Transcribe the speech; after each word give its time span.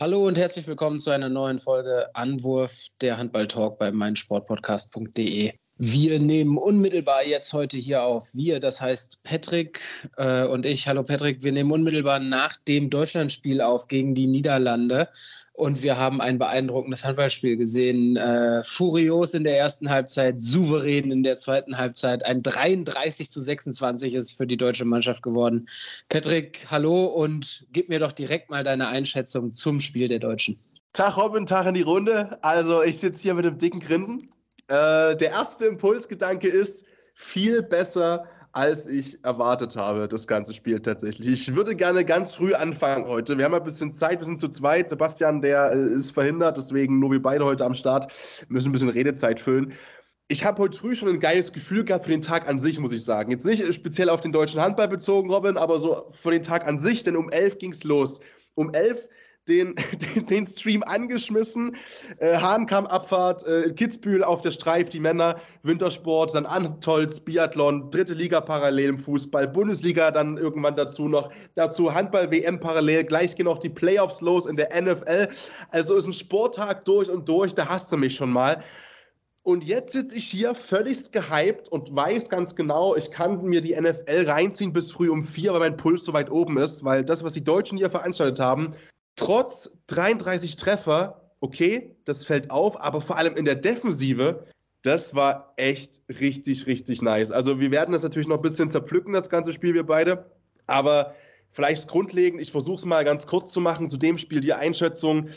Hallo 0.00 0.26
und 0.26 0.36
herzlich 0.36 0.66
willkommen 0.66 0.98
zu 0.98 1.12
einer 1.12 1.28
neuen 1.28 1.60
Folge 1.60 2.12
Anwurf 2.16 2.88
der 3.00 3.16
Handball-Talk 3.16 3.78
bei 3.78 3.92
meinsportpodcast.de. 3.92 5.52
Wir 5.78 6.18
nehmen 6.18 6.58
unmittelbar 6.58 7.24
jetzt 7.24 7.52
heute 7.52 7.76
hier 7.76 8.02
auf. 8.02 8.34
Wir, 8.34 8.58
das 8.58 8.80
heißt 8.80 9.22
Patrick 9.22 9.78
äh, 10.16 10.46
und 10.46 10.66
ich. 10.66 10.88
Hallo 10.88 11.04
Patrick, 11.04 11.44
wir 11.44 11.52
nehmen 11.52 11.70
unmittelbar 11.70 12.18
nach 12.18 12.56
dem 12.66 12.90
Deutschlandspiel 12.90 13.60
auf 13.60 13.86
gegen 13.86 14.16
die 14.16 14.26
Niederlande. 14.26 15.10
Und 15.56 15.84
wir 15.84 15.96
haben 15.96 16.20
ein 16.20 16.38
beeindruckendes 16.38 17.04
Handballspiel 17.04 17.56
gesehen. 17.56 18.16
Äh, 18.16 18.64
furios 18.64 19.34
in 19.34 19.44
der 19.44 19.56
ersten 19.56 19.88
Halbzeit, 19.88 20.40
souverän 20.40 21.12
in 21.12 21.22
der 21.22 21.36
zweiten 21.36 21.78
Halbzeit. 21.78 22.26
Ein 22.26 22.42
33 22.42 23.30
zu 23.30 23.40
26 23.40 24.14
ist 24.14 24.32
für 24.36 24.48
die 24.48 24.56
deutsche 24.56 24.84
Mannschaft 24.84 25.22
geworden. 25.22 25.68
Patrick, 26.08 26.66
hallo 26.72 27.04
und 27.04 27.66
gib 27.72 27.88
mir 27.88 28.00
doch 28.00 28.10
direkt 28.10 28.50
mal 28.50 28.64
deine 28.64 28.88
Einschätzung 28.88 29.54
zum 29.54 29.78
Spiel 29.78 30.08
der 30.08 30.18
Deutschen. 30.18 30.58
Tag 30.92 31.16
Robin, 31.16 31.46
Tag 31.46 31.66
in 31.66 31.74
die 31.74 31.82
Runde. 31.82 32.36
Also 32.42 32.82
ich 32.82 32.98
sitze 32.98 33.22
hier 33.22 33.34
mit 33.34 33.46
einem 33.46 33.58
dicken 33.58 33.78
Grinsen. 33.78 34.32
Äh, 34.66 35.16
der 35.16 35.30
erste 35.30 35.66
Impulsgedanke 35.66 36.48
ist 36.48 36.86
viel 37.14 37.62
besser, 37.62 38.26
als 38.54 38.86
ich 38.86 39.22
erwartet 39.24 39.74
habe, 39.74 40.06
das 40.06 40.28
ganze 40.28 40.54
Spiel 40.54 40.78
tatsächlich. 40.78 41.28
Ich 41.28 41.56
würde 41.56 41.74
gerne 41.74 42.04
ganz 42.04 42.34
früh 42.34 42.54
anfangen 42.54 43.06
heute. 43.06 43.36
Wir 43.36 43.44
haben 43.46 43.54
ein 43.54 43.64
bisschen 43.64 43.90
Zeit, 43.90 44.20
wir 44.20 44.26
sind 44.26 44.38
zu 44.38 44.48
zweit. 44.48 44.88
Sebastian, 44.88 45.42
der 45.42 45.72
äh, 45.72 45.94
ist 45.94 46.12
verhindert, 46.12 46.56
deswegen 46.56 47.00
nur 47.00 47.10
wir 47.10 47.20
beide 47.20 47.44
heute 47.44 47.64
am 47.64 47.74
Start. 47.74 48.12
Wir 48.46 48.54
müssen 48.54 48.68
ein 48.68 48.72
bisschen 48.72 48.90
Redezeit 48.90 49.40
füllen. 49.40 49.72
Ich 50.28 50.44
habe 50.44 50.62
heute 50.62 50.78
früh 50.78 50.94
schon 50.94 51.08
ein 51.08 51.18
geiles 51.18 51.52
Gefühl 51.52 51.84
gehabt 51.84 52.04
für 52.04 52.12
den 52.12 52.22
Tag 52.22 52.48
an 52.48 52.60
sich, 52.60 52.78
muss 52.78 52.92
ich 52.92 53.04
sagen. 53.04 53.32
Jetzt 53.32 53.44
nicht 53.44 53.74
speziell 53.74 54.08
auf 54.08 54.20
den 54.20 54.32
deutschen 54.32 54.60
Handball 54.60 54.88
bezogen, 54.88 55.30
Robin, 55.30 55.56
aber 55.56 55.80
so 55.80 56.06
für 56.10 56.30
den 56.30 56.42
Tag 56.42 56.66
an 56.68 56.78
sich, 56.78 57.02
denn 57.02 57.16
um 57.16 57.28
elf 57.30 57.58
ging 57.58 57.72
es 57.72 57.82
los. 57.82 58.20
Um 58.54 58.72
elf 58.72 59.08
den, 59.48 59.74
den, 60.14 60.26
den 60.28 60.46
Stream 60.46 60.82
angeschmissen. 60.82 61.76
Äh, 62.18 62.36
Hahnkamm-Abfahrt, 62.36 63.46
äh, 63.46 63.72
Kitzbühel 63.72 64.24
auf 64.24 64.40
der 64.40 64.50
Streif, 64.50 64.90
die 64.90 65.00
Männer, 65.00 65.36
Wintersport, 65.62 66.34
dann 66.34 66.46
Antolz, 66.46 67.20
Biathlon, 67.20 67.90
dritte 67.90 68.14
Liga 68.14 68.40
parallel 68.40 68.90
im 68.90 68.98
Fußball, 68.98 69.48
Bundesliga 69.48 70.10
dann 70.10 70.36
irgendwann 70.36 70.76
dazu 70.76 71.08
noch, 71.08 71.30
dazu 71.54 71.92
Handball-WM 71.92 72.60
parallel, 72.60 73.04
gleich 73.04 73.36
gehen 73.36 73.48
auch 73.48 73.58
die 73.58 73.70
Playoffs 73.70 74.20
los 74.20 74.46
in 74.46 74.56
der 74.56 74.70
NFL. 74.80 75.28
Also 75.70 75.94
ist 75.96 76.06
ein 76.06 76.12
Sporttag 76.12 76.84
durch 76.84 77.10
und 77.10 77.28
durch, 77.28 77.54
da 77.54 77.68
hast 77.68 77.92
du 77.92 77.96
mich 77.96 78.16
schon 78.16 78.30
mal. 78.30 78.62
Und 79.46 79.62
jetzt 79.62 79.92
sitze 79.92 80.16
ich 80.16 80.24
hier 80.24 80.54
völlig 80.54 81.10
gehypt 81.10 81.68
und 81.68 81.94
weiß 81.94 82.30
ganz 82.30 82.56
genau, 82.56 82.96
ich 82.96 83.10
kann 83.10 83.44
mir 83.44 83.60
die 83.60 83.78
NFL 83.78 84.24
reinziehen 84.26 84.72
bis 84.72 84.90
früh 84.90 85.10
um 85.10 85.26
vier, 85.26 85.52
weil 85.52 85.60
mein 85.60 85.76
Puls 85.76 86.02
so 86.02 86.14
weit 86.14 86.30
oben 86.30 86.56
ist, 86.56 86.82
weil 86.82 87.04
das, 87.04 87.22
was 87.22 87.34
die 87.34 87.44
Deutschen 87.44 87.76
hier 87.76 87.90
veranstaltet 87.90 88.40
haben, 88.40 88.74
trotz 89.16 89.78
33 89.88 90.56
Treffer, 90.56 91.30
okay, 91.40 91.94
das 92.04 92.24
fällt 92.24 92.50
auf, 92.50 92.80
aber 92.80 93.00
vor 93.00 93.16
allem 93.16 93.36
in 93.36 93.44
der 93.44 93.54
Defensive, 93.54 94.46
das 94.82 95.14
war 95.14 95.54
echt 95.56 96.02
richtig, 96.20 96.66
richtig 96.66 97.00
nice. 97.00 97.30
Also 97.30 97.60
wir 97.60 97.70
werden 97.70 97.92
das 97.92 98.02
natürlich 98.02 98.28
noch 98.28 98.36
ein 98.36 98.42
bisschen 98.42 98.68
zerpflücken, 98.68 99.12
das 99.12 99.30
ganze 99.30 99.52
Spiel, 99.52 99.74
wir 99.74 99.86
beide. 99.86 100.30
Aber 100.66 101.14
vielleicht 101.50 101.88
grundlegend, 101.88 102.40
ich 102.40 102.50
versuche 102.50 102.76
es 102.76 102.84
mal 102.84 103.04
ganz 103.04 103.26
kurz 103.26 103.50
zu 103.50 103.60
machen, 103.60 103.88
zu 103.88 103.96
dem 103.96 104.18
Spiel 104.18 104.40
die 104.40 104.52
Einschätzung 104.52 105.28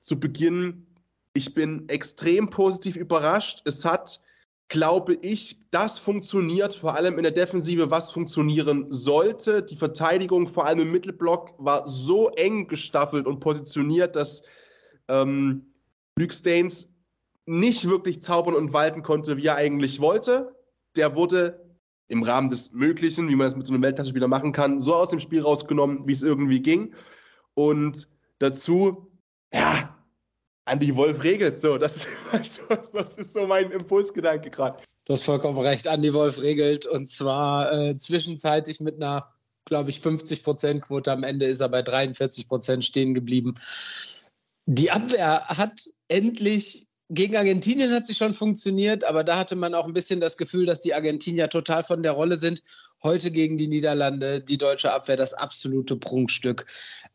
zu 0.00 0.18
Beginn. 0.18 0.86
Ich 1.34 1.52
bin 1.52 1.88
extrem 1.88 2.48
positiv 2.48 2.96
überrascht. 2.96 3.62
Es 3.66 3.84
hat 3.84 4.20
glaube 4.68 5.14
ich, 5.14 5.70
das 5.70 5.98
funktioniert 5.98 6.74
vor 6.74 6.94
allem 6.94 7.18
in 7.18 7.22
der 7.22 7.32
Defensive, 7.32 7.90
was 7.90 8.10
funktionieren 8.10 8.86
sollte. 8.90 9.62
Die 9.62 9.76
Verteidigung, 9.76 10.48
vor 10.48 10.66
allem 10.66 10.80
im 10.80 10.92
Mittelblock, 10.92 11.54
war 11.58 11.86
so 11.86 12.30
eng 12.30 12.66
gestaffelt 12.66 13.26
und 13.26 13.40
positioniert, 13.40 14.16
dass 14.16 14.42
ähm, 15.08 15.66
Luke 16.18 16.34
Staines 16.34 16.92
nicht 17.46 17.88
wirklich 17.88 18.20
zaubern 18.22 18.54
und 18.54 18.72
walten 18.72 19.02
konnte, 19.02 19.36
wie 19.36 19.46
er 19.46 19.56
eigentlich 19.56 20.00
wollte. 20.00 20.56
Der 20.96 21.14
wurde 21.14 21.64
im 22.08 22.22
Rahmen 22.22 22.48
des 22.48 22.72
Möglichen, 22.72 23.28
wie 23.28 23.36
man 23.36 23.46
das 23.46 23.56
mit 23.56 23.66
so 23.66 23.72
einem 23.72 23.82
Weltklassenspieler 23.82 24.28
machen 24.28 24.52
kann, 24.52 24.80
so 24.80 24.94
aus 24.94 25.10
dem 25.10 25.20
Spiel 25.20 25.42
rausgenommen, 25.42 26.06
wie 26.06 26.12
es 26.12 26.22
irgendwie 26.22 26.60
ging. 26.60 26.94
Und 27.54 28.08
dazu, 28.38 29.12
ja, 29.52 29.95
Andy 30.66 30.94
Wolf 30.94 31.22
regelt. 31.22 31.58
So, 31.58 31.78
das 31.78 32.06
ist, 32.32 32.62
das 32.92 33.18
ist 33.18 33.32
so 33.32 33.46
mein 33.46 33.70
Impulsgedanke 33.70 34.50
gerade. 34.50 34.82
Du 35.04 35.12
hast 35.12 35.22
vollkommen 35.22 35.58
recht. 35.58 35.86
Andy 35.86 36.12
Wolf 36.12 36.38
regelt 36.38 36.86
und 36.86 37.06
zwar 37.06 37.72
äh, 37.72 37.96
zwischenzeitlich 37.96 38.80
mit 38.80 38.96
einer, 38.96 39.32
glaube 39.64 39.90
ich, 39.90 40.00
50%-Quote. 40.00 41.12
Am 41.12 41.22
Ende 41.22 41.46
ist 41.46 41.60
er 41.60 41.68
bei 41.68 41.80
43% 41.80 42.82
stehen 42.82 43.14
geblieben. 43.14 43.54
Die 44.66 44.90
Abwehr 44.90 45.46
hat 45.46 45.80
endlich 46.08 46.86
gegen 47.08 47.36
Argentinien 47.36 47.92
hat 47.92 48.06
sie 48.06 48.14
schon 48.14 48.34
funktioniert, 48.34 49.04
aber 49.04 49.22
da 49.22 49.38
hatte 49.38 49.54
man 49.54 49.74
auch 49.74 49.86
ein 49.86 49.92
bisschen 49.92 50.20
das 50.20 50.36
Gefühl, 50.36 50.66
dass 50.66 50.80
die 50.80 50.92
Argentinier 50.92 51.48
total 51.48 51.84
von 51.84 52.02
der 52.02 52.12
Rolle 52.12 52.36
sind. 52.36 52.64
Heute 53.02 53.30
gegen 53.30 53.56
die 53.58 53.68
Niederlande, 53.68 54.40
die 54.40 54.58
deutsche 54.58 54.92
Abwehr, 54.92 55.16
das 55.16 55.32
absolute 55.32 55.96
Prunkstück. 55.96 56.66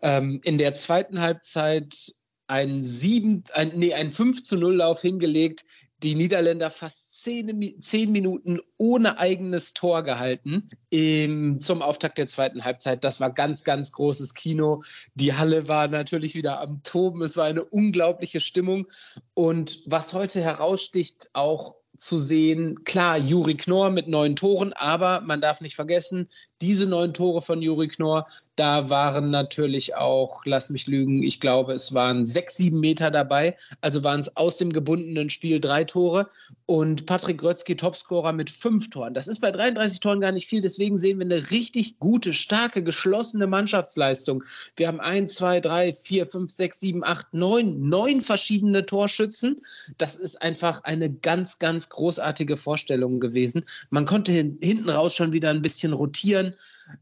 Ähm, 0.02 0.40
in 0.46 0.58
der 0.58 0.74
zweiten 0.76 1.20
Halbzeit 1.20 2.14
ein, 2.52 2.84
7, 2.84 3.46
ein, 3.54 3.72
nee, 3.76 3.94
ein 3.94 4.12
5 4.12 4.44
zu 4.44 4.58
0 4.58 4.76
Lauf 4.76 5.02
hingelegt, 5.02 5.64
die 6.04 6.16
Niederländer 6.16 6.70
fast 6.70 7.24
zehn, 7.24 7.80
zehn 7.80 8.12
Minuten 8.12 8.60
ohne 8.78 9.20
eigenes 9.20 9.74
Tor 9.74 10.04
gehalten 10.04 10.68
im, 10.90 11.62
zum 11.62 11.82
Auftakt 11.82 12.18
der 12.18 12.28
zweiten 12.28 12.66
Halbzeit. 12.66 13.04
Das 13.04 13.22
war 13.22 13.32
ganz, 13.32 13.64
ganz 13.64 13.92
großes 13.92 14.34
Kino. 14.34 14.84
Die 15.16 15.34
Halle 15.34 15.68
war 15.68 15.88
natürlich 15.88 16.36
wieder 16.36 16.60
am 16.60 16.82
Toben. 16.84 17.22
Es 17.22 17.38
war 17.38 17.46
eine 17.46 17.64
unglaubliche 17.64 18.40
Stimmung. 18.40 18.88
Und 19.34 19.84
was 19.86 20.12
heute 20.12 20.42
heraussticht, 20.42 21.30
auch 21.34 21.76
zu 21.96 22.20
sehen, 22.20 22.84
klar, 22.84 23.18
Juri 23.18 23.56
Knorr 23.56 23.92
mit 23.92 24.08
neun 24.08 24.36
Toren, 24.36 24.74
aber 24.74 25.22
man 25.22 25.40
darf 25.40 25.62
nicht 25.62 25.76
vergessen, 25.76 26.28
diese 26.62 26.86
neun 26.86 27.14
Tore 27.14 27.42
von 27.42 27.62
Juri 27.62 27.88
Knorr, 27.88 28.28
da 28.56 28.90
waren 28.90 29.32
natürlich 29.32 29.96
auch, 29.96 30.46
lass 30.46 30.70
mich 30.70 30.86
lügen, 30.86 31.24
ich 31.24 31.40
glaube, 31.40 31.74
es 31.74 31.94
waren 31.94 32.26
sechs, 32.26 32.58
sieben 32.58 32.80
Meter 32.80 33.10
dabei. 33.10 33.56
Also 33.80 34.04
waren 34.04 34.20
es 34.20 34.36
aus 34.36 34.58
dem 34.58 34.72
gebundenen 34.72 35.30
Spiel 35.30 35.60
drei 35.60 35.84
Tore. 35.84 36.28
Und 36.66 37.06
Patrick 37.06 37.40
Grötzky, 37.40 37.76
Topscorer 37.76 38.34
mit 38.34 38.50
fünf 38.50 38.90
Toren. 38.90 39.14
Das 39.14 39.28
ist 39.28 39.40
bei 39.40 39.52
33 39.52 40.00
Toren 40.00 40.22
gar 40.22 40.32
nicht 40.32 40.48
viel. 40.48 40.62
Deswegen 40.62 40.96
sehen 40.96 41.18
wir 41.18 41.26
eine 41.26 41.50
richtig 41.50 41.98
gute, 42.00 42.34
starke, 42.34 42.84
geschlossene 42.84 43.48
Mannschaftsleistung. 43.48 44.44
Wir 44.76 44.88
haben 44.88 45.00
ein, 45.00 45.28
zwei, 45.28 45.60
drei, 45.60 45.92
vier, 45.92 46.28
fünf, 46.28 46.52
sechs, 46.52 46.80
sieben, 46.80 47.04
acht, 47.04 47.34
neun, 47.34 47.90
neun 47.90 48.22
verschiedene 48.22 48.86
Torschützen. 48.86 49.60
Das 49.98 50.16
ist 50.16 50.42
einfach 50.42 50.84
eine 50.84 51.12
ganz, 51.12 51.58
ganz 51.58 51.90
großartige 51.90 52.58
Vorstellung 52.58 53.20
gewesen. 53.20 53.66
Man 53.90 54.06
konnte 54.06 54.32
hinten 54.32 54.90
raus 54.90 55.16
schon 55.16 55.34
wieder 55.34 55.50
ein 55.50 55.62
bisschen 55.62 55.94
rotieren 55.94 56.51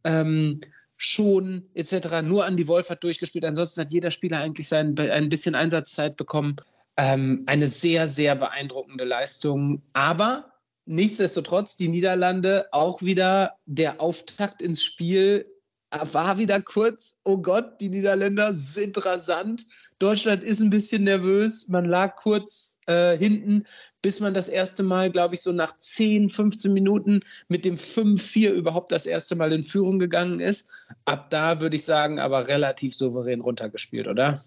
ähm, 0.03 0.61
schon 0.97 1.69
etc. 1.73 2.21
Nur 2.23 2.45
Andy 2.45 2.67
Wolf 2.67 2.89
hat 2.89 3.03
durchgespielt. 3.03 3.45
Ansonsten 3.45 3.81
hat 3.81 3.91
jeder 3.91 4.11
Spieler 4.11 4.39
eigentlich 4.39 4.67
sein, 4.67 4.97
ein 4.97 5.29
bisschen 5.29 5.55
Einsatzzeit 5.55 6.17
bekommen. 6.17 6.57
Ähm, 6.97 7.43
eine 7.45 7.67
sehr, 7.67 8.07
sehr 8.07 8.35
beeindruckende 8.35 9.05
Leistung. 9.05 9.81
Aber 9.93 10.51
nichtsdestotrotz 10.85 11.77
die 11.77 11.87
Niederlande 11.87 12.67
auch 12.71 13.01
wieder 13.01 13.53
der 13.65 14.01
Auftakt 14.01 14.61
ins 14.61 14.83
Spiel 14.83 15.47
war 15.91 16.37
wieder 16.37 16.61
kurz, 16.61 17.17
oh 17.23 17.37
Gott, 17.37 17.81
die 17.81 17.89
Niederländer 17.89 18.53
sind 18.53 19.03
rasant. 19.05 19.65
Deutschland 19.97 20.43
ist 20.43 20.61
ein 20.61 20.69
bisschen 20.69 21.03
nervös. 21.03 21.67
Man 21.67 21.85
lag 21.85 22.15
kurz 22.15 22.79
äh, 22.85 23.17
hinten, 23.17 23.65
bis 24.01 24.19
man 24.19 24.33
das 24.33 24.49
erste 24.49 24.83
Mal, 24.83 25.11
glaube 25.11 25.35
ich, 25.35 25.41
so 25.41 25.51
nach 25.51 25.77
10, 25.77 26.29
15 26.29 26.73
Minuten 26.73 27.21
mit 27.47 27.65
dem 27.65 27.75
5-4 27.75 28.51
überhaupt 28.51 28.91
das 28.91 29.05
erste 29.05 29.35
Mal 29.35 29.51
in 29.51 29.63
Führung 29.63 29.97
gegangen 29.97 30.39
ist. 30.39 30.69
Ab 31.05 31.29
da 31.31 31.59
würde 31.59 31.75
ich 31.75 31.85
sagen, 31.85 32.19
aber 32.19 32.47
relativ 32.47 32.95
souverän 32.95 33.41
runtergespielt, 33.41 34.07
oder? 34.07 34.43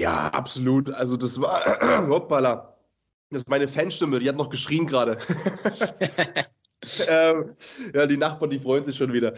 Ja, 0.00 0.28
absolut. 0.28 0.90
Also 0.90 1.18
das 1.18 1.40
war, 1.40 2.08
hoppala, 2.08 2.74
das 3.28 3.42
ist 3.42 3.48
meine 3.48 3.68
Fanstimme, 3.68 4.18
die 4.18 4.28
hat 4.28 4.36
noch 4.36 4.50
geschrien 4.50 4.86
gerade. 4.86 5.18
ähm, 7.08 7.56
ja, 7.94 8.06
die 8.06 8.16
Nachbarn, 8.16 8.50
die 8.50 8.58
freuen 8.58 8.84
sich 8.84 8.96
schon 8.96 9.12
wieder. 9.12 9.34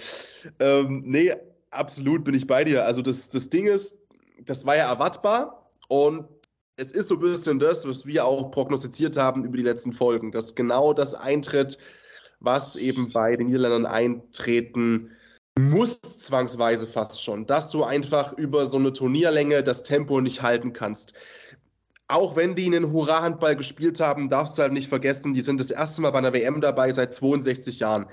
Ähm, 0.61 1.03
nee, 1.05 1.33
absolut 1.71 2.25
bin 2.25 2.35
ich 2.35 2.47
bei 2.47 2.65
dir. 2.65 2.85
Also 2.85 3.03
das, 3.03 3.31
das 3.31 3.51
Ding 3.51 3.67
ist, 3.67 4.03
das 4.45 4.67
war 4.67 4.77
ja 4.77 4.89
erwartbar 4.91 5.71
und 5.89 6.29
es 6.77 6.93
ist 6.93 7.09
so 7.09 7.17
ein 7.17 7.21
bisschen 7.21 7.59
das, 7.59 7.87
was 7.87 8.07
wir 8.07 8.25
auch 8.25 8.51
prognostiziert 8.51 9.17
haben 9.17 9.45
über 9.45 9.57
die 9.57 9.63
letzten 9.63 9.93
Folgen, 9.93 10.33
dass 10.33 10.55
genau 10.55 10.93
das 10.93 11.15
eintritt, 11.15 11.79
was 12.41 12.77
eben 12.77 13.13
bei 13.13 13.37
den 13.37 13.49
Niederländern 13.49 13.87
eintreten 13.87 15.11
muss, 15.59 16.01
zwangsweise 16.01 16.87
fast 16.87 17.23
schon, 17.23 17.47
dass 17.47 17.71
du 17.71 17.85
einfach 17.85 18.33
über 18.39 18.67
so 18.67 18.79
eine 18.79 18.93
Turnierlänge 18.93 19.63
das 19.63 19.83
Tempo 19.83 20.21
nicht 20.21 20.43
halten 20.43 20.73
kannst. 20.73 21.13
Auch 22.13 22.37
wenn 22.37 22.55
die 22.55 22.67
einen 22.67 22.93
Hurra-Handball 22.93 23.57
gespielt 23.57 23.99
haben, 23.99 24.29
darfst 24.29 24.59
du 24.59 24.63
halt 24.63 24.75
nicht 24.75 24.89
vergessen, 24.89 25.33
die 25.33 25.41
sind 25.41 25.59
das 25.59 25.71
erste 25.71 26.03
Mal 26.03 26.11
bei 26.11 26.19
einer 26.19 26.35
WM 26.35 26.61
dabei 26.61 26.93
seit 26.93 27.11
62 27.15 27.79
Jahren. 27.79 28.05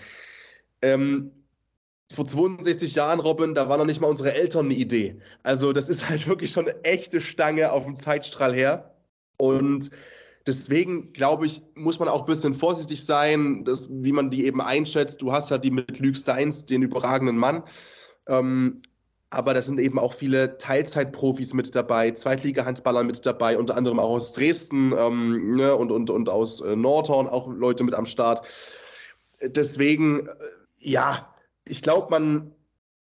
Ähm, 0.82 1.32
vor 2.14 2.26
62 2.26 2.96
Jahren, 2.96 3.20
Robin, 3.20 3.54
da 3.54 3.68
waren 3.68 3.80
noch 3.80 3.86
nicht 3.86 4.00
mal 4.00 4.08
unsere 4.08 4.34
Eltern 4.34 4.68
eine 4.68 4.76
Idee. 4.76 5.20
Also 5.44 5.74
das 5.74 5.90
ist 5.90 6.10
halt 6.10 6.28
wirklich 6.30 6.52
schon 6.52 6.70
eine 6.70 6.82
echte 6.86 7.20
Stange 7.20 7.74
auf 7.74 7.84
dem 7.84 7.98
Zeitstrahl 7.98 8.54
her. 8.54 8.96
Und 9.36 9.92
deswegen, 10.48 11.12
glaube 11.12 11.46
ich, 11.46 11.62
muss 11.76 12.00
man 12.00 12.08
auch 12.08 12.22
ein 12.22 12.28
bisschen 12.28 12.54
vorsichtig 12.54 13.04
sein, 13.04 13.66
dass, 13.66 13.90
wie 13.92 14.14
man 14.14 14.32
die 14.32 14.46
eben 14.46 14.62
einschätzt. 14.62 15.22
Du 15.22 15.34
hast 15.34 15.50
ja 15.50 15.58
die 15.58 15.72
mit 15.72 16.00
Luke 16.00 16.18
Steins, 16.18 16.66
den 16.66 16.84
überragenden 16.84 17.38
Mann. 17.38 17.64
Ähm, 18.28 18.82
aber 19.32 19.54
da 19.54 19.62
sind 19.62 19.80
eben 19.80 20.00
auch 20.00 20.14
viele 20.14 20.58
Teilzeitprofis 20.58 21.54
mit 21.54 21.76
dabei, 21.76 22.12
Zweitliga-Handballer 22.12 23.04
mit 23.04 23.26
dabei, 23.26 23.58
unter 23.58 23.78
anderem 23.78 24.00
auch 24.00 24.10
aus 24.10 24.34
Dresden 24.34 24.94
ähm, 24.98 25.56
ne, 25.56 25.76
und, 25.76 25.92
und, 25.92 26.10
und 26.10 26.30
aus 26.30 26.62
äh, 26.62 26.76
Nordhorn 26.76 27.28
auch 27.28 27.48
Leute 27.48 27.84
mit 27.84 27.94
am 27.94 28.06
Start. 28.06 28.46
Deswegen, 29.42 30.28
äh, 30.28 30.32
ja, 30.78 31.34
ich 31.66 31.84
glaube, 31.84 32.08
man, 32.10 32.52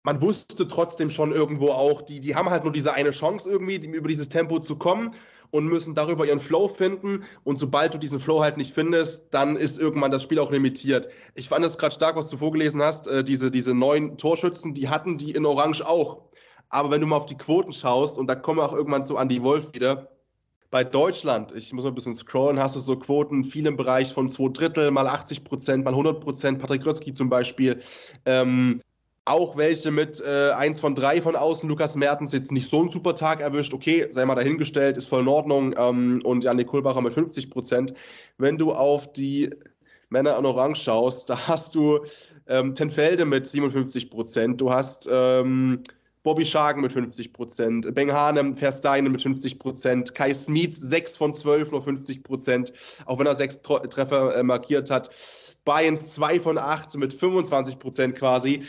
man 0.02 0.20
wusste 0.20 0.66
trotzdem 0.66 1.10
schon 1.10 1.30
irgendwo 1.30 1.70
auch, 1.70 2.02
die, 2.02 2.20
die 2.20 2.34
haben 2.34 2.50
halt 2.50 2.64
nur 2.64 2.72
diese 2.72 2.92
eine 2.92 3.12
Chance 3.12 3.48
irgendwie, 3.48 3.76
über 3.76 4.08
dieses 4.08 4.28
Tempo 4.28 4.58
zu 4.58 4.76
kommen 4.76 5.14
und 5.50 5.66
müssen 5.66 5.94
darüber 5.94 6.26
ihren 6.26 6.40
Flow 6.40 6.68
finden. 6.68 7.24
Und 7.44 7.56
sobald 7.56 7.94
du 7.94 7.98
diesen 7.98 8.20
Flow 8.20 8.42
halt 8.42 8.56
nicht 8.56 8.72
findest, 8.72 9.32
dann 9.34 9.56
ist 9.56 9.78
irgendwann 9.78 10.10
das 10.10 10.22
Spiel 10.22 10.38
auch 10.38 10.50
limitiert. 10.50 11.08
Ich 11.34 11.48
fand 11.48 11.64
es 11.64 11.78
gerade 11.78 11.94
stark, 11.94 12.16
was 12.16 12.30
du 12.30 12.36
vorgelesen 12.36 12.82
hast. 12.82 13.08
Äh, 13.08 13.24
diese, 13.24 13.50
diese 13.50 13.74
neun 13.74 14.18
Torschützen, 14.18 14.74
die 14.74 14.88
hatten 14.88 15.18
die 15.18 15.32
in 15.32 15.46
Orange 15.46 15.86
auch. 15.86 16.22
Aber 16.68 16.90
wenn 16.90 17.00
du 17.00 17.06
mal 17.06 17.16
auf 17.16 17.26
die 17.26 17.38
Quoten 17.38 17.72
schaust, 17.72 18.18
und 18.18 18.26
da 18.26 18.34
kommen 18.34 18.58
wir 18.58 18.64
auch 18.64 18.72
irgendwann 18.72 19.04
zu 19.04 19.16
Andy 19.16 19.42
Wolf 19.42 19.72
wieder, 19.72 20.10
bei 20.70 20.82
Deutschland, 20.84 21.52
ich 21.52 21.72
muss 21.72 21.84
mal 21.84 21.90
ein 21.90 21.94
bisschen 21.94 22.14
scrollen, 22.14 22.58
hast 22.58 22.76
du 22.76 22.80
so 22.80 22.98
Quoten 22.98 23.44
viel 23.44 23.66
im 23.66 23.76
Bereich 23.76 24.12
von 24.12 24.28
zwei 24.28 24.48
Drittel, 24.48 24.90
mal 24.90 25.06
80 25.06 25.44
Prozent, 25.44 25.84
mal 25.84 25.90
100 25.90 26.20
Prozent. 26.20 26.58
Patrick 26.58 26.82
Grötzky 26.82 27.12
zum 27.12 27.30
Beispiel. 27.30 27.78
Ähm, 28.24 28.80
auch 29.26 29.56
welche 29.56 29.90
mit 29.90 30.20
äh, 30.20 30.52
eins 30.52 30.80
von 30.80 30.94
drei 30.94 31.20
von 31.20 31.36
außen. 31.36 31.68
Lukas 31.68 31.96
Mertens 31.96 32.32
jetzt 32.32 32.52
nicht 32.52 32.70
so 32.70 32.80
einen 32.80 32.90
super 32.90 33.14
Tag 33.14 33.40
erwischt. 33.40 33.74
Okay, 33.74 34.06
sei 34.08 34.24
mal 34.24 34.36
dahingestellt, 34.36 34.96
ist 34.96 35.08
voll 35.08 35.22
in 35.22 35.28
Ordnung. 35.28 35.74
Ähm, 35.76 36.22
und 36.24 36.44
Janik 36.44 36.68
Kohlbacher 36.68 37.00
mit 37.00 37.12
50 37.12 37.50
Prozent. 37.50 37.92
Wenn 38.38 38.56
du 38.56 38.72
auf 38.72 39.12
die 39.12 39.50
Männer 40.10 40.38
in 40.38 40.46
Orange 40.46 40.80
schaust, 40.80 41.28
da 41.28 41.48
hast 41.48 41.74
du 41.74 42.00
ähm, 42.46 42.74
Tenfelde 42.76 43.24
mit 43.24 43.46
57 43.46 44.10
Prozent. 44.10 44.60
Du 44.60 44.72
hast 44.72 45.08
ähm, 45.10 45.82
Bobby 46.22 46.46
Schagen 46.46 46.80
mit 46.80 46.92
50 46.92 47.32
Prozent, 47.32 47.94
Beng 47.94 48.12
Hanem, 48.12 48.56
Versteinen 48.56 49.10
mit 49.10 49.22
50 49.22 49.58
Prozent, 49.58 50.14
Kai 50.14 50.32
Smietz 50.34 50.76
6 50.76 51.16
von 51.16 51.34
12, 51.34 51.72
nur 51.72 51.82
50 51.82 52.22
Prozent, 52.22 52.72
auch 53.06 53.18
wenn 53.18 53.26
er 53.26 53.34
sechs 53.34 53.60
Treffer 53.62 54.36
äh, 54.36 54.42
markiert 54.44 54.88
hat. 54.90 55.10
Bayerns 55.64 56.14
2 56.14 56.38
von 56.38 56.58
8 56.58 56.96
mit 56.96 57.12
25 57.12 57.78
Prozent 57.78 58.16
quasi. 58.16 58.62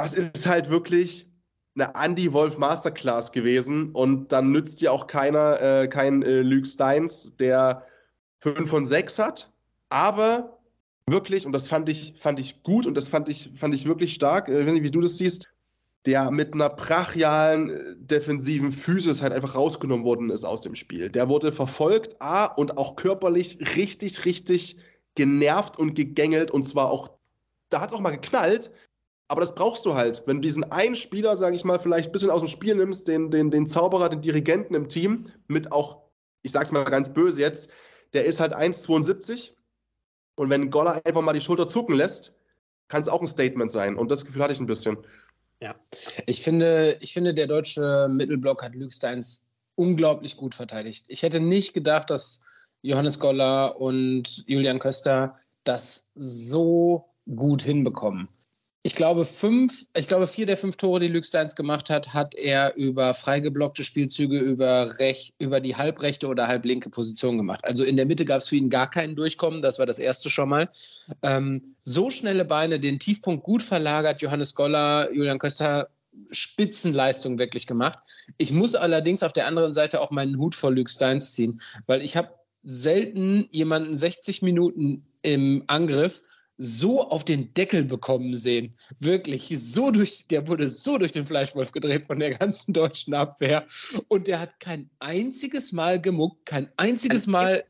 Das 0.00 0.14
ist 0.14 0.46
halt 0.46 0.70
wirklich 0.70 1.30
eine 1.74 1.92
Andy 1.94 2.32
Wolf 2.32 2.56
Masterclass 2.56 3.32
gewesen 3.32 3.92
und 3.92 4.32
dann 4.32 4.50
nützt 4.50 4.80
dir 4.80 4.90
auch 4.94 5.06
keiner, 5.06 5.60
äh, 5.60 5.88
kein 5.88 6.22
äh, 6.22 6.40
Luke 6.40 6.66
Steins, 6.66 7.36
der 7.36 7.84
5 8.38 8.70
von 8.70 8.86
6 8.86 9.18
hat, 9.18 9.52
aber 9.90 10.58
wirklich, 11.06 11.44
und 11.44 11.52
das 11.52 11.68
fand 11.68 11.90
ich, 11.90 12.14
fand 12.16 12.40
ich 12.40 12.62
gut 12.62 12.86
und 12.86 12.94
das 12.94 13.10
fand 13.10 13.28
ich, 13.28 13.50
fand 13.54 13.74
ich 13.74 13.86
wirklich 13.86 14.14
stark, 14.14 14.48
äh, 14.48 14.60
ich 14.60 14.66
weiß 14.66 14.72
nicht, 14.72 14.84
wie 14.84 14.90
du 14.90 15.02
das 15.02 15.18
siehst, 15.18 15.50
der 16.06 16.30
mit 16.30 16.54
einer 16.54 16.70
brachialen 16.70 17.68
äh, 17.68 17.94
defensiven 17.98 18.72
Physis 18.72 19.20
halt 19.20 19.34
einfach 19.34 19.54
rausgenommen 19.54 20.06
worden 20.06 20.30
ist 20.30 20.44
aus 20.44 20.62
dem 20.62 20.76
Spiel. 20.76 21.10
Der 21.10 21.28
wurde 21.28 21.52
verfolgt, 21.52 22.16
A, 22.22 22.46
und 22.46 22.78
auch 22.78 22.96
körperlich 22.96 23.76
richtig, 23.76 24.24
richtig 24.24 24.78
genervt 25.14 25.78
und 25.78 25.94
gegängelt 25.94 26.50
und 26.50 26.64
zwar 26.64 26.90
auch, 26.90 27.10
da 27.68 27.82
hat 27.82 27.90
es 27.90 27.96
auch 27.96 28.00
mal 28.00 28.12
geknallt, 28.12 28.70
aber 29.30 29.42
das 29.42 29.54
brauchst 29.54 29.86
du 29.86 29.94
halt. 29.94 30.24
Wenn 30.26 30.38
du 30.38 30.42
diesen 30.42 30.72
einen 30.72 30.96
Spieler, 30.96 31.36
sage 31.36 31.54
ich 31.54 31.62
mal, 31.62 31.78
vielleicht 31.78 32.08
ein 32.08 32.12
bisschen 32.12 32.30
aus 32.30 32.40
dem 32.40 32.48
Spiel 32.48 32.74
nimmst, 32.74 33.06
den, 33.06 33.30
den, 33.30 33.52
den 33.52 33.68
Zauberer, 33.68 34.08
den 34.08 34.20
Dirigenten 34.20 34.74
im 34.74 34.88
Team, 34.88 35.26
mit 35.46 35.70
auch, 35.70 36.02
ich 36.42 36.50
sag's 36.50 36.72
mal 36.72 36.82
ganz 36.82 37.14
böse 37.14 37.40
jetzt, 37.40 37.70
der 38.12 38.24
ist 38.24 38.40
halt 38.40 38.52
1,72 38.52 39.52
und 40.34 40.50
wenn 40.50 40.68
Goller 40.72 41.00
einfach 41.04 41.22
mal 41.22 41.32
die 41.32 41.40
Schulter 41.40 41.68
zucken 41.68 41.94
lässt, 41.94 42.40
kann 42.88 43.02
es 43.02 43.08
auch 43.08 43.20
ein 43.20 43.28
Statement 43.28 43.70
sein. 43.70 43.96
Und 43.96 44.10
das 44.10 44.24
Gefühl 44.24 44.42
hatte 44.42 44.52
ich 44.52 44.58
ein 44.58 44.66
bisschen. 44.66 44.98
Ja, 45.62 45.76
ich 46.26 46.42
finde, 46.42 46.98
ich 47.00 47.12
finde, 47.12 47.32
der 47.32 47.46
deutsche 47.46 48.08
Mittelblock 48.10 48.64
hat 48.64 48.74
Lügsteins 48.74 49.48
unglaublich 49.76 50.36
gut 50.36 50.56
verteidigt. 50.56 51.04
Ich 51.06 51.22
hätte 51.22 51.38
nicht 51.38 51.72
gedacht, 51.72 52.10
dass 52.10 52.42
Johannes 52.82 53.20
Goller 53.20 53.80
und 53.80 54.42
Julian 54.48 54.80
Köster 54.80 55.38
das 55.62 56.10
so 56.16 57.14
gut 57.32 57.62
hinbekommen. 57.62 58.28
Ich 58.82 58.94
glaube, 58.94 59.26
fünf, 59.26 59.84
ich 59.94 60.08
glaube, 60.08 60.26
vier 60.26 60.46
der 60.46 60.56
fünf 60.56 60.76
Tore, 60.76 61.00
die 61.00 61.08
Lügsteins 61.08 61.54
gemacht 61.54 61.90
hat, 61.90 62.14
hat 62.14 62.34
er 62.34 62.74
über 62.76 63.12
freigeblockte 63.12 63.84
Spielzüge 63.84 64.38
über, 64.38 64.98
rech, 64.98 65.34
über 65.38 65.60
die 65.60 65.76
halbrechte 65.76 66.28
oder 66.28 66.48
halblinke 66.48 66.88
Position 66.88 67.36
gemacht. 67.36 67.62
Also 67.64 67.84
in 67.84 67.98
der 67.98 68.06
Mitte 68.06 68.24
gab 68.24 68.38
es 68.38 68.48
für 68.48 68.56
ihn 68.56 68.70
gar 68.70 68.88
keinen 68.88 69.16
Durchkommen, 69.16 69.60
das 69.60 69.78
war 69.78 69.84
das 69.84 69.98
erste 69.98 70.30
schon 70.30 70.48
mal. 70.48 70.70
Ähm, 71.22 71.76
so 71.82 72.10
schnelle 72.10 72.46
Beine, 72.46 72.80
den 72.80 72.98
Tiefpunkt 72.98 73.44
gut 73.44 73.62
verlagert, 73.62 74.22
Johannes 74.22 74.54
Goller, 74.54 75.12
Julian 75.12 75.38
Köster, 75.38 75.90
Spitzenleistung 76.30 77.38
wirklich 77.38 77.66
gemacht. 77.66 77.98
Ich 78.38 78.50
muss 78.50 78.74
allerdings 78.74 79.22
auf 79.22 79.34
der 79.34 79.46
anderen 79.46 79.74
Seite 79.74 80.00
auch 80.00 80.10
meinen 80.10 80.38
Hut 80.38 80.54
vor 80.54 80.70
Lügsteins 80.70 81.32
ziehen, 81.32 81.60
weil 81.86 82.00
ich 82.00 82.16
habe 82.16 82.30
selten 82.62 83.46
jemanden 83.50 83.96
60 83.96 84.40
Minuten 84.40 85.06
im 85.22 85.64
Angriff 85.66 86.22
so 86.62 87.08
auf 87.08 87.24
den 87.24 87.54
Deckel 87.54 87.84
bekommen 87.84 88.34
sehen. 88.34 88.76
Wirklich, 88.98 89.50
so 89.58 89.90
durch, 89.90 90.26
der 90.28 90.46
wurde 90.46 90.68
so 90.68 90.98
durch 90.98 91.12
den 91.12 91.24
Fleischwolf 91.24 91.72
gedreht 91.72 92.06
von 92.06 92.18
der 92.18 92.34
ganzen 92.34 92.74
deutschen 92.74 93.14
Abwehr. 93.14 93.66
Und 94.08 94.26
der 94.26 94.40
hat 94.40 94.60
kein 94.60 94.90
einziges 94.98 95.72
Mal 95.72 95.98
gemuckt, 95.98 96.44
kein 96.44 96.68
einziges 96.76 97.26
Mal 97.26 97.64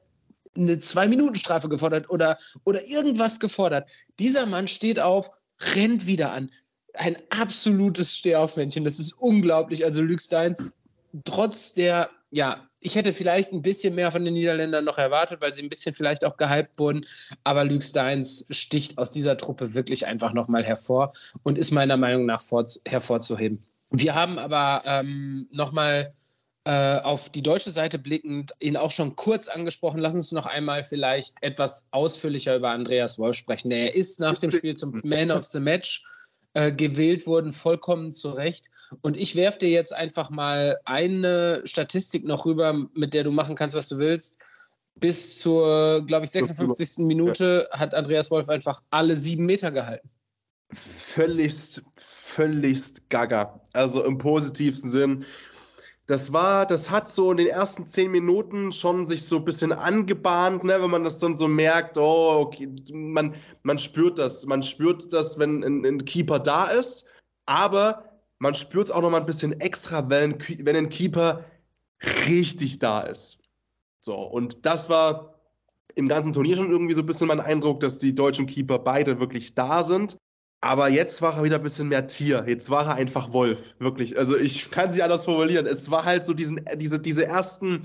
eine 0.56 0.80
Zwei-Minuten-Strafe 0.80 1.68
gefordert 1.68 2.11
oder, 2.11 2.37
oder 2.64 2.85
irgendwas 2.88 3.38
gefordert. 3.38 3.88
Dieser 4.18 4.44
Mann 4.47 4.66
steht 4.66 4.99
auf, 4.99 5.30
rennt 5.76 6.09
wieder 6.09 6.32
an. 6.32 6.50
Ein 6.94 7.16
absolutes 7.30 8.16
Stehaufmännchen. 8.16 8.85
Das 8.85 8.99
ist 8.99 9.12
unglaublich. 9.12 9.85
Also 9.85 10.02
Luke 10.02 10.20
Steins, 10.20 10.82
trotz 11.25 11.75
der 11.75 12.11
ja, 12.32 12.68
ich 12.80 12.94
hätte 12.94 13.12
vielleicht 13.12 13.52
ein 13.52 13.62
bisschen 13.62 13.94
mehr 13.94 14.10
von 14.10 14.25
den 14.25 14.34
Niederländern 14.34 14.84
noch 14.84 14.99
erwartet, 14.99 15.40
weil 15.42 15.52
sie 15.54 15.62
ein 15.62 15.68
bisschen 15.68 15.94
vielleicht 15.94 16.25
auch 16.25 16.37
gehypt 16.37 16.78
wurden. 16.78 17.04
Aber 17.44 17.64
Luke 17.64 17.84
Steins 17.84 18.46
sticht 18.50 18.99
aus 18.99 19.10
dieser 19.10 19.37
Truppe 19.37 19.75
wirklich 19.75 20.06
einfach 20.06 20.32
nochmal 20.32 20.64
hervor 20.64 21.12
und 21.42 21.58
ist 21.58 21.70
meiner 21.70 21.96
Meinung 21.96 22.26
nach 22.26 22.40
vor, 22.40 22.64
hervorzuheben. 22.87 23.62
Wir 23.90 24.14
haben 24.14 24.38
aber 24.38 24.82
ähm, 24.87 25.49
nochmal 25.52 26.14
äh, 26.64 27.00
auf 27.00 27.28
die 27.28 27.42
deutsche 27.42 27.70
Seite 27.70 27.99
blickend 27.99 28.52
ihn 28.60 28.76
auch 28.76 28.90
schon 28.90 29.16
kurz 29.16 29.49
angesprochen. 29.49 30.00
Lass 30.00 30.14
uns 30.14 30.32
noch 30.32 30.46
einmal 30.46 30.84
vielleicht 30.84 31.42
etwas 31.42 31.88
ausführlicher 31.90 32.56
über 32.56 32.70
Andreas 32.70 33.18
Wolf 33.18 33.37
sprechen. 33.37 33.70
Er 33.70 33.94
ist 33.94 34.20
nach 34.20 34.38
dem 34.38 34.50
Spiel 34.50 34.75
zum 34.75 35.00
Man 35.04 35.30
of 35.30 35.44
the 35.44 35.60
Match 35.60 36.04
äh, 36.54 36.73
gewählt 36.73 37.26
wurden, 37.26 37.52
vollkommen 37.52 38.12
zu 38.12 38.30
Recht. 38.30 38.71
Und 39.02 39.16
ich 39.16 39.37
werfe 39.37 39.59
dir 39.59 39.71
jetzt 39.71 39.95
einfach 39.95 40.30
mal 40.30 40.78
eine 40.85 41.62
Statistik 41.64 42.25
noch 42.25 42.45
rüber, 42.45 42.73
mit 42.95 43.14
der 43.14 43.25
du 43.25 43.30
machen 43.30 43.54
kannst, 43.54 43.76
was 43.76 43.88
du 43.88 43.99
willst. 43.99 44.38
Bis 44.97 45.38
zur, 45.38 46.04
glaube 46.07 46.25
ich, 46.25 46.30
56. 46.33 46.99
Minute 47.07 47.69
hat 47.71 47.95
Andreas 47.95 48.30
Wolf 48.30 48.49
einfach 48.49 48.83
alle 48.90 49.16
sieben 49.16 49.47
Meter 49.47 49.71
gehalten. 49.71 50.11
Völligst, 50.73 51.83
völligst 51.97 53.09
gaga. 53.09 53.61
Also 53.73 54.04
im 54.04 54.19
positivsten 54.19 54.90
Sinn 54.90 55.25
das 56.11 56.33
war, 56.33 56.67
das 56.67 56.90
hat 56.90 57.09
so 57.09 57.31
in 57.31 57.37
den 57.37 57.47
ersten 57.47 57.87
zehn 57.87 58.11
Minuten 58.11 58.73
schon 58.73 59.07
sich 59.07 59.25
so 59.25 59.37
ein 59.37 59.45
bisschen 59.45 59.73
angebahnt, 59.73 60.64
ne, 60.64 60.83
wenn 60.83 60.90
man 60.90 61.05
das 61.05 61.21
dann 61.21 61.37
so 61.37 61.47
merkt, 61.47 61.97
oh, 61.97 62.40
okay, 62.40 62.69
man, 62.93 63.37
man 63.62 63.79
spürt 63.79 64.19
das, 64.19 64.45
man 64.45 64.61
spürt 64.61 65.12
das, 65.12 65.38
wenn 65.38 65.62
ein, 65.62 65.87
ein 65.87 66.05
Keeper 66.05 66.40
da 66.40 66.64
ist, 66.64 67.07
aber 67.47 68.11
man 68.40 68.55
spürt 68.55 68.87
es 68.87 68.90
auch 68.90 69.02
noch 69.02 69.11
mal 69.11 69.21
ein 69.21 69.26
bisschen 69.26 69.61
extra, 69.61 70.11
wenn, 70.11 70.37
wenn 70.64 70.75
ein 70.75 70.88
Keeper 70.88 71.45
richtig 72.26 72.81
da 72.81 73.02
ist. 73.02 73.40
So, 74.00 74.17
und 74.17 74.67
das 74.67 74.90
war 74.90 75.38
im 75.95 76.09
ganzen 76.09 76.33
Turnier 76.33 76.57
schon 76.57 76.73
irgendwie 76.73 76.95
so 76.95 77.02
ein 77.02 77.07
bisschen 77.07 77.29
mein 77.29 77.38
Eindruck, 77.38 77.79
dass 77.79 77.99
die 77.99 78.17
deutschen 78.17 78.47
Keeper 78.47 78.81
beide 78.81 79.21
wirklich 79.21 79.55
da 79.55 79.85
sind. 79.85 80.17
Aber 80.62 80.90
jetzt 80.90 81.23
war 81.23 81.38
er 81.38 81.45
wieder 81.45 81.57
ein 81.57 81.62
bisschen 81.62 81.88
mehr 81.88 82.07
Tier. 82.07 82.45
Jetzt 82.47 82.69
war 82.69 82.87
er 82.87 82.95
einfach 82.95 83.33
Wolf. 83.33 83.75
Wirklich. 83.79 84.19
Also 84.19 84.37
ich 84.37 84.71
kann 84.71 84.88
es 84.88 84.95
nicht 84.95 85.05
anders 85.05 85.25
formulieren. 85.25 85.67
Es 85.67 85.90
war 85.90 86.05
halt 86.05 86.25
so 86.25 86.35
diesen, 86.35 86.61
diese, 86.76 87.00
diese 87.00 87.26
ersten 87.26 87.85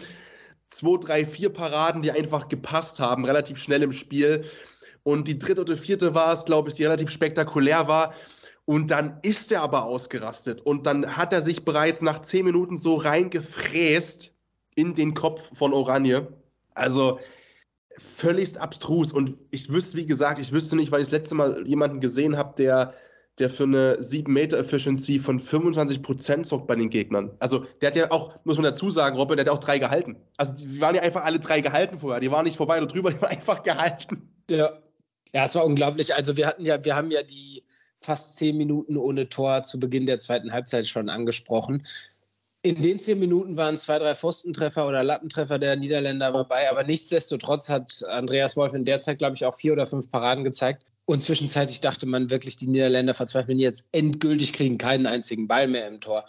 zwei, 0.67 0.97
drei, 0.99 1.25
vier 1.25 1.49
Paraden, 1.49 2.01
die 2.01 2.11
einfach 2.11 2.49
gepasst 2.49 2.99
haben, 2.99 3.25
relativ 3.25 3.57
schnell 3.57 3.83
im 3.83 3.93
Spiel. 3.93 4.43
Und 5.03 5.27
die 5.27 5.37
dritte 5.37 5.61
oder 5.61 5.77
vierte 5.77 6.15
war 6.15 6.33
es, 6.33 6.43
glaube 6.43 6.69
ich, 6.69 6.75
die 6.75 6.83
relativ 6.83 7.11
spektakulär 7.11 7.87
war. 7.87 8.13
Und 8.65 8.91
dann 8.91 9.19
ist 9.21 9.51
er 9.51 9.61
aber 9.61 9.85
ausgerastet. 9.85 10.61
Und 10.61 10.85
dann 10.85 11.15
hat 11.15 11.31
er 11.31 11.43
sich 11.43 11.63
bereits 11.63 12.01
nach 12.01 12.21
zehn 12.21 12.45
Minuten 12.45 12.77
so 12.77 12.95
reingefräst 12.95 14.33
in 14.75 14.95
den 14.95 15.13
Kopf 15.13 15.49
von 15.53 15.71
Oranje. 15.71 16.27
Also 16.73 17.19
völligst 17.97 18.57
abstrus. 18.59 19.11
Und 19.11 19.35
ich 19.51 19.69
wüsste, 19.69 19.97
wie 19.97 20.05
gesagt, 20.05 20.39
ich 20.39 20.51
wüsste 20.51 20.75
nicht, 20.75 20.91
weil 20.91 21.01
ich 21.01 21.07
das 21.07 21.13
letzte 21.13 21.35
Mal 21.35 21.67
jemanden 21.67 21.99
gesehen 21.99 22.37
habe, 22.37 22.53
der, 22.57 22.93
der 23.39 23.49
für 23.49 23.63
eine 23.63 23.95
7-Meter-Efficiency 23.97 25.19
von 25.19 25.39
25% 25.39 26.45
sorgt 26.45 26.67
bei 26.67 26.75
den 26.75 26.89
Gegnern. 26.89 27.31
Also 27.39 27.65
der 27.81 27.87
hat 27.87 27.95
ja 27.95 28.11
auch, 28.11 28.33
muss 28.43 28.57
man 28.57 28.63
dazu 28.63 28.89
sagen, 28.89 29.17
Robin, 29.17 29.37
der 29.37 29.45
hat 29.45 29.53
auch 29.53 29.59
drei 29.59 29.79
gehalten. 29.79 30.17
Also 30.37 30.53
die 30.53 30.79
waren 30.81 30.95
ja 30.95 31.01
einfach 31.01 31.23
alle 31.25 31.39
drei 31.39 31.61
gehalten 31.61 31.97
vorher. 31.97 32.19
Die 32.19 32.31
waren 32.31 32.45
nicht 32.45 32.57
vorbei 32.57 32.77
oder 32.77 32.87
drüber, 32.87 33.11
die 33.11 33.21
waren 33.21 33.31
einfach 33.31 33.63
gehalten. 33.63 34.29
Ja. 34.49 34.79
Ja, 35.33 35.43
es 35.43 35.55
war 35.55 35.65
unglaublich. 35.65 36.15
Also 36.15 36.37
wir 36.37 36.47
hatten 36.47 36.63
ja, 36.63 36.81
wir 36.85 36.95
haben 36.95 37.11
ja 37.11 37.21
die 37.21 37.65
fast 37.99 38.37
zehn 38.37 38.55
Minuten 38.55 38.95
ohne 38.95 39.27
Tor 39.27 39.63
zu 39.63 39.79
Beginn 39.81 40.05
der 40.05 40.17
zweiten 40.17 40.53
Halbzeit 40.53 40.87
schon 40.87 41.09
angesprochen 41.09 41.83
in 42.65 42.81
den 42.81 42.97
zehn 42.97 43.19
Minuten 43.19 43.55
waren 43.57 43.77
zwei, 43.77 43.99
drei 43.99 44.15
Pfostentreffer 44.15 44.87
oder 44.87 45.03
Lattentreffer 45.03 45.59
der 45.59 45.75
Niederländer 45.75 46.31
dabei, 46.31 46.69
aber 46.71 46.83
nichtsdestotrotz 46.83 47.69
hat 47.69 48.03
Andreas 48.09 48.57
Wolf 48.57 48.73
in 48.73 48.85
der 48.85 48.97
Zeit, 48.97 49.19
glaube 49.19 49.35
ich, 49.35 49.45
auch 49.45 49.53
vier 49.53 49.73
oder 49.73 49.85
fünf 49.85 50.09
Paraden 50.09 50.43
gezeigt. 50.43 50.83
Und 51.05 51.21
zwischenzeitlich 51.21 51.79
dachte 51.81 52.07
man 52.07 52.31
wirklich, 52.31 52.57
die 52.57 52.65
Niederländer 52.65 53.13
verzweifeln 53.13 53.59
jetzt 53.59 53.89
endgültig, 53.91 54.51
kriegen 54.53 54.79
keinen 54.79 55.05
einzigen 55.05 55.47
Ball 55.47 55.67
mehr 55.67 55.87
im 55.87 56.01
Tor. 56.01 56.25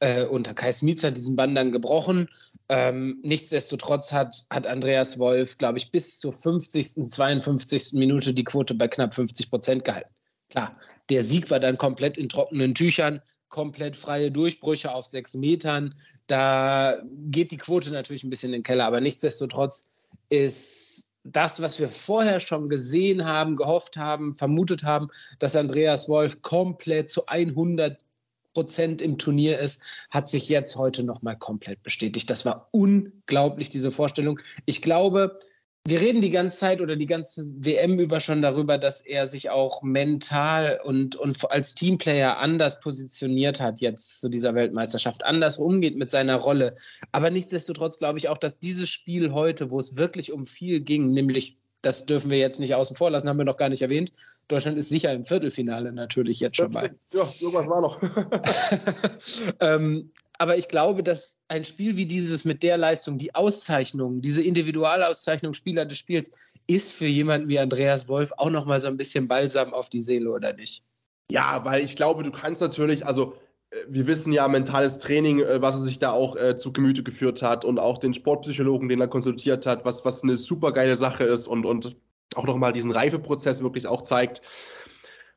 Äh, 0.00 0.24
und 0.24 0.56
Kai 0.56 0.72
Smits 0.72 1.04
hat 1.04 1.18
diesen 1.18 1.36
Bann 1.36 1.54
dann 1.54 1.72
gebrochen. 1.72 2.30
Ähm, 2.70 3.20
nichtsdestotrotz 3.22 4.14
hat, 4.14 4.46
hat 4.48 4.66
Andreas 4.66 5.18
Wolf, 5.18 5.58
glaube 5.58 5.76
ich, 5.76 5.90
bis 5.90 6.18
zur 6.18 6.32
50., 6.32 7.10
52. 7.10 7.92
Minute 7.92 8.32
die 8.32 8.44
Quote 8.44 8.74
bei 8.74 8.88
knapp 8.88 9.12
50 9.12 9.50
Prozent 9.50 9.84
gehalten. 9.84 10.10
Klar, 10.48 10.74
der 11.10 11.22
Sieg 11.22 11.50
war 11.50 11.60
dann 11.60 11.76
komplett 11.76 12.16
in 12.16 12.30
trockenen 12.30 12.74
Tüchern 12.74 13.20
komplett 13.56 13.96
freie 13.96 14.30
Durchbrüche 14.30 14.92
auf 14.92 15.06
sechs 15.06 15.32
Metern. 15.32 15.94
Da 16.26 17.00
geht 17.30 17.52
die 17.52 17.56
Quote 17.56 17.90
natürlich 17.90 18.22
ein 18.22 18.28
bisschen 18.28 18.50
in 18.50 18.58
den 18.58 18.62
Keller, 18.62 18.84
aber 18.84 19.00
nichtsdestotrotz 19.00 19.90
ist 20.28 21.14
das, 21.24 21.62
was 21.62 21.80
wir 21.80 21.88
vorher 21.88 22.40
schon 22.40 22.68
gesehen 22.68 23.24
haben, 23.24 23.56
gehofft 23.56 23.96
haben, 23.96 24.36
vermutet 24.36 24.84
haben, 24.84 25.08
dass 25.38 25.56
Andreas 25.56 26.06
Wolf 26.06 26.42
komplett 26.42 27.08
zu 27.08 27.24
100 27.24 28.04
Prozent 28.52 29.00
im 29.00 29.16
Turnier 29.16 29.58
ist, 29.58 29.80
hat 30.10 30.28
sich 30.28 30.50
jetzt 30.50 30.76
heute 30.76 31.02
nochmal 31.02 31.38
komplett 31.38 31.82
bestätigt. 31.82 32.28
Das 32.28 32.44
war 32.44 32.68
unglaublich, 32.72 33.70
diese 33.70 33.90
Vorstellung. 33.90 34.38
Ich 34.66 34.82
glaube, 34.82 35.38
wir 35.86 36.00
reden 36.00 36.20
die 36.20 36.30
ganze 36.30 36.58
Zeit 36.58 36.80
oder 36.80 36.96
die 36.96 37.06
ganze 37.06 37.44
WM 37.58 37.98
über 37.98 38.20
schon 38.20 38.42
darüber, 38.42 38.76
dass 38.76 39.00
er 39.00 39.26
sich 39.26 39.50
auch 39.50 39.82
mental 39.82 40.80
und, 40.82 41.14
und 41.16 41.50
als 41.50 41.74
Teamplayer 41.74 42.38
anders 42.38 42.80
positioniert 42.80 43.60
hat 43.60 43.80
jetzt 43.80 44.20
zu 44.20 44.28
dieser 44.28 44.54
Weltmeisterschaft, 44.54 45.24
anders 45.24 45.58
umgeht 45.58 45.96
mit 45.96 46.10
seiner 46.10 46.36
Rolle. 46.36 46.74
Aber 47.12 47.30
nichtsdestotrotz 47.30 47.98
glaube 47.98 48.18
ich 48.18 48.28
auch, 48.28 48.38
dass 48.38 48.58
dieses 48.58 48.88
Spiel 48.88 49.32
heute, 49.32 49.70
wo 49.70 49.78
es 49.78 49.96
wirklich 49.96 50.32
um 50.32 50.44
viel 50.44 50.80
ging, 50.80 51.12
nämlich 51.12 51.56
das 51.82 52.04
dürfen 52.04 52.32
wir 52.32 52.38
jetzt 52.38 52.58
nicht 52.58 52.74
außen 52.74 52.96
vor 52.96 53.10
lassen, 53.10 53.28
haben 53.28 53.36
wir 53.36 53.44
noch 53.44 53.58
gar 53.58 53.68
nicht 53.68 53.82
erwähnt. 53.82 54.10
Deutschland 54.48 54.76
ist 54.76 54.88
sicher 54.88 55.12
im 55.12 55.24
Viertelfinale 55.24 55.92
natürlich 55.92 56.40
jetzt 56.40 56.56
schon 56.56 56.72
bei. 56.72 56.92
Ja, 57.14 57.28
irgendwas 57.38 57.68
war 57.68 57.80
noch. 57.80 58.00
ähm, 59.60 60.10
aber 60.38 60.56
ich 60.56 60.68
glaube, 60.68 61.02
dass 61.02 61.38
ein 61.48 61.64
Spiel 61.64 61.96
wie 61.96 62.06
dieses 62.06 62.44
mit 62.44 62.62
der 62.62 62.78
Leistung, 62.78 63.18
die 63.18 63.34
Auszeichnung, 63.34 64.20
diese 64.20 64.42
Individualauszeichnung 64.42 65.54
Spieler 65.54 65.84
des 65.84 65.98
Spiels, 65.98 66.30
ist 66.66 66.92
für 66.92 67.06
jemanden 67.06 67.48
wie 67.48 67.58
Andreas 67.58 68.08
Wolf 68.08 68.32
auch 68.36 68.50
nochmal 68.50 68.80
so 68.80 68.88
ein 68.88 68.96
bisschen 68.96 69.28
Balsam 69.28 69.72
auf 69.72 69.88
die 69.88 70.00
Seele, 70.00 70.30
oder 70.30 70.52
nicht? 70.52 70.84
Ja, 71.30 71.64
weil 71.64 71.82
ich 71.82 71.96
glaube, 71.96 72.22
du 72.22 72.30
kannst 72.30 72.60
natürlich, 72.60 73.06
also 73.06 73.34
äh, 73.70 73.76
wir 73.88 74.06
wissen 74.06 74.32
ja, 74.32 74.46
mentales 74.48 74.98
Training, 74.98 75.40
äh, 75.40 75.60
was 75.62 75.76
er 75.76 75.82
sich 75.82 75.98
da 75.98 76.12
auch 76.12 76.36
äh, 76.36 76.56
zu 76.56 76.72
Gemüte 76.72 77.02
geführt 77.02 77.42
hat 77.42 77.64
und 77.64 77.78
auch 77.78 77.98
den 77.98 78.14
Sportpsychologen, 78.14 78.88
den 78.88 79.00
er 79.00 79.08
konsultiert 79.08 79.66
hat, 79.66 79.84
was, 79.84 80.04
was 80.04 80.22
eine 80.22 80.36
super 80.36 80.72
geile 80.72 80.96
Sache 80.96 81.24
ist 81.24 81.46
und, 81.46 81.66
und 81.66 81.96
auch 82.34 82.44
nochmal 82.44 82.72
diesen 82.72 82.90
Reifeprozess 82.90 83.62
wirklich 83.62 83.86
auch 83.86 84.02
zeigt. 84.02 84.42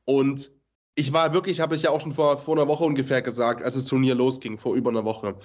Und 0.05 0.51
ich 0.99 1.13
war 1.13 1.33
wirklich, 1.33 1.61
habe 1.61 1.75
ich 1.75 1.83
ja 1.83 1.91
auch 1.91 2.01
schon 2.01 2.11
vor, 2.11 2.37
vor 2.37 2.57
einer 2.57 2.67
Woche 2.67 2.83
ungefähr 2.83 3.21
gesagt, 3.21 3.63
als 3.63 3.73
das 3.73 3.85
Turnier 3.85 4.15
losging, 4.15 4.57
vor 4.57 4.75
über 4.75 4.89
einer 4.89 5.05
Woche, 5.05 5.35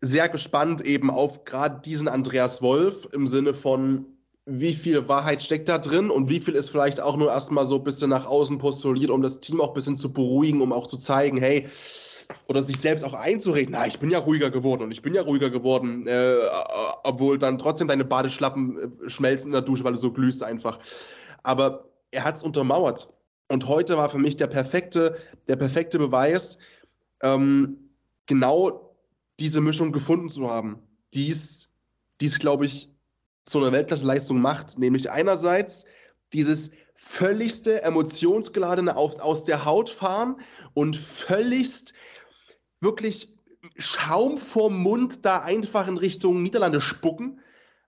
sehr 0.00 0.28
gespannt 0.28 0.80
eben 0.82 1.10
auf 1.10 1.44
gerade 1.44 1.80
diesen 1.84 2.06
Andreas 2.06 2.62
Wolf 2.62 3.08
im 3.12 3.26
Sinne 3.26 3.52
von, 3.52 4.06
wie 4.46 4.74
viel 4.74 5.08
Wahrheit 5.08 5.42
steckt 5.42 5.68
da 5.68 5.78
drin 5.78 6.10
und 6.10 6.28
wie 6.30 6.40
viel 6.40 6.54
ist 6.54 6.70
vielleicht 6.70 7.00
auch 7.00 7.16
nur 7.16 7.30
erstmal 7.30 7.66
so 7.66 7.76
ein 7.76 7.84
bisschen 7.84 8.10
nach 8.10 8.26
außen 8.26 8.58
postuliert, 8.58 9.10
um 9.10 9.22
das 9.22 9.40
Team 9.40 9.60
auch 9.60 9.68
ein 9.68 9.74
bisschen 9.74 9.96
zu 9.96 10.12
beruhigen, 10.12 10.60
um 10.60 10.72
auch 10.72 10.86
zu 10.86 10.96
zeigen, 10.96 11.36
hey, 11.36 11.68
oder 12.48 12.62
sich 12.62 12.78
selbst 12.78 13.04
auch 13.04 13.14
einzureden, 13.14 13.72
na, 13.72 13.86
ich 13.86 13.98
bin 13.98 14.10
ja 14.10 14.20
ruhiger 14.20 14.50
geworden 14.50 14.82
und 14.82 14.92
ich 14.92 15.02
bin 15.02 15.14
ja 15.14 15.22
ruhiger 15.22 15.50
geworden, 15.50 16.06
äh, 16.06 16.36
obwohl 17.02 17.38
dann 17.38 17.58
trotzdem 17.58 17.88
deine 17.88 18.04
Badeschlappen 18.04 18.78
äh, 18.78 19.10
schmelzen 19.10 19.48
in 19.48 19.52
der 19.52 19.62
Dusche, 19.62 19.82
weil 19.84 19.92
du 19.92 19.98
so 19.98 20.12
glühst 20.12 20.42
einfach. 20.42 20.78
Aber 21.42 21.88
er 22.12 22.24
hat 22.24 22.36
es 22.36 22.42
untermauert. 22.42 23.08
Und 23.52 23.68
heute 23.68 23.98
war 23.98 24.08
für 24.08 24.18
mich 24.18 24.38
der 24.38 24.46
perfekte, 24.46 25.18
der 25.46 25.56
perfekte 25.56 25.98
Beweis, 25.98 26.56
ähm, 27.22 27.90
genau 28.24 28.96
diese 29.40 29.60
Mischung 29.60 29.92
gefunden 29.92 30.30
zu 30.30 30.48
haben, 30.48 30.78
die 31.12 31.28
es, 31.28 31.68
glaube 32.38 32.64
ich, 32.64 32.88
zu 33.44 33.58
einer 33.58 33.72
Weltklasse-Leistung 33.72 34.40
macht. 34.40 34.78
Nämlich 34.78 35.10
einerseits 35.10 35.84
dieses 36.32 36.70
völligste 36.94 37.82
emotionsgeladene 37.82 38.96
auf, 38.96 39.20
aus 39.20 39.44
der 39.44 39.66
Haut 39.66 39.90
fahren 39.90 40.40
und 40.72 40.96
völligst 40.96 41.92
wirklich 42.80 43.36
Schaum 43.76 44.38
vorm 44.38 44.78
Mund 44.78 45.26
da 45.26 45.40
einfach 45.40 45.88
in 45.88 45.98
Richtung 45.98 46.42
Niederlande 46.42 46.80
spucken. 46.80 47.38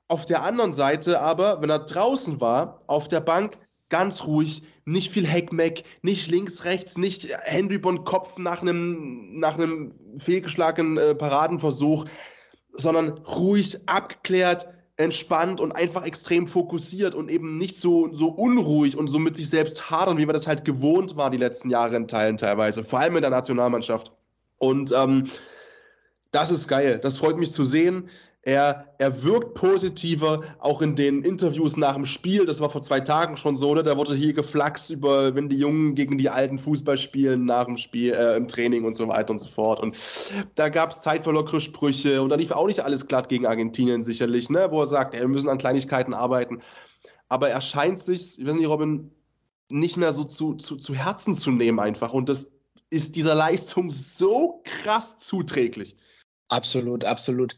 Auf 0.08 0.26
der 0.26 0.42
anderen 0.42 0.74
Seite 0.74 1.22
aber, 1.22 1.62
wenn 1.62 1.70
er 1.70 1.86
draußen 1.86 2.38
war, 2.42 2.82
auf 2.86 3.08
der 3.08 3.22
Bank, 3.22 3.56
ganz 3.88 4.26
ruhig, 4.26 4.62
nicht 4.84 5.10
viel 5.10 5.26
Heckmeck, 5.26 5.84
nicht 6.02 6.30
links, 6.30 6.64
rechts, 6.64 6.98
nicht 6.98 7.28
Hände 7.44 7.76
über 7.76 7.90
den 7.90 8.04
Kopf 8.04 8.38
nach 8.38 8.62
einem, 8.62 9.38
nach 9.38 9.54
einem 9.54 9.94
fehlgeschlagenen 10.16 10.98
äh, 10.98 11.14
Paradenversuch, 11.14 12.04
sondern 12.72 13.10
ruhig, 13.18 13.78
abgeklärt, 13.86 14.68
entspannt 14.96 15.60
und 15.60 15.72
einfach 15.72 16.04
extrem 16.04 16.46
fokussiert 16.46 17.14
und 17.14 17.30
eben 17.30 17.56
nicht 17.56 17.76
so, 17.76 18.12
so 18.12 18.28
unruhig 18.28 18.96
und 18.96 19.08
so 19.08 19.18
mit 19.18 19.36
sich 19.36 19.48
selbst 19.48 19.90
hadern, 19.90 20.18
wie 20.18 20.26
wir 20.26 20.32
das 20.32 20.46
halt 20.46 20.64
gewohnt 20.64 21.16
waren 21.16 21.32
die 21.32 21.38
letzten 21.38 21.70
Jahre 21.70 21.96
in 21.96 22.06
Teilen 22.06 22.36
teilweise, 22.36 22.84
vor 22.84 23.00
allem 23.00 23.16
in 23.16 23.22
der 23.22 23.30
Nationalmannschaft. 23.30 24.12
Und 24.58 24.92
ähm, 24.92 25.24
das 26.30 26.50
ist 26.50 26.68
geil. 26.68 26.98
Das 27.02 27.16
freut 27.16 27.38
mich 27.38 27.52
zu 27.52 27.64
sehen. 27.64 28.08
Er, 28.46 28.94
er 28.98 29.22
wirkt 29.22 29.54
positiver, 29.54 30.42
auch 30.58 30.82
in 30.82 30.96
den 30.96 31.22
Interviews 31.22 31.78
nach 31.78 31.94
dem 31.94 32.04
Spiel. 32.04 32.44
Das 32.44 32.60
war 32.60 32.68
vor 32.68 32.82
zwei 32.82 33.00
Tagen 33.00 33.38
schon 33.38 33.56
so, 33.56 33.74
ne? 33.74 33.82
Da 33.82 33.96
wurde 33.96 34.14
hier 34.14 34.34
geflaxt 34.34 34.90
über, 34.90 35.34
wenn 35.34 35.48
die 35.48 35.56
Jungen 35.56 35.94
gegen 35.94 36.18
die 36.18 36.28
alten 36.28 36.58
Fußball 36.58 36.98
spielen, 36.98 37.46
nach 37.46 37.64
dem 37.64 37.78
Spiel, 37.78 38.12
äh, 38.12 38.36
im 38.36 38.46
Training 38.46 38.84
und 38.84 38.94
so 38.94 39.08
weiter 39.08 39.30
und 39.30 39.38
so 39.38 39.48
fort. 39.48 39.82
Und 39.82 39.96
da 40.56 40.68
gab 40.68 40.90
es 40.90 41.00
zeitverlockere 41.00 41.62
Sprüche 41.62 42.20
und 42.20 42.28
da 42.28 42.36
lief 42.36 42.50
auch 42.50 42.66
nicht 42.66 42.80
alles 42.80 43.06
glatt 43.06 43.30
gegen 43.30 43.46
Argentinien 43.46 44.02
sicherlich, 44.02 44.50
ne? 44.50 44.68
Wo 44.70 44.82
er 44.82 44.86
sagt, 44.86 45.14
ey, 45.14 45.22
wir 45.22 45.28
müssen 45.28 45.48
an 45.48 45.58
Kleinigkeiten 45.58 46.12
arbeiten. 46.12 46.60
Aber 47.30 47.48
er 47.48 47.62
scheint 47.62 47.98
sich, 47.98 48.38
ich 48.38 48.46
weiß 48.46 48.54
nicht, 48.54 48.68
Robin, 48.68 49.10
nicht 49.70 49.96
mehr 49.96 50.12
so 50.12 50.24
zu, 50.24 50.54
zu, 50.54 50.76
zu 50.76 50.94
Herzen 50.94 51.34
zu 51.34 51.50
nehmen 51.50 51.80
einfach. 51.80 52.12
Und 52.12 52.28
das 52.28 52.54
ist 52.90 53.16
dieser 53.16 53.34
Leistung 53.34 53.88
so 53.88 54.62
krass 54.64 55.18
zuträglich. 55.18 55.96
Absolut, 56.48 57.04
absolut. 57.04 57.56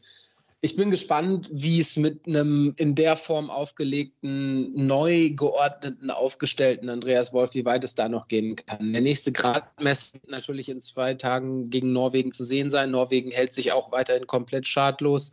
Ich 0.66 0.74
bin 0.74 0.90
gespannt, 0.90 1.48
wie 1.52 1.78
es 1.78 1.96
mit 1.96 2.26
einem 2.26 2.74
in 2.76 2.96
der 2.96 3.14
Form 3.14 3.50
aufgelegten, 3.50 4.74
neu 4.74 5.30
geordneten, 5.30 6.10
aufgestellten 6.10 6.88
Andreas 6.88 7.32
Wolf, 7.32 7.54
wie 7.54 7.64
weit 7.64 7.84
es 7.84 7.94
da 7.94 8.08
noch 8.08 8.26
gehen 8.26 8.56
kann. 8.56 8.92
Der 8.92 9.00
nächste 9.00 9.30
Gradmess 9.30 10.12
wird 10.12 10.28
natürlich 10.28 10.68
in 10.68 10.80
zwei 10.80 11.14
Tagen 11.14 11.70
gegen 11.70 11.92
Norwegen 11.92 12.32
zu 12.32 12.42
sehen 12.42 12.68
sein. 12.68 12.90
Norwegen 12.90 13.30
hält 13.30 13.52
sich 13.52 13.70
auch 13.70 13.92
weiterhin 13.92 14.26
komplett 14.26 14.66
schadlos. 14.66 15.30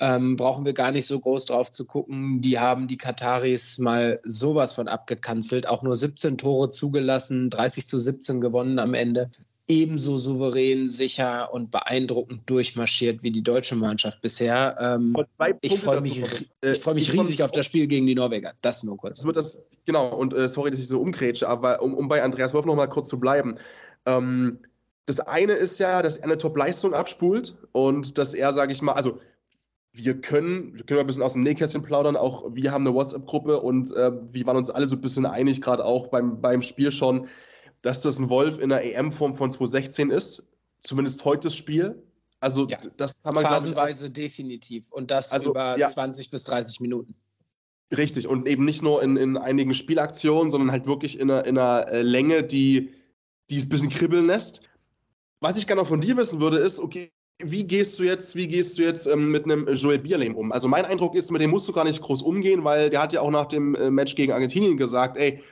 Ähm, 0.00 0.34
brauchen 0.34 0.64
wir 0.64 0.72
gar 0.72 0.90
nicht 0.90 1.06
so 1.06 1.20
groß 1.20 1.44
drauf 1.44 1.70
zu 1.70 1.84
gucken. 1.84 2.40
Die 2.40 2.58
haben 2.58 2.88
die 2.88 2.98
Kataris 2.98 3.78
mal 3.78 4.18
sowas 4.24 4.72
von 4.72 4.88
abgekanzelt. 4.88 5.68
Auch 5.68 5.84
nur 5.84 5.94
17 5.94 6.36
Tore 6.36 6.70
zugelassen, 6.70 7.48
30 7.48 7.86
zu 7.86 7.96
17 7.96 8.40
gewonnen 8.40 8.80
am 8.80 8.94
Ende 8.94 9.30
ebenso 9.66 10.18
souverän, 10.18 10.88
sicher 10.88 11.52
und 11.52 11.70
beeindruckend 11.70 12.42
durchmarschiert 12.46 13.22
wie 13.22 13.30
die 13.30 13.42
deutsche 13.42 13.74
Mannschaft 13.74 14.20
bisher. 14.20 14.76
Ähm, 14.78 15.16
ich 15.62 15.78
freue 15.78 16.00
mich, 16.02 16.18
ich 16.18 16.78
freu 16.80 16.94
mich 16.94 17.08
äh, 17.08 17.20
riesig 17.20 17.42
auf 17.42 17.50
das 17.50 17.66
Spiel 17.66 17.86
gegen 17.86 18.06
die 18.06 18.14
Norweger. 18.14 18.52
Das 18.60 18.82
nur 18.84 18.96
kurz. 18.96 19.24
Das 19.34 19.62
genau, 19.86 20.14
und 20.14 20.34
äh, 20.34 20.48
sorry, 20.48 20.70
dass 20.70 20.80
ich 20.80 20.88
so 20.88 21.00
umgrätsche, 21.00 21.48
aber 21.48 21.80
um, 21.80 21.94
um 21.94 22.08
bei 22.08 22.22
Andreas 22.22 22.52
Wolf 22.52 22.66
noch 22.66 22.74
mal 22.74 22.88
kurz 22.88 23.08
zu 23.08 23.18
bleiben. 23.18 23.56
Ähm, 24.04 24.58
das 25.06 25.20
eine 25.20 25.52
ist 25.52 25.78
ja, 25.78 26.02
dass 26.02 26.18
er 26.18 26.24
eine 26.24 26.38
Top-Leistung 26.38 26.94
abspult 26.94 27.56
und 27.72 28.16
dass 28.18 28.34
er, 28.34 28.52
sage 28.52 28.72
ich 28.72 28.82
mal, 28.82 28.92
also 28.92 29.18
wir 29.92 30.20
können, 30.20 30.74
wir 30.74 30.84
können 30.84 31.00
ein 31.00 31.06
bisschen 31.06 31.22
aus 31.22 31.34
dem 31.34 31.42
Nähkästchen 31.42 31.82
plaudern, 31.82 32.16
auch 32.16 32.54
wir 32.54 32.72
haben 32.72 32.86
eine 32.86 32.94
WhatsApp-Gruppe 32.94 33.60
und 33.60 33.94
äh, 33.94 34.12
wir 34.32 34.46
waren 34.46 34.56
uns 34.56 34.68
alle 34.68 34.88
so 34.88 34.96
ein 34.96 35.00
bisschen 35.00 35.24
einig, 35.24 35.60
gerade 35.60 35.84
auch 35.84 36.08
beim, 36.08 36.40
beim 36.40 36.62
Spiel 36.62 36.90
schon, 36.90 37.28
dass 37.84 38.00
das 38.00 38.18
ein 38.18 38.30
Wolf 38.30 38.58
in 38.58 38.70
der 38.70 38.82
EM-Form 38.82 39.34
von 39.34 39.52
2016 39.52 40.10
ist. 40.10 40.42
Zumindest 40.80 41.22
heute 41.26 41.48
das 41.48 41.54
Spiel. 41.54 42.02
Also 42.40 42.66
ja. 42.66 42.78
das 42.96 43.22
kann 43.22 43.34
man 43.34 43.44
Phasenweise 43.44 44.06
ich, 44.06 44.12
definitiv. 44.14 44.90
Und 44.90 45.10
das 45.10 45.32
also, 45.32 45.50
über 45.50 45.78
ja. 45.78 45.86
20 45.86 46.30
bis 46.30 46.44
30 46.44 46.80
Minuten. 46.80 47.14
Richtig. 47.94 48.26
Und 48.26 48.48
eben 48.48 48.64
nicht 48.64 48.82
nur 48.82 49.02
in, 49.02 49.18
in 49.18 49.36
einigen 49.36 49.74
Spielaktionen, 49.74 50.50
sondern 50.50 50.72
halt 50.72 50.86
wirklich 50.86 51.20
in 51.20 51.30
einer, 51.30 51.44
in 51.44 51.58
einer 51.58 51.86
äh, 51.88 52.00
Länge, 52.00 52.42
die, 52.42 52.90
die 53.50 53.58
es 53.58 53.66
ein 53.66 53.68
bisschen 53.68 53.90
kribbeln 53.90 54.26
lässt. 54.26 54.62
Was 55.40 55.58
ich 55.58 55.66
gerne 55.66 55.82
noch 55.82 55.88
von 55.88 56.00
dir 56.00 56.16
wissen 56.16 56.40
würde, 56.40 56.56
ist, 56.56 56.80
okay, 56.80 57.12
wie 57.38 57.66
gehst 57.66 57.98
du 57.98 58.04
jetzt, 58.04 58.34
wie 58.34 58.48
gehst 58.48 58.78
du 58.78 58.82
jetzt 58.82 59.06
ähm, 59.06 59.30
mit 59.30 59.44
einem 59.44 59.68
Joel 59.74 59.98
Bierlehm 59.98 60.36
um? 60.36 60.52
Also 60.52 60.68
mein 60.68 60.86
Eindruck 60.86 61.14
ist, 61.14 61.30
mit 61.30 61.42
dem 61.42 61.50
musst 61.50 61.68
du 61.68 61.72
gar 61.72 61.84
nicht 61.84 62.00
groß 62.00 62.22
umgehen, 62.22 62.64
weil 62.64 62.88
der 62.88 63.02
hat 63.02 63.12
ja 63.12 63.20
auch 63.20 63.30
nach 63.30 63.46
dem 63.46 63.74
äh, 63.74 63.90
Match 63.90 64.14
gegen 64.14 64.32
Argentinien 64.32 64.78
gesagt, 64.78 65.18
ey, 65.18 65.42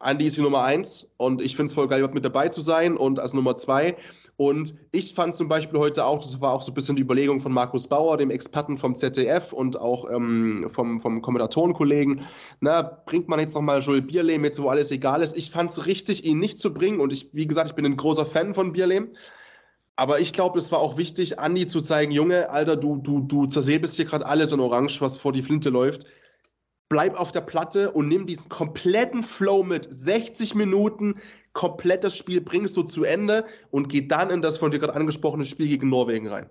Andy 0.00 0.26
ist 0.26 0.36
die 0.36 0.42
Nummer 0.42 0.62
eins 0.62 1.10
und 1.16 1.42
ich 1.42 1.56
finde 1.56 1.70
es 1.70 1.74
voll 1.74 1.88
geil, 1.88 2.08
mit 2.12 2.24
dabei 2.24 2.48
zu 2.48 2.60
sein 2.60 2.96
und 2.96 3.18
als 3.18 3.34
Nummer 3.34 3.56
zwei. 3.56 3.96
Und 4.36 4.76
ich 4.92 5.14
fand 5.14 5.34
zum 5.34 5.48
Beispiel 5.48 5.80
heute 5.80 6.04
auch, 6.04 6.20
das 6.20 6.40
war 6.40 6.52
auch 6.52 6.62
so 6.62 6.70
ein 6.70 6.74
bisschen 6.74 6.94
die 6.94 7.02
Überlegung 7.02 7.40
von 7.40 7.52
Markus 7.52 7.88
Bauer, 7.88 8.16
dem 8.16 8.30
Experten 8.30 8.78
vom 8.78 8.94
ZDF 8.94 9.52
und 9.52 9.80
auch 9.80 10.08
ähm, 10.08 10.66
vom, 10.68 11.00
vom 11.00 11.20
Kommentatorenkollegen, 11.20 12.20
na, 12.60 12.82
bringt 12.82 13.26
man 13.26 13.40
jetzt 13.40 13.54
nochmal 13.56 13.80
Joel 13.80 14.02
Bierlehm, 14.02 14.44
jetzt 14.44 14.62
wo 14.62 14.68
alles 14.68 14.92
egal 14.92 15.22
ist. 15.22 15.36
Ich 15.36 15.50
fand 15.50 15.70
es 15.70 15.86
richtig, 15.86 16.24
ihn 16.24 16.38
nicht 16.38 16.60
zu 16.60 16.72
bringen 16.72 17.00
und 17.00 17.12
ich, 17.12 17.30
wie 17.32 17.48
gesagt, 17.48 17.70
ich 17.70 17.74
bin 17.74 17.84
ein 17.84 17.96
großer 17.96 18.26
Fan 18.26 18.54
von 18.54 18.72
Bierlehm. 18.72 19.08
Aber 19.96 20.20
ich 20.20 20.32
glaube, 20.32 20.60
es 20.60 20.70
war 20.70 20.78
auch 20.78 20.96
wichtig, 20.96 21.40
Andi 21.40 21.66
zu 21.66 21.80
zeigen, 21.80 22.12
Junge, 22.12 22.50
Alter, 22.50 22.76
du, 22.76 22.98
du, 22.98 23.22
du 23.22 23.46
zersäbest 23.46 23.96
hier 23.96 24.04
gerade 24.04 24.26
alles 24.26 24.52
in 24.52 24.60
Orange, 24.60 25.00
was 25.00 25.16
vor 25.16 25.32
die 25.32 25.42
Flinte 25.42 25.70
läuft 25.70 26.04
bleib 26.88 27.18
auf 27.18 27.32
der 27.32 27.40
Platte 27.42 27.90
und 27.90 28.08
nimm 28.08 28.26
diesen 28.26 28.48
kompletten 28.48 29.22
Flow 29.22 29.62
mit. 29.62 29.86
60 29.88 30.54
Minuten, 30.54 31.16
komplettes 31.52 32.16
Spiel 32.16 32.40
bringst 32.40 32.76
du 32.76 32.82
zu 32.82 33.04
Ende 33.04 33.44
und 33.70 33.88
geh 33.88 34.06
dann 34.06 34.30
in 34.30 34.42
das 34.42 34.58
von 34.58 34.70
dir 34.70 34.78
gerade 34.78 34.94
angesprochene 34.94 35.44
Spiel 35.44 35.68
gegen 35.68 35.88
Norwegen 35.88 36.28
rein. 36.28 36.48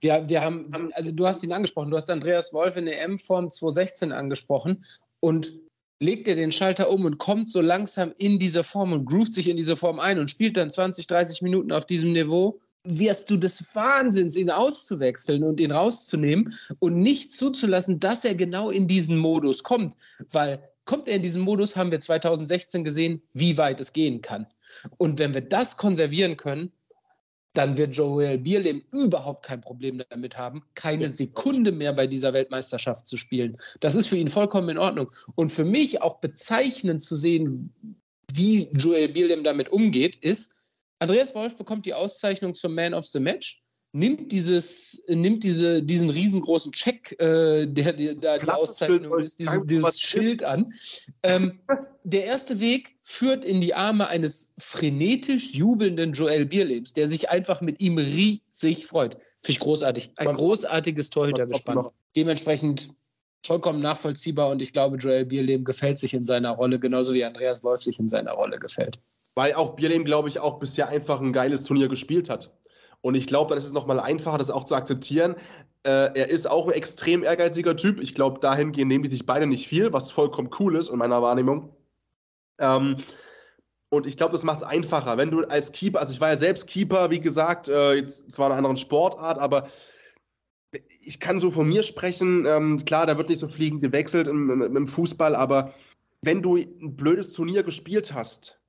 Wir, 0.00 0.28
wir 0.28 0.42
haben, 0.42 0.68
also 0.92 1.12
du 1.12 1.26
hast 1.26 1.42
ihn 1.42 1.52
angesprochen, 1.52 1.90
du 1.90 1.96
hast 1.96 2.10
Andreas 2.10 2.52
Wolf 2.52 2.76
in 2.76 2.84
der 2.86 3.02
M-Form 3.02 3.50
2016 3.50 4.12
angesprochen 4.12 4.84
und 5.20 5.58
legt 6.00 6.28
er 6.28 6.34
den 6.34 6.52
Schalter 6.52 6.90
um 6.90 7.04
und 7.04 7.18
kommt 7.18 7.50
so 7.50 7.60
langsam 7.60 8.12
in 8.18 8.38
diese 8.38 8.64
Form 8.64 8.92
und 8.92 9.06
groovt 9.06 9.32
sich 9.32 9.48
in 9.48 9.56
diese 9.56 9.76
Form 9.76 10.00
ein 10.00 10.18
und 10.18 10.30
spielt 10.30 10.56
dann 10.56 10.70
20, 10.70 11.06
30 11.06 11.42
Minuten 11.42 11.72
auf 11.72 11.86
diesem 11.86 12.12
Niveau 12.12 12.60
wirst 12.84 13.30
du 13.30 13.36
des 13.36 13.74
Wahnsinns, 13.74 14.36
ihn 14.36 14.50
auszuwechseln 14.50 15.42
und 15.42 15.58
ihn 15.60 15.72
rauszunehmen 15.72 16.54
und 16.78 17.00
nicht 17.00 17.32
zuzulassen, 17.32 17.98
dass 17.98 18.24
er 18.24 18.34
genau 18.34 18.70
in 18.70 18.86
diesen 18.86 19.16
Modus 19.16 19.62
kommt. 19.62 19.94
Weil 20.30 20.62
kommt 20.84 21.08
er 21.08 21.16
in 21.16 21.22
diesen 21.22 21.42
Modus, 21.42 21.76
haben 21.76 21.90
wir 21.90 22.00
2016 22.00 22.84
gesehen, 22.84 23.22
wie 23.32 23.56
weit 23.56 23.80
es 23.80 23.92
gehen 23.92 24.20
kann. 24.20 24.46
Und 24.98 25.18
wenn 25.18 25.32
wir 25.32 25.40
das 25.40 25.76
konservieren 25.76 26.36
können, 26.36 26.70
dann 27.54 27.78
wird 27.78 27.96
Joel 27.96 28.38
Bierlehm 28.38 28.82
überhaupt 28.90 29.46
kein 29.46 29.60
Problem 29.60 30.02
damit 30.10 30.36
haben, 30.36 30.62
keine 30.74 31.08
Sekunde 31.08 31.70
mehr 31.70 31.92
bei 31.92 32.08
dieser 32.08 32.32
Weltmeisterschaft 32.32 33.06
zu 33.06 33.16
spielen. 33.16 33.56
Das 33.80 33.94
ist 33.94 34.08
für 34.08 34.16
ihn 34.16 34.28
vollkommen 34.28 34.70
in 34.70 34.78
Ordnung. 34.78 35.10
Und 35.36 35.50
für 35.50 35.64
mich 35.64 36.02
auch 36.02 36.18
bezeichnend 36.18 37.00
zu 37.00 37.14
sehen, 37.14 37.72
wie 38.32 38.68
Joel 38.72 39.08
Bierlehm 39.08 39.44
damit 39.44 39.70
umgeht, 39.70 40.16
ist, 40.16 40.54
Andreas 40.98 41.34
Wolf 41.34 41.56
bekommt 41.56 41.86
die 41.86 41.94
Auszeichnung 41.94 42.54
zum 42.54 42.74
Man 42.74 42.94
of 42.94 43.04
the 43.06 43.20
Match, 43.20 43.64
nimmt, 43.94 44.32
dieses, 44.32 45.02
nimmt 45.06 45.44
diese, 45.44 45.82
diesen 45.82 46.10
riesengroßen 46.10 46.72
Check, 46.72 47.12
äh, 47.20 47.66
der, 47.66 47.92
der 47.92 48.14
da 48.14 48.38
die 48.38 48.48
Auszeichnung 48.48 49.20
ist, 49.20 49.38
diesen, 49.38 49.66
dieses 49.66 50.00
Schild 50.00 50.42
an. 50.42 50.72
Ähm, 51.22 51.60
der 52.04 52.24
erste 52.24 52.58
Weg 52.60 52.96
führt 53.02 53.44
in 53.44 53.60
die 53.60 53.74
Arme 53.74 54.08
eines 54.08 54.52
frenetisch 54.58 55.54
jubelnden 55.54 56.12
Joel 56.12 56.44
Bierlebs, 56.44 56.92
der 56.92 57.08
sich 57.08 57.30
einfach 57.30 57.60
mit 57.60 57.80
ihm 57.80 57.98
riesig 57.98 58.86
freut. 58.86 59.14
Finde 59.14 59.22
ich 59.48 59.60
großartig. 59.60 60.10
Ein 60.16 60.34
großartiges 60.34 61.10
Torhütergespann. 61.10 61.86
Dementsprechend 62.16 62.90
vollkommen 63.46 63.80
nachvollziehbar 63.80 64.50
und 64.50 64.60
ich 64.62 64.72
glaube, 64.72 64.96
Joel 64.96 65.26
Bierlehm 65.26 65.64
gefällt 65.64 65.98
sich 65.98 66.14
in 66.14 66.24
seiner 66.24 66.50
Rolle, 66.50 66.78
genauso 66.80 67.12
wie 67.14 67.24
Andreas 67.24 67.62
Wolf 67.62 67.82
sich 67.82 67.98
in 67.98 68.08
seiner 68.08 68.32
Rolle 68.32 68.58
gefällt. 68.58 68.98
Weil 69.34 69.54
auch 69.54 69.76
Bierlehm, 69.76 70.04
glaube 70.04 70.28
ich, 70.28 70.38
auch 70.38 70.58
bisher 70.58 70.88
einfach 70.88 71.20
ein 71.20 71.32
geiles 71.32 71.64
Turnier 71.64 71.88
gespielt 71.88 72.30
hat. 72.30 72.52
Und 73.00 73.16
ich 73.16 73.26
glaube, 73.26 73.50
dann 73.50 73.58
ist 73.58 73.66
es 73.66 73.72
nochmal 73.72 74.00
einfacher, 74.00 74.38
das 74.38 74.50
auch 74.50 74.64
zu 74.64 74.74
akzeptieren. 74.74 75.34
Äh, 75.82 76.18
er 76.18 76.30
ist 76.30 76.50
auch 76.50 76.66
ein 76.66 76.72
extrem 76.72 77.22
ehrgeiziger 77.22 77.76
Typ. 77.76 78.00
Ich 78.00 78.14
glaube, 78.14 78.40
dahingehend 78.40 78.88
nehmen 78.88 79.04
die 79.04 79.10
sich 79.10 79.26
beide 79.26 79.46
nicht 79.46 79.68
viel, 79.68 79.92
was 79.92 80.10
vollkommen 80.10 80.50
cool 80.58 80.76
ist 80.76 80.88
in 80.88 80.98
meiner 80.98 81.20
Wahrnehmung. 81.20 81.76
Ähm, 82.58 82.96
und 83.90 84.06
ich 84.06 84.16
glaube, 84.16 84.32
das 84.32 84.42
macht 84.42 84.62
es 84.62 84.66
einfacher. 84.66 85.18
Wenn 85.18 85.30
du 85.30 85.44
als 85.44 85.70
Keeper, 85.72 86.00
also 86.00 86.12
ich 86.12 86.20
war 86.20 86.30
ja 86.30 86.36
selbst 86.36 86.66
Keeper, 86.66 87.10
wie 87.10 87.20
gesagt, 87.20 87.68
äh, 87.68 87.92
jetzt 87.94 88.32
zwar 88.32 88.46
in 88.46 88.52
einer 88.52 88.58
anderen 88.58 88.76
Sportart, 88.76 89.38
aber 89.38 89.68
ich 91.02 91.20
kann 91.20 91.38
so 91.38 91.50
von 91.50 91.68
mir 91.68 91.82
sprechen. 91.82 92.46
Ähm, 92.46 92.84
klar, 92.84 93.06
da 93.06 93.18
wird 93.18 93.28
nicht 93.28 93.38
so 93.38 93.48
fliegend 93.48 93.82
gewechselt 93.82 94.26
im, 94.26 94.50
im, 94.50 94.76
im 94.76 94.88
Fußball, 94.88 95.36
aber 95.36 95.72
wenn 96.22 96.42
du 96.42 96.56
ein 96.56 96.96
blödes 96.96 97.32
Turnier 97.32 97.62
gespielt 97.62 98.14
hast, 98.14 98.60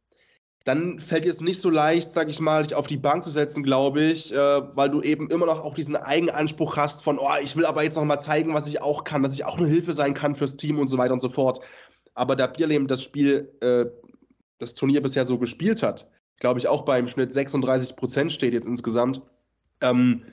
dann 0.65 0.97
fällt 0.97 1.27
es 1.27 1.41
nicht 1.41 1.59
so 1.59 1.69
leicht, 1.69 2.11
sag 2.11 2.27
ich 2.27 2.39
mal, 2.39 2.63
dich 2.63 2.73
auf 2.73 2.87
die 2.87 2.97
Bank 2.97 3.23
zu 3.23 3.29
setzen, 3.29 3.61
glaube 3.61 4.03
ich, 4.03 4.33
äh, 4.33 4.37
weil 4.73 4.89
du 4.89 4.99
eben 5.01 5.29
immer 5.29 5.45
noch 5.45 5.63
auch 5.63 5.75
diesen 5.75 5.95
Eigenanspruch 5.95 6.75
hast 6.75 7.03
von, 7.03 7.19
oh, 7.19 7.29
ich 7.41 7.55
will 7.55 7.67
aber 7.67 7.83
jetzt 7.83 7.97
noch 7.97 8.03
mal 8.03 8.19
zeigen, 8.19 8.55
was 8.55 8.67
ich 8.67 8.81
auch 8.81 9.03
kann, 9.03 9.21
dass 9.21 9.35
ich 9.35 9.45
auch 9.45 9.59
eine 9.59 9.67
Hilfe 9.67 9.93
sein 9.93 10.15
kann 10.15 10.33
fürs 10.33 10.57
Team 10.57 10.79
und 10.79 10.87
so 10.87 10.97
weiter 10.97 11.13
und 11.13 11.21
so 11.21 11.29
fort. 11.29 11.59
Aber 12.15 12.35
da 12.35 12.47
Bierlehm 12.47 12.87
das 12.87 13.03
Spiel, 13.03 13.53
äh, 13.61 13.85
das 14.57 14.73
Turnier 14.73 15.03
bisher 15.03 15.23
so 15.25 15.37
gespielt 15.37 15.83
hat, 15.83 16.09
glaube 16.39 16.59
ich 16.59 16.67
auch 16.67 16.81
beim 16.81 17.07
Schnitt 17.07 17.31
36 17.31 17.95
Prozent 17.95 18.33
steht 18.33 18.53
jetzt 18.55 18.67
insgesamt. 18.67 19.21
Ähm, 19.81 20.23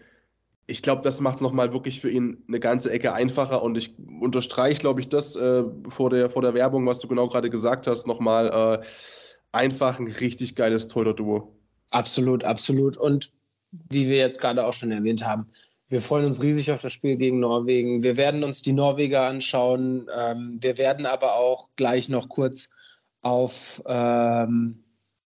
ich 0.67 0.81
glaube, 0.81 1.03
das 1.03 1.21
macht 1.21 1.37
es 1.37 1.41
nochmal 1.43 1.75
wirklich 1.75 2.01
für 2.01 2.09
ihn 2.09 2.43
eine 2.49 2.59
ganze 2.59 2.91
Ecke 2.91 3.13
einfacher 3.13 3.63
und 3.63 3.77
ich 3.77 3.99
unterstreiche, 4.19 4.81
glaube 4.81 5.03
ich, 5.03 5.11
das 5.11 5.37
äh, 5.37 5.65
vor, 5.91 6.09
der, 6.09 6.31
vor 6.31 6.41
der 6.41 6.55
Werbung, 6.55 6.87
was 6.87 7.01
du 7.01 7.09
genau 7.09 7.29
gerade 7.29 7.51
gesagt 7.51 7.87
hast, 7.87 8.07
nochmal. 8.07 8.81
Äh, 8.81 8.87
einfach 9.53 9.99
ein 9.99 10.09
richtig 10.09 10.57
geiles 10.57 10.89
Torhüter-Duo. 10.89 11.53
Absolut, 11.91 12.45
absolut. 12.45 12.97
Und 12.97 13.33
wie 13.71 14.09
wir 14.09 14.17
jetzt 14.17 14.41
gerade 14.41 14.67
auch 14.67 14.73
schon 14.73 14.91
erwähnt 14.91 15.25
haben, 15.25 15.47
wir 15.89 16.01
freuen 16.01 16.25
uns 16.25 16.43
riesig 16.43 16.73
auf 16.73 16.81
das 16.81 16.93
Spiel 16.93 17.17
gegen 17.17 17.39
Norwegen. 17.41 18.03
Wir 18.03 18.17
werden 18.17 18.45
uns 18.45 18.63
die 18.63 18.73
Norweger 18.73 19.27
anschauen. 19.27 20.09
Ähm, 20.19 20.59
wir 20.61 20.79
werden 20.79 21.05
aber 21.05 21.37
auch 21.37 21.69
gleich 21.77 22.09
noch 22.09 22.31
kurz 22.31 22.71
auf 23.21 23.83
ähm, 23.87 24.83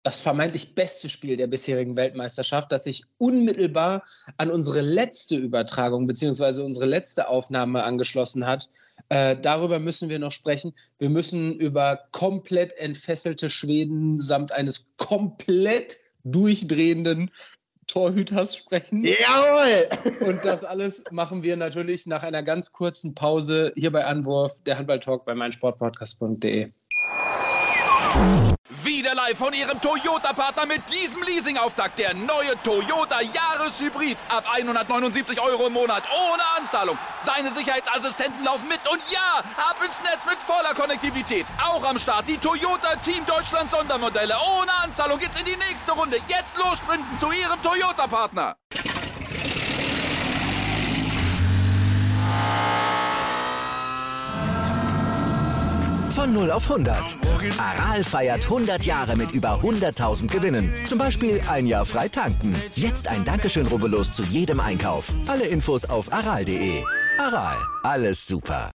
das 0.03 0.21
vermeintlich 0.21 0.75
beste 0.75 1.09
Spiel 1.09 1.37
der 1.37 1.47
bisherigen 1.47 1.97
Weltmeisterschaft, 1.97 2.71
das 2.71 2.83
sich 2.85 3.03
unmittelbar 3.17 4.03
an 4.37 4.51
unsere 4.51 4.81
letzte 4.81 5.35
Übertragung 5.35 6.07
bzw. 6.07 6.61
unsere 6.61 6.85
letzte 6.85 7.27
Aufnahme 7.27 7.83
angeschlossen 7.83 8.45
hat, 8.45 8.69
äh, 9.13 9.37
darüber 9.39 9.77
müssen 9.77 10.09
wir 10.09 10.17
noch 10.17 10.31
sprechen. 10.31 10.73
Wir 10.97 11.11
müssen 11.11 11.53
über 11.59 11.99
komplett 12.11 12.75
entfesselte 12.79 13.47
Schweden 13.47 14.17
samt 14.17 14.51
eines 14.51 14.87
komplett 14.97 15.97
durchdrehenden 16.23 17.29
Torhüters 17.85 18.55
sprechen. 18.55 19.05
Jawohl! 19.05 19.87
Und 20.27 20.43
das 20.43 20.63
alles 20.63 21.03
machen 21.11 21.43
wir 21.43 21.57
natürlich 21.57 22.07
nach 22.07 22.23
einer 22.23 22.41
ganz 22.41 22.71
kurzen 22.71 23.13
Pause 23.13 23.71
hier 23.75 23.91
bei 23.91 24.03
Anwurf, 24.03 24.63
der 24.63 24.79
Handballtalk 24.79 25.25
bei 25.25 25.35
meinsportpodcast.de. 25.35 26.71
Wieder 28.69 29.13
live 29.13 29.37
von 29.37 29.53
Ihrem 29.53 29.79
Toyota-Partner 29.81 30.65
mit 30.65 30.81
diesem 30.89 31.21
Leasing-Auftakt. 31.23 31.99
Der 31.99 32.13
neue 32.13 32.55
Toyota 32.63 33.19
Jahreshybrid. 33.21 34.17
Ab 34.29 34.45
179 34.51 35.39
Euro 35.41 35.67
im 35.67 35.73
Monat. 35.73 36.03
Ohne 36.11 36.43
Anzahlung. 36.57 36.97
Seine 37.21 37.51
Sicherheitsassistenten 37.51 38.43
laufen 38.43 38.69
mit. 38.69 38.79
Und 38.89 39.01
ja, 39.11 39.43
ab 39.57 39.75
ins 39.85 40.01
Netz 40.01 40.25
mit 40.25 40.37
voller 40.39 40.73
Konnektivität. 40.73 41.45
Auch 41.61 41.83
am 41.83 41.99
Start 41.99 42.27
die 42.27 42.37
Toyota 42.37 42.95
Team 42.97 43.25
Deutschland 43.25 43.69
Sondermodelle. 43.69 44.35
Ohne 44.57 44.73
Anzahlung 44.81 45.19
geht's 45.19 45.37
in 45.37 45.45
die 45.45 45.57
nächste 45.57 45.91
Runde. 45.91 46.17
Jetzt 46.27 46.57
los 46.57 46.81
zu 47.19 47.31
Ihrem 47.31 47.61
Toyota-Partner. 47.61 48.55
Von 56.13 56.31
0 56.31 56.51
auf 56.51 56.69
100. 56.69 57.17
Aral 57.57 58.03
feiert 58.03 58.43
100 58.43 58.85
Jahre 58.85 59.15
mit 59.15 59.31
über 59.31 59.59
100.000 59.63 60.27
Gewinnen. 60.27 60.71
Zum 60.85 60.99
Beispiel 60.99 61.41
ein 61.49 61.65
Jahr 61.65 61.87
frei 61.87 62.07
tanken. 62.07 62.55
Jetzt 62.75 63.07
ein 63.07 63.25
Dankeschön, 63.25 63.65
rubbellos 63.65 64.11
zu 64.11 64.21
jedem 64.21 64.59
Einkauf. 64.59 65.11
Alle 65.27 65.47
Infos 65.47 65.85
auf 65.85 66.13
aral.de. 66.13 66.83
Aral, 67.17 67.57
alles 67.81 68.27
super. 68.27 68.69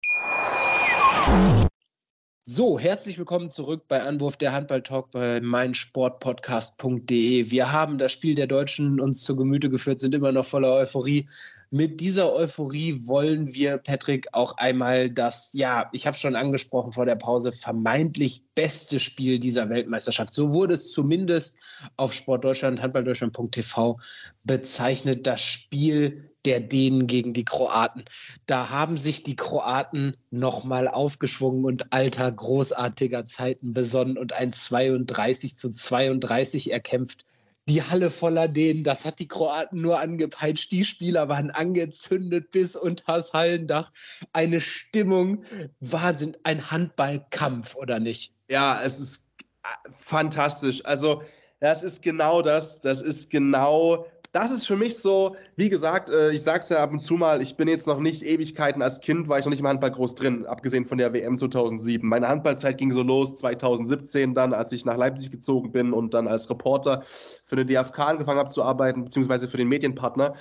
So, 2.45 2.79
herzlich 2.79 3.19
willkommen 3.19 3.51
zurück 3.51 3.85
bei 3.87 4.03
Anwurf 4.03 4.37
der 4.37 4.53
Handball-Talk 4.53 5.13
bei 5.13 5.41
meinsportpodcast.de. 5.41 7.53
Wir 7.53 7.71
haben 7.71 7.99
das 7.99 8.11
Spiel 8.11 8.35
der 8.35 8.49
Deutschen 8.49 9.01
uns 9.01 9.23
zu 9.23 9.37
Gemüte 9.37 9.71
geführt, 9.71 10.01
sind 10.01 10.15
immer 10.15 10.33
noch 10.33 10.47
voller 10.47 10.73
Euphorie. 10.73 11.29
Mit 11.71 12.01
dieser 12.01 12.33
Euphorie 12.33 13.07
wollen 13.07 13.53
wir, 13.53 13.77
Patrick, 13.77 14.29
auch 14.33 14.57
einmal 14.57 15.11
das, 15.11 15.53
ja, 15.53 15.91
ich 15.93 16.07
habe 16.07 16.17
schon 16.17 16.35
angesprochen 16.35 16.93
vor 16.93 17.05
der 17.05 17.17
Pause, 17.17 17.53
vermeintlich 17.53 18.43
beste 18.55 18.99
Spiel 18.99 19.39
dieser 19.39 19.69
Weltmeisterschaft. 19.69 20.33
So 20.33 20.55
wurde 20.55 20.75
es 20.75 20.93
zumindest 20.93 21.59
auf 21.99 22.15
Sportdeutschland, 22.15 22.81
handballdeutschland.tv 22.81 23.99
bezeichnet, 24.45 25.27
das 25.27 25.43
Spiel 25.43 26.31
der 26.47 26.61
Dänen 26.61 27.07
gegen 27.07 27.35
die 27.35 27.45
Kroaten. 27.45 28.07
Da 28.47 28.71
haben 28.71 28.97
sich 28.97 29.23
die 29.23 29.37
Kroaten 29.37 30.17
nochmal 30.31 30.89
aufgeschwungen 30.89 31.67
und 31.67 31.93
alter, 31.93 32.33
großartiger 32.33 33.27
Zeiten 33.27 33.75
besonnen 33.75 34.17
und 34.17 34.33
ein 34.33 34.53
32 34.53 35.57
zu 35.57 35.71
32 35.71 36.73
erkämpft 36.73 37.27
die 37.69 37.83
Halle 37.83 38.11
voller 38.11 38.49
Dänen, 38.49 38.83
das 38.83 39.05
hat 39.05 39.19
die 39.19 39.29
Kroaten 39.29 39.81
nur 39.81 40.01
angepeitscht. 40.01 40.73
Die 40.73 40.85
Spieler 40.85 41.29
waren 41.29 41.51
angezündet 41.51 42.51
bis 42.51 42.75
unters 42.75 43.33
Hallendach. 43.33 43.93
Eine 44.33 44.61
Stimmung, 44.61 45.45
Wahnsinn, 45.81 46.37
ein 46.43 46.71
Handballkampf, 46.71 47.77
oder 47.77 48.01
nicht? 48.01 48.35
Ja, 48.51 48.81
es 48.83 48.99
ist 48.99 49.31
äh, 49.63 49.91
fantastisch. 49.91 50.85
Also, 50.85 51.23
das 51.61 51.83
ist 51.83 52.03
genau 52.03 52.43
das. 52.43 52.81
Das 52.81 53.01
ist 53.03 53.31
genau 53.31 54.07
das 54.33 54.53
ist 54.53 54.67
für 54.67 54.77
mich 54.77 54.99
so, 54.99 55.37
wie 55.57 55.71
gesagt, 55.71 56.11
äh, 56.11 56.31
ich 56.33 56.43
sag's 56.43 56.69
ja 56.69 56.83
ab 56.83 56.93
und 56.93 57.01
zu 57.01 57.15
mal, 57.15 57.41
ich 57.41 57.57
bin 57.57 57.67
jetzt 57.67 57.87
noch 57.87 57.99
nicht 57.99 58.23
Ewigkeiten 58.23 58.83
als 58.83 59.01
Kind, 59.01 59.29
war 59.29 59.39
ich 59.39 59.45
noch 59.47 59.51
nicht 59.51 59.61
im 59.61 59.67
Handball 59.67 59.91
groß 59.91 60.15
drin, 60.15 60.45
abgesehen 60.47 60.85
von 60.85 60.99
der 60.99 61.13
WM 61.15 61.37
2007. 61.37 62.07
Meine 62.07 62.29
Handballzeit 62.29 62.77
ging 62.77 62.93
so 62.93 63.03
los 63.03 63.37
2017 63.37 64.35
dann, 64.35 64.53
als 64.53 64.73
ich 64.73 64.85
nach 64.85 64.97
Leipzig 64.97 65.31
gezogen 65.31 65.73
bin 65.73 65.93
und 65.93 66.13
dann 66.13 66.29
als 66.29 66.51
Reporter 66.51 67.03
für 67.05 67.57
den 67.57 67.67
DFK 67.67 68.01
angefangen 68.01 68.39
habe 68.39 68.51
zu 68.51 68.63
arbeiten, 68.63 69.05
beziehungsweise 69.05 69.49
für 69.49 69.57
den 69.57 69.69
Medienpartner. 69.69 70.35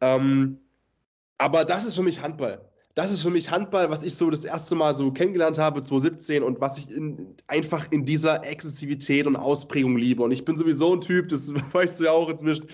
Ähm, 0.00 0.58
aber 1.38 1.64
das 1.64 1.84
ist 1.84 1.96
für 1.96 2.02
mich 2.02 2.22
Handball. 2.22 2.60
Das 2.94 3.10
ist 3.10 3.22
für 3.22 3.30
mich 3.30 3.50
Handball, 3.50 3.90
was 3.90 4.02
ich 4.02 4.14
so 4.14 4.30
das 4.30 4.44
erste 4.44 4.74
Mal 4.74 4.94
so 4.94 5.10
kennengelernt 5.10 5.58
habe, 5.58 5.80
2017 5.80 6.42
und 6.42 6.60
was 6.60 6.78
ich 6.78 6.94
in, 6.94 7.34
einfach 7.48 7.90
in 7.90 8.04
dieser 8.04 8.44
Exzessivität 8.44 9.26
und 9.26 9.34
Ausprägung 9.34 9.96
liebe. 9.96 10.22
Und 10.22 10.30
ich 10.30 10.44
bin 10.44 10.58
sowieso 10.58 10.94
ein 10.94 11.00
Typ, 11.00 11.28
das 11.30 11.52
weißt 11.72 11.98
du 11.98 12.04
ja 12.04 12.12
auch 12.12 12.28
inzwischen 12.28 12.66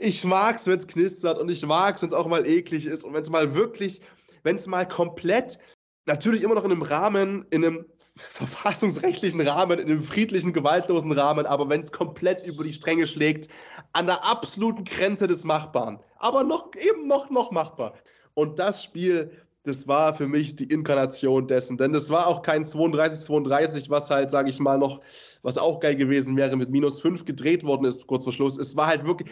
ich 0.00 0.24
mag's, 0.24 0.66
wenn 0.66 0.78
es 0.78 0.86
knistert 0.86 1.38
und 1.38 1.50
ich 1.50 1.64
mag's, 1.64 2.02
wenn 2.02 2.08
es 2.08 2.14
auch 2.14 2.26
mal 2.26 2.46
eklig 2.46 2.86
ist 2.86 3.04
und 3.04 3.14
wenn 3.14 3.22
es 3.22 3.30
mal 3.30 3.54
wirklich, 3.54 4.00
wenn 4.42 4.56
es 4.56 4.66
mal 4.66 4.86
komplett, 4.86 5.58
natürlich 6.06 6.42
immer 6.42 6.54
noch 6.54 6.64
in 6.64 6.72
einem 6.72 6.82
Rahmen, 6.82 7.46
in 7.50 7.64
einem 7.64 7.86
verfassungsrechtlichen 8.16 9.40
Rahmen, 9.40 9.78
in 9.78 9.90
einem 9.90 10.02
friedlichen, 10.02 10.52
gewaltlosen 10.52 11.12
Rahmen, 11.12 11.46
aber 11.46 11.68
wenn 11.68 11.82
es 11.82 11.92
komplett 11.92 12.46
über 12.46 12.64
die 12.64 12.72
Stränge 12.72 13.06
schlägt, 13.06 13.48
an 13.92 14.06
der 14.06 14.24
absoluten 14.24 14.84
Grenze 14.84 15.26
des 15.26 15.44
Machbaren, 15.44 16.00
aber 16.16 16.42
noch 16.42 16.70
eben 16.74 17.06
noch 17.06 17.30
noch 17.30 17.50
machbar. 17.50 17.94
Und 18.34 18.58
das 18.58 18.82
Spiel, 18.82 19.30
das 19.64 19.86
war 19.86 20.14
für 20.14 20.26
mich 20.26 20.56
die 20.56 20.64
Inkarnation 20.64 21.46
dessen, 21.46 21.76
denn 21.76 21.92
das 21.92 22.10
war 22.10 22.26
auch 22.26 22.42
kein 22.42 22.64
32-32, 22.64 23.90
was 23.90 24.10
halt, 24.10 24.30
sage 24.30 24.50
ich 24.50 24.58
mal, 24.60 24.78
noch, 24.78 25.00
was 25.42 25.58
auch 25.58 25.80
geil 25.80 25.94
gewesen 25.94 26.36
wäre, 26.36 26.56
mit 26.56 26.70
minus 26.70 27.00
5 27.00 27.24
gedreht 27.24 27.64
worden 27.64 27.84
ist, 27.84 28.06
kurz 28.06 28.24
vor 28.24 28.32
Schluss. 28.32 28.56
Es 28.56 28.76
war 28.76 28.86
halt 28.86 29.04
wirklich, 29.04 29.30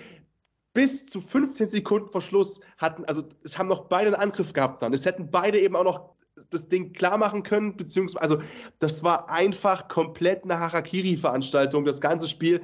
bis 0.76 1.06
zu 1.06 1.22
15 1.22 1.68
Sekunden 1.68 2.10
vor 2.10 2.20
Schluss 2.20 2.60
hatten, 2.76 3.06
also 3.06 3.24
es 3.42 3.56
haben 3.56 3.66
noch 3.66 3.86
beide 3.88 4.08
einen 4.08 4.22
Angriff 4.22 4.52
gehabt 4.52 4.82
dann. 4.82 4.92
Es 4.92 5.06
hätten 5.06 5.30
beide 5.30 5.58
eben 5.58 5.74
auch 5.74 5.84
noch 5.84 6.10
das 6.50 6.68
Ding 6.68 6.92
klar 6.92 7.16
machen 7.16 7.42
können, 7.42 7.78
beziehungsweise, 7.78 8.20
also 8.22 8.42
das 8.78 9.02
war 9.02 9.30
einfach 9.30 9.88
komplett 9.88 10.44
eine 10.44 10.60
Harakiri-Veranstaltung, 10.60 11.86
das 11.86 12.02
ganze 12.02 12.28
Spiel. 12.28 12.60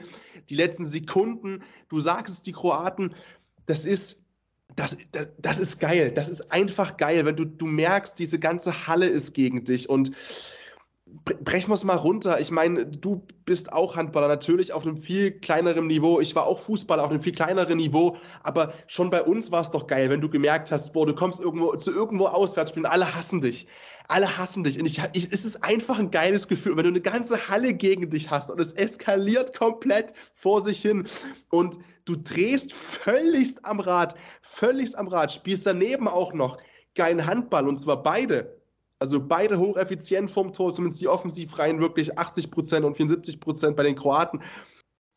Die 0.51 0.55
letzten 0.55 0.85
Sekunden, 0.85 1.63
du 1.89 2.01
sagst 2.01 2.35
es, 2.35 2.43
die 2.43 2.53
Kroaten, 2.53 3.15
das 3.65 3.87
ist, 3.87 4.27
das, 4.77 4.99
das, 5.13 5.33
das 5.39 5.59
ist 5.59 5.81
geil, 5.81 6.13
das 6.13 6.29
ist 6.29 6.53
einfach 6.53 6.99
geil, 6.99 7.25
wenn 7.25 7.37
du, 7.37 7.47
du 7.47 7.65
merkst, 7.65 8.19
diese 8.19 8.39
ganze 8.39 8.89
Halle 8.89 9.07
ist 9.07 9.33
gegen 9.33 9.65
dich 9.65 9.89
und 9.89 10.13
brechen 11.25 11.71
wir 11.71 11.75
es 11.75 11.85
mal 11.85 11.97
runter. 11.97 12.41
Ich 12.41 12.51
meine, 12.51 12.87
du 12.87 13.23
bist 13.45 13.73
auch 13.73 13.97
Handballer, 13.97 14.29
natürlich 14.29 14.73
auf 14.73 14.83
einem 14.83 14.97
viel 14.97 15.31
kleineren 15.31 15.87
Niveau. 15.87 16.21
Ich 16.21 16.35
war 16.35 16.47
auch 16.47 16.61
Fußballer 16.61 17.05
auf 17.05 17.11
einem 17.11 17.23
viel 17.23 17.35
kleineren 17.35 17.79
Niveau. 17.79 18.17
Aber 18.43 18.73
schon 18.87 19.11
bei 19.11 19.23
uns 19.23 19.53
war 19.53 19.61
es 19.61 19.71
doch 19.71 19.87
geil, 19.87 20.11
wenn 20.11 20.21
du 20.21 20.29
gemerkt 20.29 20.71
hast, 20.71 20.93
boah, 20.93 21.07
du 21.07 21.15
kommst 21.15 21.41
irgendwo 21.41 21.75
zu 21.77 21.93
irgendwo 21.93 22.27
auswärts 22.27 22.71
spielen, 22.71 22.87
alle 22.87 23.15
hassen 23.15 23.41
dich. 23.41 23.67
Alle 24.09 24.37
hassen 24.37 24.65
dich. 24.65 24.79
Und 24.81 24.87
ich, 24.87 25.01
ich, 25.13 25.31
es 25.31 25.45
ist 25.45 25.65
einfach 25.65 25.99
ein 25.99 26.11
geiles 26.11 26.49
Gefühl, 26.49 26.77
wenn 26.77 26.85
du 26.85 26.91
eine 26.91 27.01
ganze 27.01 27.49
Halle 27.49 27.75
gegen 27.75 28.11
dich 28.11 28.31
hast 28.31 28.51
und 28.51 28.61
es 28.61 28.73
eskaliert 28.73 29.57
komplett 29.57 30.13
vor 30.35 30.61
sich 30.61 30.83
hin. 30.83 31.07
Und 31.51 31.79
du 32.05 32.17
drehst 32.17 32.73
völligst 32.73 33.65
am 33.65 33.81
Rad, 33.81 34.15
völligst 34.41 34.99
am 34.99 35.09
Rad, 35.09 35.33
spielst 35.33 35.67
daneben 35.67 36.09
auch 36.09 36.33
noch 36.33 36.59
geilen 36.95 37.27
Handball 37.27 37.69
und 37.69 37.79
zwar 37.79 38.03
beide 38.03 38.62
also 39.03 39.19
beide 39.21 39.59
hocheffizient 39.59 40.31
vom 40.31 40.53
Tor, 40.53 40.73
zumindest 40.73 41.01
die 41.01 41.09
Offensivreihen 41.09 41.81
wirklich 41.81 42.17
80% 42.17 42.83
und 42.83 42.97
74% 42.97 43.73
bei 43.73 43.83
den 43.83 43.97
Kroaten. 43.97 44.41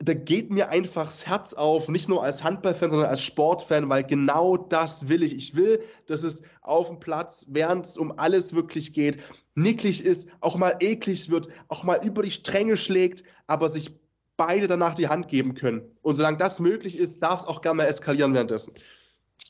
Da 0.00 0.12
geht 0.12 0.50
mir 0.50 0.70
einfach 0.70 1.04
das 1.04 1.24
Herz 1.24 1.54
auf, 1.54 1.88
nicht 1.88 2.08
nur 2.08 2.24
als 2.24 2.42
Handballfan, 2.42 2.90
sondern 2.90 3.08
als 3.08 3.22
Sportfan, 3.22 3.88
weil 3.88 4.02
genau 4.02 4.56
das 4.56 5.08
will 5.08 5.22
ich. 5.22 5.36
Ich 5.36 5.54
will, 5.54 5.80
dass 6.08 6.24
es 6.24 6.42
auf 6.62 6.88
dem 6.88 6.98
Platz, 6.98 7.46
während 7.48 7.86
es 7.86 7.96
um 7.96 8.18
alles 8.18 8.56
wirklich 8.56 8.92
geht, 8.92 9.18
nicklig 9.54 10.04
ist, 10.04 10.30
auch 10.40 10.56
mal 10.56 10.76
eklig 10.80 11.30
wird, 11.30 11.48
auch 11.68 11.84
mal 11.84 12.04
über 12.04 12.24
die 12.24 12.32
Stränge 12.32 12.76
schlägt, 12.76 13.22
aber 13.46 13.68
sich 13.68 13.94
beide 14.36 14.66
danach 14.66 14.94
die 14.94 15.08
Hand 15.08 15.28
geben 15.28 15.54
können. 15.54 15.80
Und 16.02 16.16
solange 16.16 16.38
das 16.38 16.58
möglich 16.58 16.98
ist, 16.98 17.22
darf 17.22 17.42
es 17.42 17.46
auch 17.46 17.60
gerne 17.60 17.76
mal 17.76 17.84
eskalieren 17.84 18.34
währenddessen. 18.34 18.74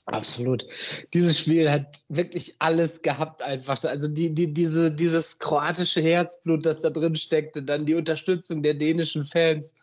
Absolut. 0.06 0.66
Dieses 1.14 1.38
Spiel 1.40 1.68
hat 1.68 2.04
wirklich 2.08 2.54
alles 2.60 3.02
gehabt 3.02 3.42
einfach. 3.42 3.82
Also 3.84 4.06
die, 4.06 4.32
die, 4.32 4.52
diese, 4.52 4.92
dieses 4.92 5.38
kroatische 5.40 6.00
Herzblut, 6.00 6.64
das 6.64 6.80
da 6.80 6.90
drin 6.90 7.16
steckte, 7.16 7.62
dann 7.62 7.86
die 7.86 7.94
Unterstützung 7.94 8.62
der 8.62 8.74
dänischen 8.74 9.24
Fans, 9.24 9.74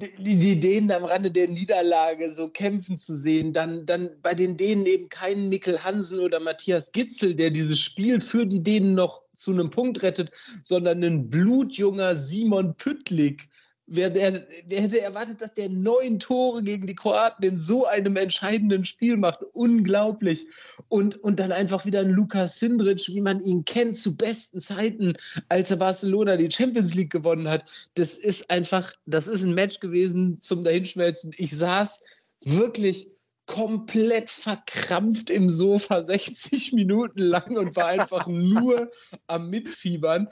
die, 0.00 0.36
die 0.36 0.58
Dänen 0.58 0.90
am 0.92 1.04
Rande 1.04 1.30
der 1.30 1.48
Niederlage 1.48 2.32
so 2.32 2.48
kämpfen 2.48 2.96
zu 2.96 3.16
sehen, 3.16 3.52
dann, 3.52 3.86
dann 3.86 4.10
bei 4.22 4.34
den 4.34 4.56
Dänen 4.56 4.86
eben 4.86 5.08
keinen 5.08 5.48
Mikkel 5.48 5.82
Hansen 5.82 6.20
oder 6.20 6.40
Matthias 6.40 6.92
Gitzel, 6.92 7.34
der 7.34 7.50
dieses 7.50 7.80
Spiel 7.80 8.20
für 8.20 8.46
die 8.46 8.62
Dänen 8.62 8.94
noch 8.94 9.22
zu 9.34 9.52
einem 9.52 9.70
Punkt 9.70 10.02
rettet, 10.02 10.30
sondern 10.64 11.02
ein 11.02 11.30
blutjunger 11.30 12.16
Simon 12.16 12.76
Püttlik, 12.76 13.48
Wer, 13.90 14.10
der, 14.10 14.46
der 14.66 14.82
hätte 14.82 15.00
erwartet, 15.00 15.40
dass 15.40 15.54
der 15.54 15.70
neun 15.70 16.18
Tore 16.18 16.62
gegen 16.62 16.86
die 16.86 16.94
Kroaten 16.94 17.42
in 17.42 17.56
so 17.56 17.86
einem 17.86 18.16
entscheidenden 18.16 18.84
Spiel 18.84 19.16
macht. 19.16 19.42
Unglaublich. 19.54 20.46
Und, 20.88 21.16
und 21.24 21.40
dann 21.40 21.52
einfach 21.52 21.86
wieder 21.86 22.00
ein 22.00 22.10
Lukas 22.10 22.58
Sindrich, 22.58 23.08
wie 23.08 23.22
man 23.22 23.40
ihn 23.40 23.64
kennt, 23.64 23.96
zu 23.96 24.14
besten 24.14 24.60
Zeiten, 24.60 25.14
als 25.48 25.70
er 25.70 25.78
Barcelona 25.78 26.36
die 26.36 26.50
Champions 26.50 26.94
League 26.94 27.10
gewonnen 27.10 27.48
hat. 27.48 27.64
Das 27.94 28.16
ist 28.18 28.50
einfach, 28.50 28.92
das 29.06 29.26
ist 29.26 29.42
ein 29.44 29.54
Match 29.54 29.80
gewesen 29.80 30.38
zum 30.40 30.64
Dahinschmelzen. 30.64 31.32
Ich 31.38 31.56
saß 31.56 32.02
wirklich 32.44 33.10
komplett 33.46 34.28
verkrampft 34.28 35.30
im 35.30 35.48
Sofa 35.48 36.02
60 36.04 36.74
Minuten 36.74 37.22
lang 37.22 37.56
und 37.56 37.74
war 37.74 37.86
einfach 37.86 38.26
nur 38.28 38.90
am 39.26 39.48
Mitfiebern 39.50 40.28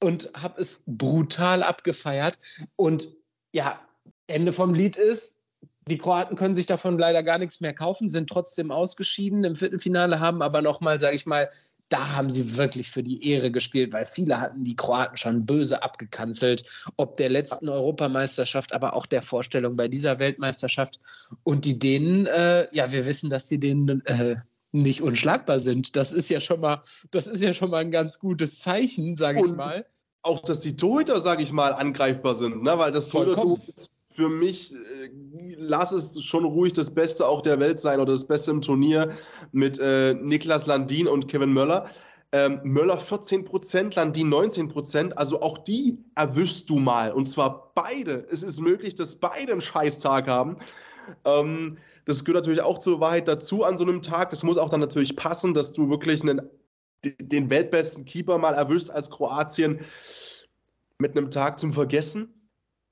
und 0.00 0.30
habe 0.34 0.60
es 0.60 0.84
brutal 0.86 1.62
abgefeiert. 1.62 2.38
Und 2.76 3.12
ja, 3.52 3.80
Ende 4.26 4.52
vom 4.52 4.74
Lied 4.74 4.96
ist, 4.96 5.42
die 5.88 5.98
Kroaten 5.98 6.36
können 6.36 6.54
sich 6.54 6.66
davon 6.66 6.98
leider 6.98 7.22
gar 7.22 7.38
nichts 7.38 7.60
mehr 7.60 7.72
kaufen, 7.72 8.08
sind 8.08 8.28
trotzdem 8.28 8.70
ausgeschieden 8.70 9.44
im 9.44 9.54
Viertelfinale, 9.54 10.20
haben 10.20 10.42
aber 10.42 10.60
nochmal, 10.60 11.00
sage 11.00 11.16
ich 11.16 11.26
mal, 11.26 11.48
da 11.88 12.14
haben 12.14 12.28
sie 12.28 12.58
wirklich 12.58 12.90
für 12.90 13.02
die 13.02 13.26
Ehre 13.26 13.50
gespielt, 13.50 13.92
weil 13.94 14.04
viele 14.04 14.40
hatten 14.40 14.62
die 14.62 14.76
Kroaten 14.76 15.16
schon 15.16 15.46
böse 15.46 15.82
abgekanzelt, 15.82 16.64
ob 16.96 17.16
der 17.16 17.30
letzten 17.30 17.68
Europameisterschaft, 17.68 18.74
aber 18.74 18.94
auch 18.94 19.06
der 19.06 19.22
Vorstellung 19.22 19.76
bei 19.76 19.88
dieser 19.88 20.18
Weltmeisterschaft. 20.18 21.00
Und 21.44 21.64
die 21.64 21.78
Dänen, 21.78 22.26
äh, 22.26 22.68
ja, 22.74 22.92
wir 22.92 23.06
wissen, 23.06 23.30
dass 23.30 23.48
sie 23.48 23.58
den 23.58 24.02
äh, 24.04 24.36
nicht 24.72 25.02
unschlagbar 25.02 25.60
sind. 25.60 25.96
Das 25.96 26.12
ist 26.12 26.28
ja 26.28 26.40
schon 26.40 26.60
mal, 26.60 26.82
das 27.10 27.26
ist 27.26 27.42
ja 27.42 27.54
schon 27.54 27.70
mal 27.70 27.78
ein 27.78 27.90
ganz 27.90 28.18
gutes 28.18 28.60
Zeichen, 28.60 29.14
sage 29.14 29.40
ich 29.44 29.52
mal. 29.52 29.86
Auch, 30.22 30.40
dass 30.40 30.60
die 30.60 30.76
Torhüter, 30.76 31.20
sage 31.20 31.42
ich 31.42 31.52
mal, 31.52 31.72
angreifbar 31.72 32.34
sind, 32.34 32.62
ne? 32.62 32.76
weil 32.78 32.92
das 32.92 33.08
Torhüter 33.08 33.56
für 34.18 34.28
mich, 34.28 34.74
äh, 34.74 35.56
lass 35.56 35.92
es 35.92 36.20
schon 36.24 36.44
ruhig 36.44 36.72
das 36.72 36.92
Beste 36.92 37.26
auch 37.26 37.40
der 37.40 37.60
Welt 37.60 37.78
sein 37.78 38.00
oder 38.00 38.12
das 38.12 38.26
Beste 38.26 38.50
im 38.50 38.60
Turnier 38.60 39.12
mit 39.52 39.78
äh, 39.78 40.14
Niklas 40.14 40.66
Landin 40.66 41.06
und 41.06 41.28
Kevin 41.28 41.52
Möller. 41.52 41.88
Ähm, 42.32 42.60
Möller 42.64 42.98
14%, 42.98 43.94
Landin 43.94 44.28
19%. 44.28 45.12
Also 45.12 45.40
auch 45.40 45.58
die 45.58 45.98
erwischst 46.16 46.68
du 46.68 46.80
mal. 46.80 47.12
Und 47.12 47.26
zwar 47.26 47.70
beide. 47.76 48.26
Es 48.28 48.42
ist 48.42 48.60
möglich, 48.60 48.96
dass 48.96 49.14
beide 49.14 49.52
einen 49.52 49.60
Scheißtag 49.60 50.26
haben. 50.26 50.56
Ähm, 51.24 51.78
das 52.08 52.24
gehört 52.24 52.46
natürlich 52.46 52.62
auch 52.62 52.78
zur 52.78 53.00
Wahrheit 53.00 53.28
dazu 53.28 53.64
an 53.64 53.76
so 53.76 53.84
einem 53.84 54.00
Tag. 54.00 54.30
Das 54.30 54.42
muss 54.42 54.56
auch 54.56 54.70
dann 54.70 54.80
natürlich 54.80 55.14
passen, 55.14 55.52
dass 55.52 55.74
du 55.74 55.90
wirklich 55.90 56.22
einen, 56.22 56.40
den 57.04 57.50
weltbesten 57.50 58.06
Keeper 58.06 58.38
mal 58.38 58.54
erwischst 58.54 58.90
als 58.90 59.10
Kroatien 59.10 59.84
mit 60.96 61.14
einem 61.14 61.30
Tag 61.30 61.60
zum 61.60 61.74
Vergessen. 61.74 62.32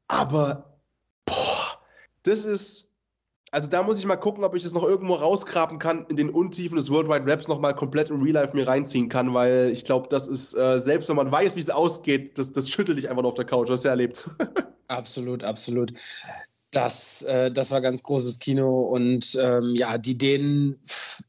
Aber, 0.08 0.78
boah, 1.24 1.80
das 2.24 2.44
ist 2.44 2.90
also 3.52 3.68
da 3.68 3.82
muss 3.82 3.98
ich 3.98 4.04
mal 4.04 4.16
gucken, 4.16 4.44
ob 4.44 4.54
ich 4.54 4.64
das 4.64 4.74
noch 4.74 4.82
irgendwo 4.82 5.14
rausgraben 5.14 5.78
kann, 5.78 6.04
in 6.10 6.16
den 6.16 6.28
Untiefen 6.28 6.76
des 6.76 6.90
World 6.90 7.08
Wide 7.08 7.30
Raps 7.30 7.48
nochmal 7.48 7.74
komplett 7.74 8.10
im 8.10 8.20
Real 8.20 8.34
Life 8.34 8.54
mir 8.54 8.68
reinziehen 8.68 9.08
kann, 9.08 9.32
weil 9.32 9.70
ich 9.70 9.84
glaube, 9.84 10.08
das 10.10 10.28
ist, 10.28 10.52
äh, 10.52 10.78
selbst 10.78 11.08
wenn 11.08 11.16
man 11.16 11.32
weiß, 11.32 11.56
wie 11.56 11.60
es 11.60 11.70
ausgeht, 11.70 12.36
das, 12.36 12.52
das 12.52 12.68
schüttelt 12.68 12.98
dich 12.98 13.08
einfach 13.08 13.22
nur 13.22 13.30
auf 13.30 13.36
der 13.36 13.46
Couch. 13.46 13.70
Was 13.70 13.84
ja 13.84 13.92
erlebt. 13.92 14.28
absolut, 14.88 15.42
absolut. 15.42 15.92
Das, 16.76 17.22
äh, 17.22 17.50
das 17.50 17.70
war 17.70 17.80
ganz 17.80 18.02
großes 18.02 18.38
Kino 18.38 18.82
und 18.82 19.38
ähm, 19.40 19.74
ja, 19.74 19.96
die 19.96 20.18
Dänen 20.18 20.78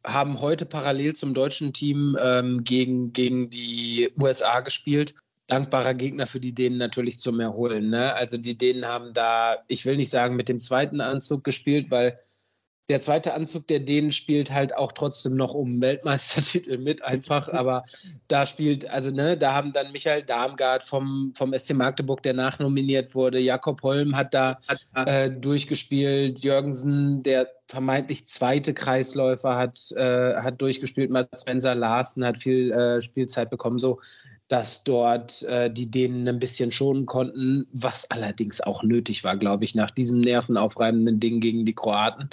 haben 0.05 0.41
heute 0.41 0.65
parallel 0.65 1.15
zum 1.15 1.33
deutschen 1.33 1.71
Team 1.71 2.17
ähm, 2.21 2.65
gegen, 2.65 3.13
gegen 3.13 3.49
die 3.49 4.11
USA 4.19 4.59
gespielt 4.59 5.15
dankbarer 5.47 5.93
Gegner 5.93 6.27
für 6.27 6.41
die 6.41 6.51
Dänen 6.51 6.77
natürlich 6.77 7.19
zum 7.19 7.39
Erholen. 7.39 7.89
Ne? 7.89 8.13
Also 8.13 8.35
die 8.35 8.57
Dänen 8.57 8.85
haben 8.85 9.13
da, 9.13 9.55
ich 9.69 9.85
will 9.85 9.95
nicht 9.95 10.09
sagen, 10.09 10.35
mit 10.35 10.49
dem 10.49 10.59
zweiten 10.59 10.99
Anzug 10.99 11.45
gespielt, 11.45 11.89
weil 11.89 12.19
der 12.89 13.01
zweite 13.01 13.33
Anzug 13.33 13.67
der 13.67 13.81
Dänen 13.81 14.11
spielt 14.11 14.51
halt 14.51 14.75
auch 14.75 14.93
trotzdem 14.93 15.35
noch 15.35 15.53
um 15.53 15.81
Weltmeistertitel 15.81 16.77
mit, 16.77 17.03
einfach. 17.03 17.49
Aber 17.53 17.83
da 18.27 18.45
spielt, 18.45 18.89
also 18.89 19.11
ne, 19.11 19.37
da 19.37 19.53
haben 19.53 19.73
dann 19.73 19.91
Michael 19.91 20.23
Darmgard 20.23 20.83
vom, 20.83 21.33
vom 21.35 21.53
SC 21.57 21.73
Magdeburg, 21.73 22.23
der 22.23 22.33
nachnominiert 22.33 23.13
wurde, 23.13 23.39
Jakob 23.39 23.81
Holm 23.83 24.15
hat 24.15 24.33
da 24.33 24.59
äh, 24.95 25.29
durchgespielt, 25.29 26.39
Jürgensen, 26.43 27.23
der 27.23 27.49
vermeintlich 27.67 28.25
zweite 28.25 28.73
Kreisläufer, 28.73 29.57
hat, 29.57 29.91
äh, 29.97 30.35
hat 30.35 30.61
durchgespielt, 30.61 31.09
Mats 31.09 31.41
Spencer 31.41 31.75
Larsen 31.75 32.23
hat 32.23 32.37
viel 32.37 32.71
äh, 32.71 33.01
Spielzeit 33.01 33.49
bekommen. 33.49 33.79
So, 33.79 33.99
dass 34.47 34.85
dort 34.85 35.43
äh, 35.43 35.69
die 35.69 35.91
Dänen 35.91 36.27
ein 36.27 36.39
bisschen 36.39 36.71
schonen 36.71 37.05
konnten, 37.05 37.67
was 37.73 38.09
allerdings 38.11 38.61
auch 38.61 38.81
nötig 38.81 39.25
war, 39.25 39.35
glaube 39.35 39.65
ich, 39.65 39.75
nach 39.75 39.91
diesem 39.91 40.21
nervenaufreibenden 40.21 41.19
Ding 41.19 41.41
gegen 41.41 41.65
die 41.65 41.75
Kroaten. 41.75 42.29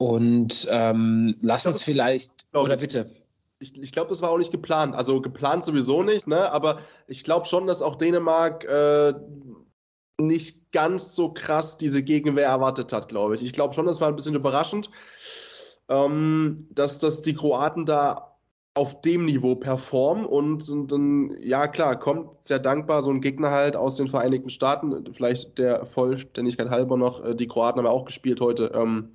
Und 0.00 0.66
ähm, 0.70 1.36
lass 1.42 1.66
uns 1.66 1.82
vielleicht, 1.82 2.32
oder 2.54 2.78
bitte. 2.78 3.10
Ich, 3.58 3.78
ich 3.78 3.92
glaube, 3.92 4.08
das 4.08 4.22
war 4.22 4.30
auch 4.30 4.38
nicht 4.38 4.50
geplant. 4.50 4.96
Also 4.96 5.20
geplant 5.20 5.62
sowieso 5.62 6.02
nicht, 6.02 6.26
ne? 6.26 6.50
aber 6.52 6.78
ich 7.06 7.22
glaube 7.22 7.44
schon, 7.44 7.66
dass 7.66 7.82
auch 7.82 7.96
Dänemark 7.96 8.64
äh, 8.64 9.12
nicht 10.18 10.72
ganz 10.72 11.14
so 11.14 11.34
krass 11.34 11.76
diese 11.76 12.02
Gegenwehr 12.02 12.46
erwartet 12.46 12.94
hat, 12.94 13.08
glaube 13.08 13.34
ich. 13.34 13.44
Ich 13.44 13.52
glaube 13.52 13.74
schon, 13.74 13.84
das 13.84 14.00
war 14.00 14.08
ein 14.08 14.16
bisschen 14.16 14.34
überraschend, 14.34 14.90
ähm, 15.90 16.66
dass, 16.70 16.98
dass 16.98 17.20
die 17.20 17.34
Kroaten 17.34 17.84
da 17.84 18.38
auf 18.72 19.02
dem 19.02 19.26
Niveau 19.26 19.54
performen 19.54 20.24
und, 20.24 20.66
und 20.70 20.90
dann, 20.92 21.36
ja 21.42 21.68
klar, 21.68 21.98
kommt 21.98 22.42
sehr 22.42 22.58
dankbar 22.58 23.02
so 23.02 23.10
ein 23.10 23.20
Gegner 23.20 23.50
halt 23.50 23.76
aus 23.76 23.96
den 23.96 24.08
Vereinigten 24.08 24.48
Staaten, 24.48 25.12
vielleicht 25.12 25.58
der 25.58 25.84
Vollständigkeit 25.84 26.70
halber 26.70 26.96
noch, 26.96 27.22
äh, 27.22 27.34
die 27.34 27.48
Kroaten 27.48 27.80
haben 27.80 27.84
ja 27.84 27.92
auch 27.92 28.06
gespielt 28.06 28.40
heute, 28.40 28.72
ähm, 28.74 29.10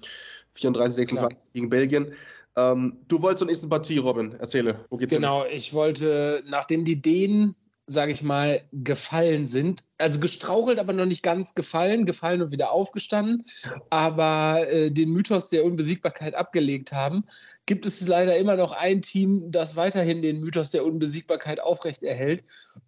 34, 0.56 0.96
26 0.96 1.38
klar. 1.38 1.48
gegen 1.54 1.70
Belgien. 1.70 2.14
Ähm, 2.58 2.98
du 3.08 3.22
wolltest 3.22 3.40
zur 3.40 3.48
nächsten 3.48 3.70
Partie, 3.70 3.98
Robin, 3.98 4.34
erzähle. 4.34 4.86
Wo 4.90 4.98
geht's 4.98 5.14
genau, 5.14 5.44
hin? 5.44 5.54
ich 5.56 5.74
wollte, 5.74 6.44
nachdem 6.48 6.86
die 6.86 7.02
Dänen 7.02 7.56
sage 7.88 8.12
ich 8.12 8.24
mal, 8.24 8.62
gefallen 8.72 9.46
sind. 9.46 9.84
Also 10.00 10.20
gestrauchelt, 10.20 10.80
aber 10.80 10.92
noch 10.92 11.06
nicht 11.06 11.22
ganz 11.22 11.54
gefallen, 11.54 12.06
gefallen 12.06 12.42
und 12.42 12.52
wieder 12.52 12.72
aufgestanden, 12.72 13.46
aber 13.92 14.68
äh, 14.70 14.90
den 14.90 15.12
Mythos 15.12 15.50
der 15.50 15.64
Unbesiegbarkeit 15.64 16.34
abgelegt 16.34 16.92
haben, 16.92 17.26
gibt 17.68 17.86
es 17.86 18.06
leider 18.08 18.38
immer 18.38 18.56
noch 18.56 18.72
ein 18.72 19.02
Team, 19.04 19.52
das 19.52 19.76
weiterhin 19.76 20.24
den 20.24 20.40
Mythos 20.40 20.72
der 20.72 20.84
Unbesiegbarkeit 20.84 21.62
aufrechterhält. 21.62 22.44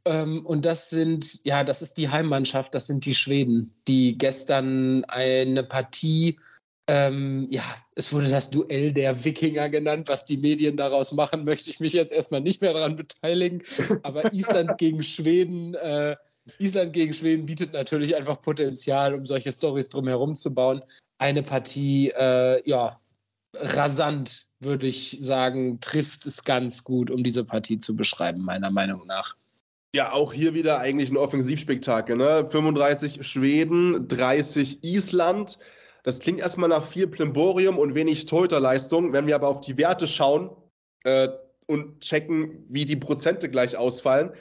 Ähm, 0.05 0.43
und 0.45 0.65
das 0.65 0.89
sind, 0.89 1.45
ja, 1.45 1.63
das 1.63 1.83
ist 1.83 1.97
die 1.97 2.09
Heimmannschaft, 2.09 2.73
das 2.73 2.87
sind 2.87 3.05
die 3.05 3.15
Schweden, 3.15 3.75
die 3.87 4.17
gestern 4.17 5.05
eine 5.05 5.63
Partie 5.63 6.39
ähm, 6.87 7.47
ja, 7.51 7.63
es 7.95 8.13
wurde 8.13 8.29
das 8.29 8.49
Duell 8.49 8.93
der 8.93 9.25
Wikinger 9.25 9.69
genannt. 9.69 10.07
Was 10.07 10.23
die 10.23 10.37
Medien 10.37 10.77
daraus 10.77 11.11
machen, 11.11 11.43
möchte 11.43 11.69
ich 11.69 11.79
mich 11.79 11.93
jetzt 11.93 12.13
erstmal 12.13 12.41
nicht 12.41 12.61
mehr 12.61 12.73
daran 12.73 12.95
beteiligen. 12.95 13.61
Aber 14.03 14.31
Island 14.33 14.71
gegen 14.77 15.03
Schweden, 15.03 15.73
äh, 15.75 16.15
Island 16.59 16.93
gegen 16.93 17.13
Schweden 17.13 17.45
bietet 17.45 17.73
natürlich 17.73 18.15
einfach 18.15 18.41
Potenzial, 18.41 19.13
um 19.13 19.25
solche 19.25 19.51
Stories 19.51 19.89
drumherum 19.89 20.37
zu 20.37 20.53
bauen. 20.53 20.81
Eine 21.17 21.43
Partie, 21.43 22.11
äh, 22.11 22.61
ja, 22.67 22.99
rasant, 23.53 24.47
würde 24.59 24.87
ich 24.87 25.17
sagen, 25.19 25.79
trifft 25.81 26.25
es 26.25 26.43
ganz 26.43 26.83
gut, 26.83 27.11
um 27.11 27.23
diese 27.23 27.43
Partie 27.43 27.79
zu 27.79 27.95
beschreiben, 27.95 28.41
meiner 28.41 28.71
Meinung 28.71 29.05
nach. 29.05 29.35
Ja, 29.93 30.13
auch 30.13 30.31
hier 30.31 30.53
wieder 30.53 30.79
eigentlich 30.79 31.09
ein 31.09 31.17
Offensivspektakel. 31.17 32.15
Ne? 32.15 32.47
35 32.49 33.25
Schweden, 33.25 34.07
30 34.07 34.83
Island. 34.83 35.59
Das 36.07 36.19
klingt 36.19 36.39
erstmal 36.39 36.69
nach 36.69 36.87
viel 36.87 37.05
Plimborium 37.05 37.77
und 37.77 37.93
wenig 37.93 38.27
Torhüterleistung. 38.27 39.11
Wenn 39.11 39.27
wir 39.27 39.35
aber 39.35 39.49
auf 39.49 39.59
die 39.59 39.77
Werte 39.77 40.07
schauen 40.07 40.49
äh, 41.03 41.27
und 41.65 41.99
checken, 41.99 42.65
wie 42.69 42.85
die 42.85 42.95
Prozente 42.95 43.49
gleich 43.49 43.75
ausfallen, 43.75 44.31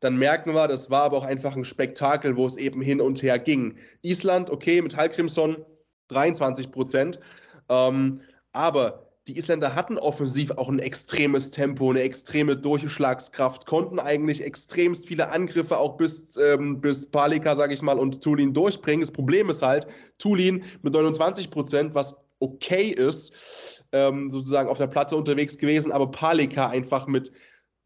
dann 0.00 0.18
merken 0.18 0.52
wir, 0.52 0.68
das 0.68 0.90
war 0.90 1.04
aber 1.04 1.16
auch 1.16 1.24
einfach 1.24 1.56
ein 1.56 1.64
Spektakel, 1.64 2.36
wo 2.36 2.44
es 2.44 2.58
eben 2.58 2.82
hin 2.82 3.00
und 3.00 3.22
her 3.22 3.38
ging. 3.38 3.78
Island, 4.02 4.50
okay, 4.50 4.82
mit 4.82 4.94
Hallgrimsson 4.94 5.64
23 6.08 6.70
Prozent. 6.70 7.18
Ähm, 7.70 8.20
aber 8.52 9.05
die 9.26 9.36
Isländer 9.36 9.74
hatten 9.74 9.98
offensiv 9.98 10.52
auch 10.52 10.68
ein 10.68 10.78
extremes 10.78 11.50
Tempo, 11.50 11.90
eine 11.90 12.02
extreme 12.02 12.56
Durchschlagskraft, 12.56 13.66
konnten 13.66 13.98
eigentlich 13.98 14.42
extremst 14.42 15.08
viele 15.08 15.30
Angriffe 15.30 15.78
auch 15.78 15.96
bis, 15.96 16.36
ähm, 16.36 16.80
bis 16.80 17.10
Palika, 17.10 17.56
sage 17.56 17.74
ich 17.74 17.82
mal, 17.82 17.98
und 17.98 18.22
Tulin 18.22 18.54
durchbringen. 18.54 19.00
Das 19.00 19.10
Problem 19.10 19.50
ist 19.50 19.62
halt, 19.62 19.88
Tulin 20.18 20.62
mit 20.82 20.92
29 20.92 21.50
Prozent, 21.50 21.94
was 21.94 22.16
okay 22.38 22.90
ist, 22.90 23.82
ähm, 23.90 24.30
sozusagen 24.30 24.68
auf 24.68 24.78
der 24.78 24.86
Platte 24.86 25.16
unterwegs 25.16 25.58
gewesen, 25.58 25.90
aber 25.90 26.08
Palika 26.10 26.68
einfach 26.68 27.08
mit 27.08 27.32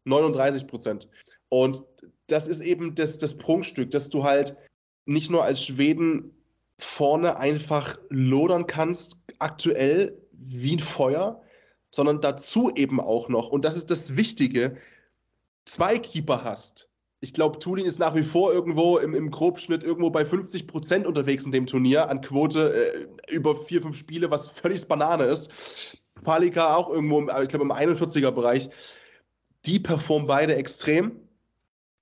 39 0.05 0.67
Prozent. 0.67 1.07
Und 1.49 1.83
das 2.27 2.47
ist 2.47 2.59
eben 2.59 2.93
das, 2.93 3.17
das 3.17 3.37
Prunkstück, 3.37 3.89
dass 3.89 4.09
du 4.09 4.23
halt 4.23 4.55
nicht 5.05 5.31
nur 5.31 5.43
als 5.43 5.65
Schweden 5.65 6.35
vorne 6.77 7.37
einfach 7.37 7.97
lodern 8.09 8.67
kannst, 8.67 9.21
aktuell, 9.39 10.20
wie 10.47 10.75
ein 10.75 10.79
Feuer, 10.79 11.41
sondern 11.93 12.21
dazu 12.21 12.71
eben 12.75 12.99
auch 12.99 13.29
noch, 13.29 13.49
und 13.49 13.65
das 13.65 13.75
ist 13.75 13.91
das 13.91 14.15
Wichtige, 14.15 14.77
zwei 15.65 15.99
Keeper 15.99 16.43
hast. 16.43 16.89
Ich 17.23 17.33
glaube, 17.33 17.59
Tulin 17.59 17.85
ist 17.85 17.99
nach 17.99 18.15
wie 18.15 18.23
vor 18.23 18.51
irgendwo 18.51 18.97
im, 18.97 19.13
im 19.13 19.29
Grobschnitt 19.29 19.83
irgendwo 19.83 20.09
bei 20.09 20.25
50 20.25 20.65
Prozent 20.65 21.05
unterwegs 21.05 21.45
in 21.45 21.51
dem 21.51 21.67
Turnier 21.67 22.09
an 22.09 22.21
Quote 22.21 22.73
äh, 22.73 23.33
über 23.33 23.55
vier, 23.55 23.81
fünf 23.81 23.95
Spiele, 23.95 24.31
was 24.31 24.47
völlig 24.47 24.87
Banane 24.87 25.25
ist. 25.25 26.01
Palika 26.23 26.75
auch 26.75 26.89
irgendwo, 26.89 27.19
im, 27.19 27.29
ich 27.43 27.49
glaube, 27.49 27.65
im 27.65 27.71
41er-Bereich. 27.71 28.69
Die 29.65 29.79
performen 29.79 30.27
beide 30.27 30.55
extrem. 30.55 31.19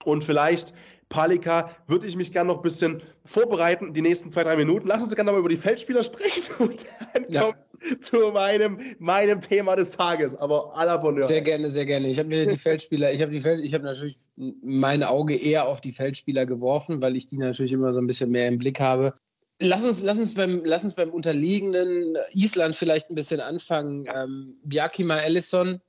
Und 0.06 0.23
vielleicht 0.23 0.73
Palika 1.10 1.75
würde 1.88 2.08
ich 2.08 2.15
mich 2.15 2.32
gerne 2.32 2.47
noch 2.47 2.58
ein 2.58 2.62
bisschen 2.62 3.02
vorbereiten, 3.25 3.93
die 3.93 4.02
nächsten 4.02 4.32
zwei, 4.32 4.43
drei 4.43 4.56
Minuten. 4.56 4.88
Lass 4.88 5.02
uns 5.02 5.13
gerne 5.15 5.32
mal 5.32 5.39
über 5.39 5.49
die 5.49 5.58
Feldspieler 5.58 6.04
sprechen 6.04 6.45
und 6.60 6.86
dann 7.13 7.25
ja. 7.30 7.41
kommt 7.41 7.58
zu 8.00 8.32
meinem, 8.32 8.80
meinem 9.00 9.42
Thema 9.42 9.76
des 9.76 9.92
Tages. 9.92 10.36
Aber 10.36 10.76
à 10.76 10.86
la 10.86 10.98
Bonheur. 10.98 11.24
Sehr 11.24 11.42
gerne, 11.42 11.70
sehr 11.70 11.86
gerne. 11.86 12.08
Ich 12.08 12.20
habe 12.20 12.30
mir 12.30 12.46
die 12.46 12.58
Feldspieler, 12.58 13.12
ich 13.12 13.22
habe 13.22 13.32
die 13.32 13.39
Feld, 13.39 13.63
ich 13.63 13.74
habe 13.74 13.84
natürlich 13.84 14.20
mein 14.36 15.04
Auge 15.04 15.36
eher 15.36 15.68
auf 15.68 15.82
die 15.82 15.92
Feldspieler 15.92 16.46
geworfen, 16.46 17.02
weil 17.02 17.15
ich 17.15 17.28
die 17.28 17.38
natürlich 17.38 17.74
immer 17.74 17.92
so 17.94 18.00
ein 18.00 18.08
bisschen 18.08 18.32
mehr 18.32 18.48
im 18.48 18.58
Blick 18.58 18.80
habe. 18.80 19.13
Lass 19.62 19.84
uns, 19.84 20.02
lass 20.02 20.18
uns, 20.18 20.34
beim, 20.36 20.63
lass 20.63 20.86
uns 20.86 20.94
beim 20.94 21.10
unterliegenden 21.10 22.18
Island 22.34 22.76
vielleicht 22.76 23.10
ein 23.10 23.15
bisschen 23.15 23.42
anfangen. 23.42 24.08
Ähm, 24.13 24.58
Bjarkima 24.63 25.18
Ellison, 25.18 25.82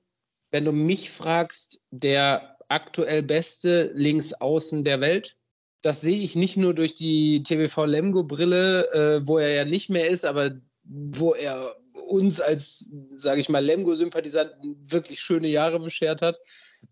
wenn 0.50 0.64
du 0.64 0.72
mich 0.72 1.10
fragst, 1.10 1.84
der 1.92 2.56
aktuell 2.68 3.22
beste 3.22 3.92
Linksaußen 3.94 4.84
der 4.84 5.00
Welt. 5.00 5.36
Das 5.82 6.00
sehe 6.00 6.18
ich 6.18 6.36
nicht 6.36 6.56
nur 6.56 6.74
durch 6.74 6.94
die 6.94 7.42
TVV 7.42 7.86
Lemgo-Brille, 7.86 8.92
äh, 8.92 9.26
wo 9.26 9.38
er 9.38 9.50
ja 9.50 9.64
nicht 9.64 9.88
mehr 9.88 10.08
ist, 10.08 10.24
aber 10.24 10.60
wo 10.90 11.34
er 11.34 11.76
uns 11.92 12.40
als, 12.40 12.90
sage 13.14 13.40
ich 13.40 13.48
mal, 13.48 13.64
Lemgo-Sympathisanten 13.64 14.76
wirklich 14.88 15.20
schöne 15.20 15.48
Jahre 15.48 15.78
beschert 15.78 16.22
hat, 16.22 16.40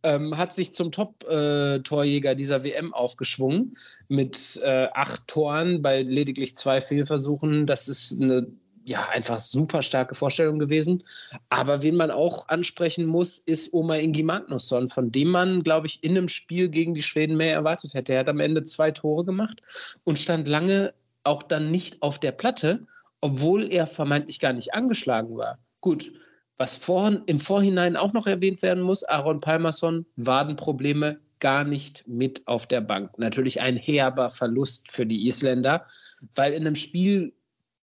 ähm, 0.03 0.37
hat 0.37 0.53
sich 0.53 0.73
zum 0.73 0.93
Top-Torjäger 0.93 2.35
dieser 2.35 2.63
WM 2.63 2.95
aufgeschwungen 2.95 3.77
mit 4.09 4.61
äh, 4.63 4.89
acht 4.95 5.27
Toren 5.27 5.83
bei 5.83 6.03
lediglich 6.03 6.55
zwei 6.55 6.81
Fehlversuchen. 6.81 7.67
Das 7.67 7.89
ist 7.89 8.23
eine 8.23 8.47
ja, 8.85 9.07
einfach 9.09 9.41
super 9.41 9.83
starke 9.83 10.15
Vorstellung 10.15 10.59
gewesen. 10.59 11.05
Aber 11.51 11.83
wen 11.83 11.97
man 11.97 12.11
auch 12.11 12.49
ansprechen 12.49 13.05
muss, 13.05 13.39
ist 13.39 13.75
Oma 13.75 13.97
Ingi 13.97 14.23
Magnusson, 14.23 14.89
von 14.89 15.13
dem 15.13 15.29
man, 15.29 15.63
glaube 15.63 15.87
ich, 15.89 16.03
in 16.03 16.17
einem 16.17 16.29
Spiel 16.29 16.71
gegen 16.71 16.95
die 16.95 17.03
Schweden 17.03 17.37
mehr 17.37 17.53
erwartet 17.53 17.93
hätte. 17.93 18.15
Er 18.15 18.21
hat 18.21 18.29
am 18.29 18.41
Ende 18.41 18.63
zwei 18.63 18.91
Tore 18.91 19.25
gemacht 19.25 19.61
und 20.05 20.19
stand 20.19 20.49
lange 20.49 20.95
auch 21.23 21.43
dann 21.43 21.71
nicht 21.71 22.01
auf 22.01 22.19
der 22.19 22.33
Platte, 22.33 22.87
obwohl 23.21 23.73
er 23.73 23.87
vermeintlich 23.87 24.41
gar 24.41 24.53
nicht 24.53 24.75
angeschlagen 24.75 25.37
war. 25.37 25.59
Gut, 25.81 26.13
was 26.57 26.77
vor, 26.77 27.23
im 27.27 27.39
Vorhinein 27.39 27.97
auch 27.97 28.13
noch 28.13 28.27
erwähnt 28.27 28.63
werden 28.63 28.83
muss, 28.83 29.05
Aaron 29.05 29.41
Palmerson, 29.41 30.07
Wadenprobleme, 30.17 31.21
gar 31.41 31.65
nicht 31.65 32.07
mit 32.09 32.47
auf 32.47 32.67
der 32.67 32.81
Bank. 32.81 33.17
Natürlich 33.19 33.61
ein 33.61 33.77
herber 33.77 34.29
Verlust 34.29 34.91
für 34.91 35.07
die 35.07 35.27
Isländer, 35.27 35.87
weil 36.35 36.53
in 36.53 36.67
einem 36.67 36.75
Spiel, 36.75 37.33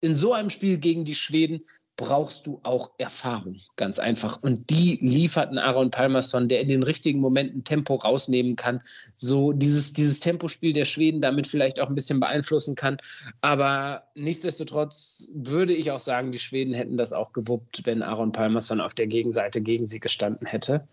in 0.01 0.15
so 0.15 0.33
einem 0.33 0.51
Spiel 0.51 0.79
gegen 0.79 1.05
die 1.05 1.15
Schweden 1.15 1.65
brauchst 1.97 2.47
du 2.47 2.61
auch 2.65 2.91
Erfahrung, 2.99 3.57
ganz 3.77 3.99
einfach. 3.99 4.43
Und 4.43 4.71
die 4.71 4.99
lieferten 5.01 5.59
Aaron 5.59 5.91
Palmerson, 5.91 6.49
der 6.49 6.61
in 6.61 6.69
den 6.69 6.83
richtigen 6.83 7.21
Momenten 7.21 7.63
Tempo 7.63 7.95
rausnehmen 7.95 8.57
kann, 8.57 8.81
so 9.15 9.53
dieses, 9.53 9.93
dieses 9.93 10.19
Tempospiel 10.19 10.73
der 10.73 10.87
Schweden 10.87 11.21
damit 11.21 11.47
vielleicht 11.47 11.79
auch 11.79 11.89
ein 11.89 11.95
bisschen 11.95 12.19
beeinflussen 12.19 12.75
kann. 12.75 12.97
Aber 13.43 14.05
nichtsdestotrotz 14.15 15.29
würde 15.37 15.75
ich 15.75 15.93
auch 15.93 16.01
sagen, 16.01 16.33
die 16.33 16.39
Schweden 16.39 16.75
hätten 16.75 16.97
das 16.97 17.13
auch 17.13 17.33
gewuppt, 17.33 17.83
wenn 17.85 18.03
Aaron 18.03 18.33
Palmerson 18.33 18.81
auf 18.81 18.95
der 18.95 19.07
Gegenseite 19.07 19.61
gegen 19.61 19.87
sie 19.87 20.01
gestanden 20.01 20.47
hätte. 20.47 20.89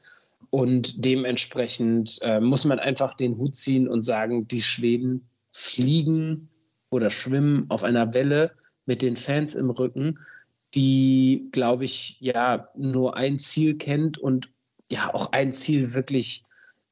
Und 0.51 1.03
dementsprechend 1.03 2.19
äh, 2.21 2.39
muss 2.39 2.65
man 2.65 2.79
einfach 2.79 3.15
den 3.15 3.37
Hut 3.37 3.55
ziehen 3.55 3.87
und 3.87 4.03
sagen, 4.03 4.47
die 4.47 4.61
Schweden 4.61 5.27
fliegen 5.51 6.49
oder 6.89 7.09
schwimmen 7.09 7.65
auf 7.69 7.83
einer 7.83 8.13
Welle 8.13 8.51
mit 8.85 9.01
den 9.01 9.15
Fans 9.15 9.55
im 9.55 9.69
Rücken 9.69 10.19
die, 10.73 11.49
glaube 11.51 11.85
ich, 11.85 12.17
ja, 12.19 12.69
nur 12.75 13.17
ein 13.17 13.39
Ziel 13.39 13.77
kennt 13.77 14.17
und 14.17 14.49
ja 14.89 15.13
auch 15.13 15.31
ein 15.31 15.53
Ziel 15.53 15.93
wirklich 15.93 16.43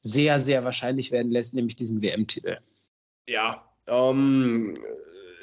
sehr, 0.02 0.40
sehr 0.40 0.64
wahrscheinlich 0.64 1.12
werden 1.12 1.32
lässt, 1.32 1.54
nämlich 1.54 1.76
diesen 1.76 2.02
WM-Titel. 2.02 2.58
Ja, 3.28 3.64
ähm, 3.88 4.74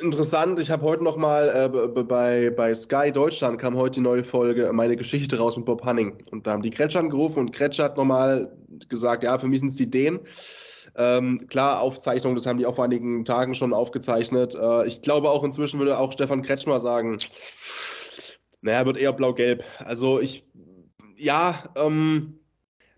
interessant. 0.00 0.58
Ich 0.60 0.70
habe 0.70 0.82
heute 0.82 1.04
noch 1.04 1.16
mal 1.16 1.48
äh, 1.48 2.02
bei, 2.02 2.50
bei 2.50 2.74
Sky 2.74 3.10
Deutschland 3.12 3.60
kam 3.60 3.76
heute 3.76 3.96
die 3.96 4.00
neue 4.00 4.24
Folge 4.24 4.70
meine 4.72 4.96
Geschichte 4.96 5.38
raus 5.38 5.56
mit 5.56 5.66
Bob 5.66 5.84
Hanning 5.84 6.18
und 6.30 6.46
da 6.46 6.52
haben 6.52 6.62
die 6.62 6.70
Kretsch 6.70 6.96
angerufen 6.96 7.40
und 7.40 7.52
Kretsch 7.52 7.78
hat 7.78 7.96
noch 7.96 8.04
mal 8.04 8.52
gesagt, 8.88 9.22
ja, 9.24 9.38
für 9.38 9.46
mich 9.46 9.60
sind 9.60 9.68
es 9.68 9.76
die 9.76 9.84
Ideen. 9.84 10.20
Ähm, 10.98 11.46
klar, 11.48 11.80
Aufzeichnung, 11.80 12.34
das 12.34 12.46
haben 12.46 12.58
die 12.58 12.64
auch 12.64 12.76
vor 12.76 12.84
einigen 12.84 13.24
Tagen 13.26 13.54
schon 13.54 13.74
aufgezeichnet. 13.74 14.54
Äh, 14.54 14.86
ich 14.86 15.02
glaube 15.02 15.28
auch 15.30 15.44
inzwischen 15.44 15.78
würde 15.78 15.98
auch 15.98 16.12
Stefan 16.12 16.42
Kretschmer 16.42 16.80
sagen, 16.80 17.18
naja, 18.66 18.84
wird 18.84 18.98
eher 18.98 19.12
blau-gelb. 19.12 19.64
Also 19.78 20.20
ich, 20.20 20.46
ja, 21.16 21.64
ähm, 21.76 22.38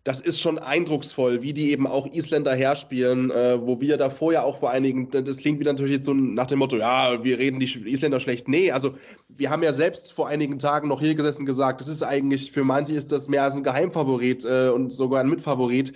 das 0.04 0.20
ist 0.20 0.40
schon 0.40 0.58
eindrucksvoll, 0.58 1.42
wie 1.42 1.52
die 1.52 1.70
eben 1.70 1.86
auch 1.86 2.06
Isländer 2.10 2.54
herspielen, 2.54 3.30
äh, 3.30 3.60
wo 3.60 3.78
wir 3.80 3.98
davor 3.98 4.32
ja 4.32 4.42
auch 4.42 4.56
vor 4.56 4.70
einigen, 4.70 5.10
das 5.10 5.36
klingt 5.36 5.60
wieder 5.60 5.72
natürlich 5.72 5.96
jetzt 5.96 6.06
so 6.06 6.14
nach 6.14 6.46
dem 6.46 6.60
Motto, 6.60 6.78
ja, 6.78 7.22
wir 7.22 7.38
reden 7.38 7.60
die 7.60 7.66
Isländer 7.66 8.18
schlecht. 8.18 8.48
Nee, 8.48 8.70
also 8.70 8.94
wir 9.28 9.50
haben 9.50 9.62
ja 9.62 9.72
selbst 9.72 10.14
vor 10.14 10.26
einigen 10.28 10.58
Tagen 10.58 10.88
noch 10.88 11.00
hier 11.00 11.14
gesessen 11.14 11.40
und 11.40 11.46
gesagt, 11.46 11.82
das 11.82 11.88
ist 11.88 12.02
eigentlich, 12.02 12.50
für 12.50 12.64
manche 12.64 12.94
ist 12.94 13.12
das 13.12 13.28
mehr 13.28 13.42
als 13.42 13.56
ein 13.56 13.62
Geheimfavorit 13.62 14.46
äh, 14.46 14.70
und 14.70 14.92
sogar 14.92 15.20
ein 15.20 15.28
Mitfavorit. 15.28 15.92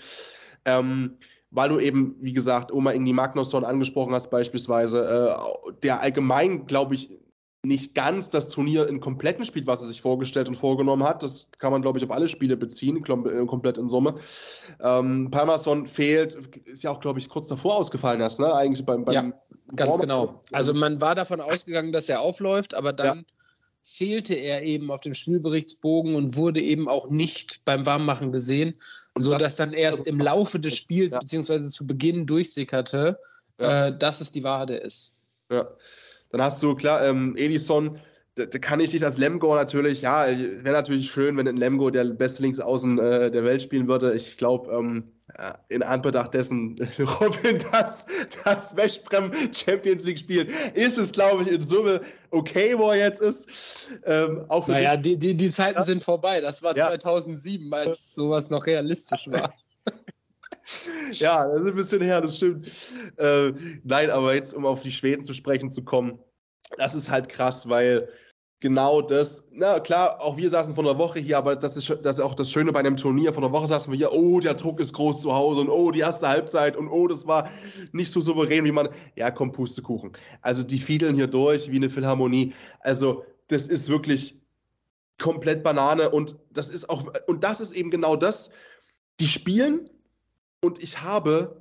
Ähm, 0.66 1.16
weil 1.50 1.68
du 1.68 1.78
eben, 1.80 2.16
wie 2.20 2.32
gesagt, 2.32 2.72
Oma 2.72 2.92
Ingi 2.92 3.12
Magnusson 3.12 3.64
angesprochen 3.64 4.12
hast 4.12 4.30
beispielsweise, 4.30 5.36
äh, 5.36 5.72
der 5.82 6.00
allgemein, 6.00 6.66
glaube 6.66 6.94
ich, 6.94 7.10
nicht 7.64 7.94
ganz 7.94 8.28
das 8.28 8.48
Turnier 8.48 8.88
in 8.88 8.98
kompletten 8.98 9.44
spielt, 9.44 9.68
was 9.68 9.82
er 9.82 9.88
sich 9.88 10.00
vorgestellt 10.00 10.48
und 10.48 10.56
vorgenommen 10.56 11.04
hat. 11.04 11.22
Das 11.22 11.48
kann 11.58 11.70
man, 11.70 11.80
glaube 11.80 11.98
ich, 11.98 12.04
auf 12.04 12.10
alle 12.10 12.26
Spiele 12.26 12.56
beziehen, 12.56 12.96
äh, 12.96 13.46
komplett 13.46 13.78
in 13.78 13.88
Summe. 13.88 14.16
Ähm, 14.80 15.28
Palmerson 15.30 15.86
fehlt, 15.86 16.34
ist 16.66 16.82
ja 16.82 16.90
auch, 16.90 16.98
glaube 16.98 17.20
ich, 17.20 17.28
kurz 17.28 17.46
davor 17.46 17.76
ausgefallen 17.76 18.20
hast, 18.20 18.40
ne? 18.40 18.52
Eigentlich 18.52 18.84
beim, 18.84 19.04
beim 19.04 19.14
ja, 19.14 19.32
ganz 19.76 19.98
genau. 20.00 20.40
Also 20.50 20.74
man 20.74 21.00
war 21.00 21.14
davon 21.14 21.40
ausgegangen, 21.40 21.92
dass 21.92 22.08
er 22.08 22.20
aufläuft, 22.20 22.74
aber 22.74 22.92
dann 22.92 23.18
ja. 23.18 23.24
fehlte 23.82 24.34
er 24.34 24.62
eben 24.62 24.90
auf 24.90 25.00
dem 25.00 25.14
Spielberichtsbogen 25.14 26.16
und 26.16 26.36
wurde 26.36 26.60
eben 26.60 26.88
auch 26.88 27.10
nicht 27.10 27.64
beim 27.64 27.86
Warmmachen 27.86 28.32
gesehen, 28.32 28.74
sodass 29.16 29.54
dann 29.54 29.72
erst 29.72 30.08
im 30.08 30.18
Laufe 30.18 30.58
des 30.58 30.76
Spiels 30.76 31.12
ja. 31.12 31.20
beziehungsweise 31.20 31.70
zu 31.70 31.86
Beginn 31.86 32.26
durchsickerte, 32.26 33.20
ja. 33.60 33.86
äh, 33.86 33.96
dass 33.96 34.20
es 34.20 34.32
die 34.32 34.42
Wahrheit 34.42 34.70
ist. 34.70 35.24
Ja. 35.48 35.68
Dann 36.32 36.42
hast 36.42 36.62
du, 36.62 36.74
klar, 36.74 37.06
ähm, 37.06 37.34
Edison, 37.36 37.98
da, 38.34 38.46
da, 38.46 38.58
kann 38.58 38.80
ich 38.80 38.92
nicht 38.94 39.04
als 39.04 39.18
Lemgo 39.18 39.54
natürlich, 39.54 40.00
ja, 40.00 40.26
wäre 40.26 40.74
natürlich 40.74 41.10
schön, 41.10 41.36
wenn 41.36 41.46
ein 41.46 41.58
Lemgo 41.58 41.90
der 41.90 42.04
beste 42.04 42.42
Linksaußen 42.42 42.98
äh, 42.98 43.30
der 43.30 43.44
Welt 43.44 43.60
spielen 43.60 43.86
würde. 43.86 44.14
Ich 44.14 44.38
glaube, 44.38 44.72
ähm, 44.72 45.12
in 45.68 45.82
Anbetracht 45.82 46.32
dessen, 46.32 46.76
Robin, 47.20 47.58
das, 47.70 48.06
das 48.44 48.74
Westbrem 48.74 49.30
Champions 49.52 50.04
League 50.04 50.18
spielt, 50.18 50.48
ist 50.74 50.96
es, 50.96 51.12
glaube 51.12 51.42
ich, 51.42 51.48
in 51.50 51.62
Summe 51.62 52.00
okay, 52.30 52.76
wo 52.78 52.90
er 52.90 52.96
jetzt 52.96 53.20
ist. 53.20 53.48
Ähm, 54.06 54.46
auch 54.48 54.66
naja, 54.66 54.96
die, 54.96 55.18
die, 55.18 55.34
die 55.34 55.50
Zeiten 55.50 55.78
ja. 55.78 55.82
sind 55.82 56.02
vorbei. 56.02 56.40
Das 56.40 56.62
war 56.62 56.74
ja. 56.74 56.88
2007, 56.88 57.72
als 57.74 58.14
sowas 58.14 58.48
noch 58.48 58.66
realistisch 58.66 59.28
war. 59.30 59.52
ja, 61.12 61.46
das 61.46 61.62
ist 61.62 61.68
ein 61.68 61.74
bisschen 61.74 62.02
her, 62.02 62.20
das 62.20 62.36
stimmt. 62.36 62.70
Äh, 63.16 63.52
nein, 63.84 64.10
aber 64.10 64.34
jetzt, 64.34 64.54
um 64.54 64.66
auf 64.66 64.82
die 64.82 64.92
Schweden 64.92 65.24
zu 65.24 65.34
sprechen 65.34 65.70
zu 65.70 65.84
kommen, 65.84 66.18
das 66.78 66.94
ist 66.94 67.10
halt 67.10 67.28
krass, 67.28 67.68
weil 67.68 68.08
genau 68.62 69.02
das, 69.02 69.48
na 69.52 69.80
klar, 69.80 70.20
auch 70.22 70.36
wir 70.36 70.48
saßen 70.48 70.74
vor 70.74 70.84
einer 70.84 70.96
Woche 70.96 71.18
hier, 71.18 71.36
aber 71.36 71.56
das 71.56 71.76
ist, 71.76 71.90
das 72.02 72.18
ist 72.18 72.24
auch 72.24 72.34
das 72.34 72.50
Schöne 72.50 72.72
bei 72.72 72.78
einem 72.78 72.96
Turnier. 72.96 73.32
Vor 73.32 73.42
einer 73.42 73.52
Woche 73.52 73.66
saßen 73.66 73.92
wir 73.92 73.98
hier, 73.98 74.12
oh, 74.12 74.40
der 74.40 74.54
Druck 74.54 74.80
ist 74.80 74.92
groß 74.94 75.20
zu 75.20 75.34
Hause 75.34 75.62
und 75.62 75.68
oh, 75.68 75.90
die 75.90 76.00
erste 76.00 76.28
Halbzeit 76.28 76.76
und 76.76 76.88
oh, 76.88 77.08
das 77.08 77.26
war 77.26 77.50
nicht 77.90 78.10
so 78.10 78.20
souverän, 78.20 78.64
wie 78.64 78.72
man, 78.72 78.88
ja, 79.16 79.30
komm, 79.30 79.52
Pustekuchen. 79.52 80.12
Also 80.40 80.62
die 80.62 80.78
fiedeln 80.78 81.16
hier 81.16 81.26
durch 81.26 81.70
wie 81.70 81.76
eine 81.76 81.90
Philharmonie. 81.90 82.54
Also 82.80 83.24
das 83.48 83.66
ist 83.66 83.88
wirklich 83.88 84.40
komplett 85.18 85.62
Banane 85.62 86.08
und 86.10 86.36
das 86.52 86.70
ist 86.70 86.88
auch, 86.88 87.10
und 87.26 87.44
das 87.44 87.60
ist 87.60 87.72
eben 87.72 87.90
genau 87.90 88.16
das, 88.16 88.50
die 89.20 89.26
spielen 89.26 89.90
und 90.62 90.82
ich 90.82 91.02
habe, 91.02 91.60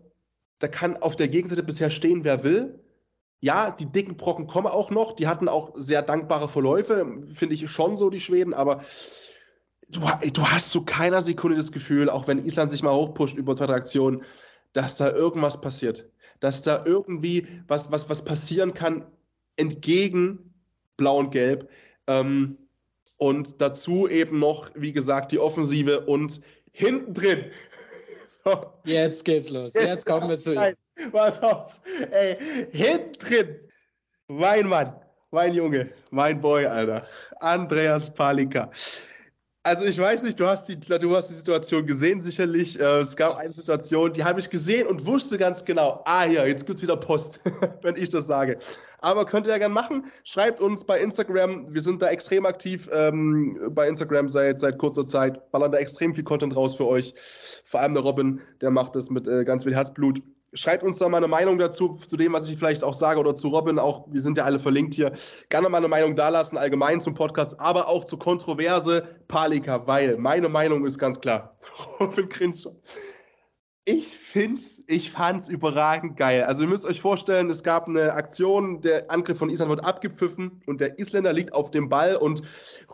da 0.60 0.68
kann 0.68 0.96
auf 0.98 1.16
der 1.16 1.28
Gegenseite 1.28 1.64
bisher 1.64 1.90
stehen, 1.90 2.24
wer 2.24 2.44
will. 2.44 2.80
Ja, 3.42 3.72
die 3.72 3.88
dicken 3.88 4.16
Brocken 4.16 4.46
kommen 4.46 4.68
auch 4.68 4.92
noch. 4.92 5.14
Die 5.14 5.28
hatten 5.28 5.50
auch 5.50 5.72
sehr 5.76 6.04
dankbare 6.04 6.48
Verläufe, 6.48 7.06
finde 7.34 7.56
ich 7.56 7.70
schon 7.70 7.98
so, 7.98 8.12
die 8.12 8.20
Schweden. 8.20 8.54
Aber 8.54 8.84
du, 9.90 10.02
du 10.32 10.48
hast 10.48 10.70
zu 10.70 10.86
keiner 10.86 11.24
Sekunde 11.24 11.58
das 11.58 11.72
Gefühl, 11.72 12.10
auch 12.10 12.28
wenn 12.28 12.46
Island 12.46 12.70
sich 12.70 12.84
mal 12.84 12.94
hochpusht 12.94 13.38
über 13.38 13.56
zwei 13.56 13.70
Aktionen, 13.70 14.24
dass 14.74 14.98
da 14.98 15.12
irgendwas 15.12 15.60
passiert. 15.60 16.08
Dass 16.40 16.62
da 16.62 16.86
irgendwie 16.86 17.48
was, 17.68 17.92
was, 17.92 18.08
was 18.10 18.24
passieren 18.24 18.74
kann 18.74 19.06
entgegen 19.58 20.54
Blau 20.98 21.18
und 21.18 21.32
Gelb. 21.32 21.70
Ähm, 22.06 22.58
und 23.18 23.62
dazu 23.62 24.08
eben 24.08 24.38
noch, 24.38 24.70
wie 24.76 24.94
gesagt, 24.94 25.32
die 25.32 25.40
Offensive 25.40 26.02
und 26.02 26.42
hinten 26.72 27.14
drin 27.14 27.46
so. 28.44 28.74
Jetzt 28.84 29.26
geht's 29.26 29.50
los. 29.50 29.74
Jetzt, 29.74 29.88
Jetzt 29.88 30.06
kommen 30.06 30.30
wir 30.30 30.38
zu 30.38 30.54
ihm. 30.54 30.76
Pass 31.12 31.42
auf. 31.42 31.80
Ey, 32.12 32.38
hinten 32.72 33.14
drin. 33.14 33.60
Mein 34.28 34.68
Mann, 34.68 34.96
mein 35.32 35.54
Junge, 35.54 35.92
mein 36.12 36.40
Boy, 36.40 36.66
Alter. 36.66 37.06
Andreas 37.40 38.14
Palika. 38.14 38.70
Also 39.64 39.86
ich 39.86 40.00
weiß 40.00 40.24
nicht, 40.24 40.40
du 40.40 40.48
hast 40.48 40.68
die, 40.70 40.80
du 40.80 41.16
hast 41.16 41.30
die 41.30 41.36
Situation 41.36 41.86
gesehen, 41.86 42.20
sicherlich. 42.24 42.80
Äh, 42.80 43.02
es 43.02 43.16
gab 43.16 43.38
eine 43.38 43.54
Situation, 43.54 44.12
die 44.12 44.24
habe 44.24 44.40
ich 44.40 44.50
gesehen 44.50 44.88
und 44.88 45.06
wusste 45.06 45.38
ganz 45.38 45.64
genau, 45.64 46.02
ah 46.06 46.26
ja, 46.26 46.46
jetzt 46.46 46.66
gibt 46.66 46.78
es 46.78 46.82
wieder 46.84 46.98
Post, 46.98 47.42
wenn 47.84 47.96
ich 47.96 48.10
das 48.10 48.26
sage. 48.26 48.58
Aber 49.02 49.24
könnt 49.26 49.46
ihr 49.46 49.52
ja 49.52 49.60
gerne 49.60 49.74
machen. 49.74 50.06
Schreibt 50.24 50.62
uns 50.62 50.84
bei 50.84 51.00
Instagram. 51.00 51.72
Wir 51.72 51.82
sind 51.82 52.02
da 52.02 52.08
extrem 52.10 52.48
aktiv 52.48 52.90
ähm, 52.92 53.60
bei 53.70 53.88
Instagram 53.88 54.30
seit, 54.30 54.60
seit 54.60 54.80
kurzer 54.80 55.06
Zeit. 55.06 55.52
Ballern 55.52 55.72
da 55.72 55.78
extrem 55.78 56.14
viel 56.16 56.24
Content 56.24 56.56
raus 56.56 56.74
für 56.76 56.88
euch. 56.88 57.14
Vor 57.64 57.82
allem 57.82 57.94
der 57.94 58.04
Robin, 58.04 58.42
der 58.62 58.72
macht 58.72 58.96
das 58.96 59.12
mit 59.12 59.28
äh, 59.28 59.44
ganz 59.44 59.64
viel 59.64 59.76
Herzblut. 59.76 60.22
Schreibt 60.54 60.84
uns 60.84 60.98
da 60.98 61.08
mal 61.08 61.18
eine 61.18 61.30
Meinung 61.30 61.58
dazu, 61.58 61.96
zu 61.96 62.18
dem, 62.18 62.34
was 62.34 62.50
ich 62.50 62.58
vielleicht 62.58 62.84
auch 62.84 62.94
sage, 62.94 63.20
oder 63.20 63.36
zu 63.36 63.48
Robin. 63.48 63.80
Auch, 63.80 64.06
wir 64.12 64.20
sind 64.20 64.38
ja 64.38 64.44
alle 64.44 64.60
verlinkt 64.60 64.96
hier. 64.96 65.14
Gerne 65.50 65.70
mal 65.70 65.78
eine 65.78 65.88
Meinung 65.88 66.16
dalassen, 66.16 66.58
allgemein 66.58 67.00
zum 67.00 67.14
Podcast, 67.14 67.58
aber 67.60 67.88
auch 67.88 68.04
zur 68.04 68.20
Kontroverse 68.20 69.04
Palika, 69.30 69.88
weil 69.88 70.18
meine 70.18 70.50
Meinung 70.50 70.86
ist 70.86 71.00
ganz 71.00 71.22
klar. 71.22 71.56
Robin 72.00 72.28
grinst 72.28 72.64
schon. 72.64 72.76
Ich 73.94 74.08
find's, 74.08 74.82
ich 74.88 75.12
fand's 75.12 75.50
überragend 75.50 76.16
geil. 76.16 76.44
Also 76.44 76.64
ihr 76.64 76.70
müsst 76.70 76.86
euch 76.86 77.02
vorstellen, 77.02 77.50
es 77.50 77.62
gab 77.62 77.90
eine 77.90 78.14
Aktion, 78.14 78.80
der 78.80 79.12
Angriff 79.12 79.38
von 79.38 79.50
Island 79.50 79.70
wird 79.70 79.86
abgepfiffen 79.86 80.62
und 80.66 80.80
der 80.80 80.98
Isländer 80.98 81.34
liegt 81.34 81.54
auf 81.54 81.72
dem 81.72 81.90
Ball 81.90 82.16
und 82.16 82.42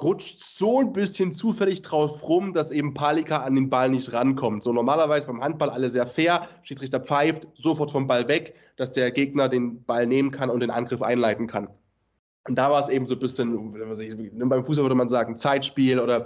rutscht 0.02 0.44
so 0.44 0.80
ein 0.80 0.94
bisschen 0.94 1.34
zufällig 1.34 1.84
drauf 1.84 2.28
rum, 2.28 2.52
dass 2.52 2.72
eben 2.72 2.96
Palika 2.96 3.44
an 3.44 3.54
den 3.54 3.70
Ball 3.70 3.90
nicht 3.90 4.12
rankommt. 4.12 4.64
So 4.64 4.74
normalerweise 4.74 5.28
beim 5.28 5.40
Handball 5.40 5.70
alle 5.70 5.88
sehr 5.88 6.08
fair, 6.08 6.50
Schiedsrichter 6.64 7.00
pfeift, 7.00 7.48
sofort 7.54 7.92
vom 7.92 8.08
Ball 8.08 8.28
weg, 8.28 8.56
dass 8.78 8.94
der 8.94 9.12
Gegner 9.12 9.50
den 9.50 9.84
Ball 9.84 10.08
nehmen 10.08 10.32
kann 10.32 10.50
und 10.50 10.62
den 10.62 10.72
Angriff 10.72 11.04
einleiten 11.04 11.46
kann. 11.46 11.68
Und 12.48 12.56
da 12.56 12.72
war 12.72 12.80
es 12.80 12.90
eben 12.90 13.06
so 13.06 13.14
ein 13.14 13.20
bisschen, 13.20 13.74
beim 14.50 14.66
Fußball 14.66 14.86
würde 14.86 14.96
man 14.96 15.10
sagen, 15.10 15.38
Zeitspiel 15.38 16.00
oder 16.00 16.26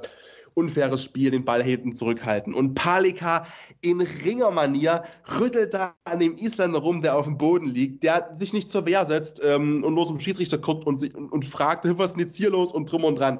unfaires 0.53 1.03
Spiel, 1.03 1.31
den 1.31 1.45
Ball 1.45 1.63
hinten 1.63 1.93
zurückhalten. 1.93 2.53
Und 2.53 2.73
Palika 2.73 3.45
in 3.81 4.01
Ringermanier 4.01 5.03
rüttelt 5.39 5.73
da 5.73 5.95
an 6.05 6.19
dem 6.19 6.35
Isländer 6.35 6.79
rum, 6.79 7.01
der 7.01 7.17
auf 7.17 7.25
dem 7.25 7.37
Boden 7.37 7.67
liegt, 7.67 8.03
der 8.03 8.29
sich 8.33 8.53
nicht 8.53 8.69
zur 8.69 8.85
Wehr 8.85 9.05
setzt 9.05 9.41
ähm, 9.43 9.83
und 9.83 9.93
nur 9.95 10.05
zum 10.05 10.19
Schiedsrichter 10.19 10.57
guckt 10.57 10.85
und, 10.85 11.01
und, 11.15 11.31
und 11.31 11.45
fragt, 11.45 11.85
was 11.85 12.11
ist 12.11 12.13
denn 12.13 12.21
jetzt 12.21 12.35
hier 12.35 12.51
los 12.51 12.71
und 12.71 12.91
drum 12.91 13.03
und 13.03 13.17
dran. 13.17 13.39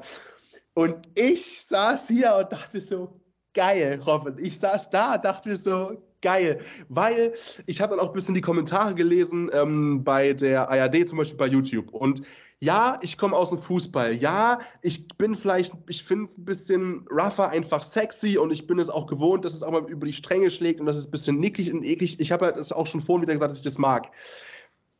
Und 0.74 0.96
ich 1.16 1.62
saß 1.64 2.08
hier 2.08 2.36
und 2.36 2.52
dachte 2.52 2.82
so, 2.82 3.22
geil, 3.54 4.00
Robin. 4.06 4.36
Ich 4.40 4.58
saß 4.60 4.90
da, 4.90 5.18
dachte 5.18 5.50
mir 5.50 5.56
so, 5.56 6.02
geil. 6.22 6.62
Weil 6.90 7.34
ich 7.66 7.82
habe 7.82 7.96
dann 7.96 8.06
auch 8.06 8.10
ein 8.10 8.14
bisschen 8.14 8.36
die 8.36 8.42
Kommentare 8.42 8.96
gelesen 8.96 9.50
ähm, 9.54 10.04
bei 10.04 10.34
der 10.34 10.70
ARD, 10.70 11.08
zum 11.08 11.18
Beispiel 11.18 11.38
bei 11.38 11.48
YouTube. 11.48 11.92
Und 11.94 12.22
ja, 12.64 13.00
ich 13.02 13.18
komme 13.18 13.36
aus 13.36 13.50
dem 13.50 13.58
Fußball. 13.58 14.14
Ja, 14.14 14.60
ich 14.84 15.08
bin 15.18 15.36
vielleicht, 15.36 15.74
ich 15.88 16.04
finde 16.04 16.26
es 16.26 16.38
ein 16.38 16.46
bisschen 16.46 17.08
rougher, 17.10 17.50
einfach 17.50 17.82
sexy 17.82 18.38
und 18.38 18.52
ich 18.52 18.68
bin 18.68 18.78
es 18.78 18.90
auch 18.90 19.08
gewohnt, 19.08 19.44
dass 19.46 19.54
es 19.54 19.64
auch 19.64 19.72
mal 19.72 19.90
über 19.90 20.06
die 20.06 20.14
Stränge 20.14 20.52
schlägt 20.52 20.80
und 20.80 20.86
dass 20.86 20.96
es 20.96 21.08
ein 21.08 21.12
bisschen 21.12 21.40
nicklig 21.40 21.74
und 21.74 21.84
eklig. 21.84 22.20
Ich 22.20 22.32
habe 22.32 22.46
halt 22.46 22.72
auch 22.72 22.86
schon 22.86 23.02
vorhin 23.02 23.24
wieder 23.24 23.34
gesagt, 23.34 23.50
dass 23.50 23.58
ich 23.58 23.64
das 23.64 23.80
mag. 23.80 24.12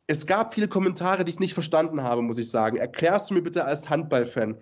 Es 0.08 0.26
gab 0.26 0.54
viele 0.54 0.66
Kommentare, 0.66 1.24
die 1.24 1.30
ich 1.30 1.38
nicht 1.38 1.54
verstanden 1.54 2.02
habe, 2.02 2.22
muss 2.22 2.38
ich 2.38 2.50
sagen. 2.50 2.78
Erklärst 2.78 3.30
du 3.30 3.34
mir 3.34 3.42
bitte 3.42 3.64
als 3.64 3.88
Handballfan, 3.88 4.56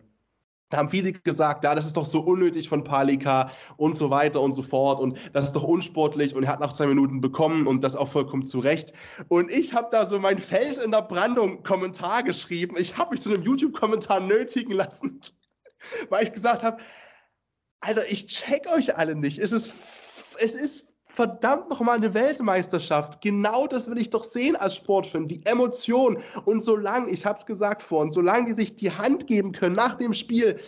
da 0.71 0.79
haben 0.79 0.89
viele 0.89 1.13
gesagt, 1.13 1.65
ja, 1.65 1.75
das 1.75 1.85
ist 1.85 1.97
doch 1.97 2.07
so 2.07 2.21
unnötig 2.21 2.69
von 2.69 2.85
Palika 2.85 3.51
und 3.77 3.95
so 3.95 4.09
weiter 4.09 4.41
und 4.41 4.53
so 4.53 4.63
fort 4.63 5.01
und 5.01 5.19
das 5.33 5.45
ist 5.45 5.53
doch 5.53 5.65
unsportlich 5.65 6.35
und 6.35 6.45
er 6.45 6.53
hat 6.53 6.61
nach 6.61 6.73
zwei 6.73 6.87
Minuten 6.87 7.21
bekommen 7.21 7.67
und 7.67 7.83
das 7.83 7.97
auch 7.97 8.09
vollkommen 8.09 8.45
zu 8.45 8.61
Recht. 8.61 8.93
Und 9.29 9.51
ich 9.51 9.75
habe 9.75 9.89
da 9.91 10.07
so 10.07 10.19
mein 10.21 10.39
Fels 10.39 10.79
in 10.79 10.93
der 10.93 11.03
Brandung 11.03 11.63
Kommentar 11.65 12.23
geschrieben. 12.23 12.77
Ich 12.79 12.97
habe 12.97 13.11
mich 13.11 13.21
zu 13.21 13.31
einem 13.31 13.43
YouTube-Kommentar 13.43 14.21
nötigen 14.21 14.73
lassen, 14.73 15.21
weil 16.09 16.25
ich 16.25 16.33
gesagt 16.33 16.63
habe, 16.63 16.79
Alter, 17.81 18.09
ich 18.09 18.29
check 18.29 18.71
euch 18.73 18.97
alle 18.97 19.17
nicht. 19.17 19.39
Es 19.39 19.53
ist, 19.53 19.75
es 20.39 20.55
ist 20.55 20.90
verdammt 21.21 21.69
nochmal 21.69 21.99
eine 21.99 22.15
Weltmeisterschaft. 22.15 23.21
Genau 23.21 23.67
das 23.67 23.91
will 23.91 23.99
ich 23.99 24.09
doch 24.09 24.25
sehen 24.25 24.57
als 24.57 24.77
Sportfan. 24.77 25.29
Die 25.29 25.45
Emotion. 25.45 26.17
Und 26.47 26.65
solange, 26.65 27.11
ich 27.11 27.27
habe 27.27 27.39
es 27.39 27.45
gesagt 27.45 27.83
vorhin, 27.83 28.11
solange 28.11 28.47
die 28.47 28.53
sich 28.53 28.75
die 28.75 28.91
Hand 28.91 29.27
geben 29.27 29.53
können 29.53 29.77
nach 29.77 29.99
dem 29.99 30.15
Spiel, 30.15 30.59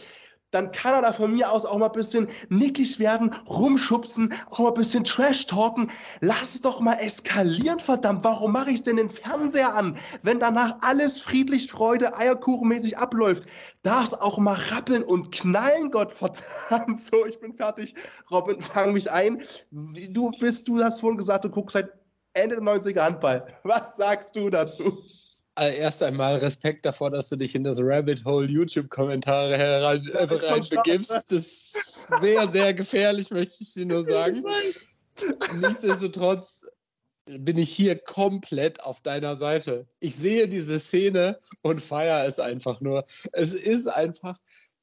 dann 0.53 0.71
kann 0.71 0.95
er 0.95 1.03
da 1.03 1.13
von 1.13 1.33
mir 1.33 1.51
aus 1.51 1.65
auch 1.65 1.79
mal 1.79 1.87
ein 1.87 1.93
bisschen 1.93 2.29
nickig 2.49 2.99
werden, 2.99 3.35
rumschubsen, 3.49 4.33
auch 4.51 4.61
mal 4.61 4.69
ein 4.69 4.75
bisschen 4.75 5.03
Trash 5.03 5.47
talken. 5.47 5.91
Lass 6.21 6.55
es 6.55 6.61
doch 6.61 6.81
mal 6.81 6.95
eskalieren, 6.95 7.81
verdammt. 7.81 8.23
Warum 8.23 8.53
mache 8.53 8.71
ich 8.71 8.83
denn 8.83 8.97
den 8.97 9.09
Fernseher 9.09 9.75
an, 9.75 9.97
wenn 10.23 10.39
danach 10.39 10.77
alles 10.83 11.21
friedlich, 11.21 11.71
Freude, 11.71 12.17
Eierkuchenmäßig 12.17 12.99
abläuft? 12.99 13.45
Darf 13.83 14.05
es 14.05 14.15
auch 14.15 14.39
mal 14.39 14.59
rappeln 14.71 15.03
und 15.03 15.33
knallen, 15.33 15.91
Gott 15.91 16.13
verdammt. 16.13 16.99
So, 16.99 17.27
ich 17.27 17.41
bin 17.41 17.55
fertig. 17.55 17.95
Robin, 18.31 18.61
fang 18.61 18.93
mich 18.93 19.11
ein. 19.11 19.43
Du 19.71 20.31
bist, 20.39 20.69
du 20.69 20.83
hast 20.83 21.01
vorhin 21.01 21.17
gesagt, 21.17 21.45
du 21.45 21.51
guckst 21.51 21.73
seit 21.73 21.91
Ende 22.35 22.57
der 22.57 22.65
90er 22.65 23.01
Handball. 23.01 23.47
Was 23.65 23.97
sagst 23.97 24.37
du 24.37 24.51
dazu? 24.51 25.03
Also 25.55 25.77
erst 25.77 26.03
einmal 26.03 26.37
Respekt 26.37 26.87
davor, 26.87 27.11
dass 27.11 27.29
du 27.29 27.37
dich 27.37 27.55
in 27.55 27.65
das 27.65 27.79
Rabbit 27.79 28.25
Hole 28.25 28.47
YouTube-Kommentare 28.47 29.57
herein, 29.59 30.07
äh, 30.09 30.25
reinbegibst. 30.25 31.31
Das 31.31 31.31
ist 31.31 32.09
sehr, 32.21 32.49
sehr 32.49 32.73
gefährlich, 32.73 33.31
möchte 33.31 33.63
ich 33.63 33.75
dir 33.75 33.85
nur 33.85 34.03
sagen. 34.03 34.43
Nichtsdestotrotz 35.61 36.71
bin 37.27 37.59
ich 37.59 37.71
hier 37.71 37.99
komplett 37.99 38.83
auf 38.83 39.01
deiner 39.01 39.37
Seite. 39.37 39.87
Ich 40.01 40.17
sehe 40.17 40.49
diese 40.49 40.79
Szene 40.79 41.39
und 41.61 41.81
feiere 41.81 42.27
es 42.27 42.41
einfach 42.41 42.81
nur. 42.81 43.05
Es 43.33 43.53
ist 43.53 43.89
einfach 43.89 44.39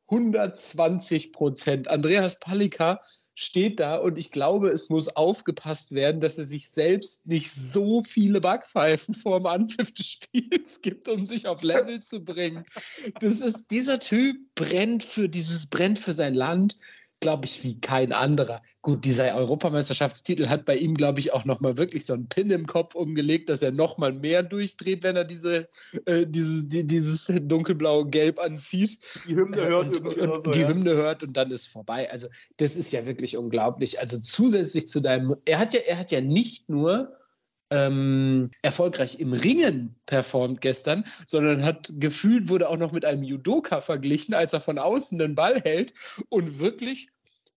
120 0.10 1.34
Prozent. 1.34 1.88
Andreas 1.88 2.40
Palika 2.40 3.02
steht 3.40 3.80
da 3.80 3.96
und 3.96 4.18
ich 4.18 4.32
glaube, 4.32 4.68
es 4.68 4.90
muss 4.90 5.08
aufgepasst 5.08 5.94
werden, 5.94 6.20
dass 6.20 6.38
er 6.38 6.44
sich 6.44 6.70
selbst 6.70 7.26
nicht 7.26 7.50
so 7.50 8.04
viele 8.04 8.42
Backpfeifen 8.42 9.14
vorm 9.14 9.46
Anpfiff 9.46 9.94
des 9.94 10.08
Spiels 10.08 10.82
gibt, 10.82 11.08
um 11.08 11.26
sich 11.26 11.48
auf 11.48 11.64
Level 11.64 12.02
zu 12.02 12.22
bringen. 12.22 12.66
Das 13.22 13.40
ist, 13.40 13.72
dieser 13.72 14.00
Typ 14.00 14.36
brennt 14.56 15.06
für 15.06 15.30
dieses, 15.30 15.68
brennt 15.68 16.00
für 16.00 16.12
sein 16.12 16.34
Land 16.34 16.76
glaube 17.20 17.46
ich, 17.46 17.64
wie 17.64 17.80
kein 17.80 18.12
anderer. 18.12 18.62
Gut, 18.82 19.04
dieser 19.04 19.36
Europameisterschaftstitel 19.36 20.48
hat 20.48 20.66
bei 20.66 20.76
ihm, 20.76 20.96
glaube 20.96 21.20
ich, 21.20 21.34
auch 21.34 21.46
nochmal 21.46 21.78
wirklich 21.78 22.06
so 22.06 22.14
einen 22.14 22.30
Pin 22.30 22.50
im 22.52 22.66
Kopf 22.66 22.96
umgelegt, 22.96 23.50
dass 23.50 23.62
er 23.62 23.72
nochmal 23.72 24.14
mehr 24.14 24.42
durchdreht, 24.42 25.04
wenn 25.04 25.16
er 25.16 25.26
diese, 25.26 25.68
äh, 26.06 26.26
dieses, 26.26 26.68
die, 26.70 26.88
dieses 26.88 27.32
dunkelblaue 27.42 28.08
Gelb 28.08 28.40
anzieht. 28.40 29.00
Die 29.28 29.36
Hymne 29.36 29.66
hört 29.68 29.98
und, 29.98 30.18
und 30.18 30.46
so, 30.46 30.52
die 30.52 30.62
ja. 30.62 30.68
Hymne 30.70 30.94
hört 30.94 31.24
und 31.24 31.36
dann 31.36 31.52
ist 31.52 31.68
vorbei. 31.68 32.10
Also, 32.10 32.28
das 32.58 32.76
ist 32.76 32.92
ja 32.92 33.06
wirklich 33.06 33.36
unglaublich. 33.36 34.00
Also 34.00 34.20
zusätzlich 34.20 34.88
zu 34.88 35.02
deinem, 35.02 35.36
er 35.46 35.60
hat 35.60 35.74
ja, 35.74 35.82
er 35.82 35.98
hat 35.98 36.12
ja 36.12 36.22
nicht 36.22 36.70
nur 36.70 37.19
ähm, 37.72 38.50
erfolgreich 38.62 39.20
im 39.20 39.34
Ringen 39.34 39.96
performt 40.06 40.62
gestern, 40.62 41.06
sondern 41.26 41.64
hat 41.64 41.92
gefühlt, 42.00 42.50
wurde 42.50 42.70
auch 42.70 42.78
noch 42.78 42.92
mit 42.92 43.06
einem 43.06 43.24
Judoka 43.24 43.82
verglichen, 43.82 44.34
als 44.34 44.54
er 44.54 44.62
von 44.62 44.78
außen 44.78 45.20
den 45.20 45.36
Ball 45.36 45.62
hält 45.62 45.94
und 46.30 46.60
wirklich, 46.60 47.10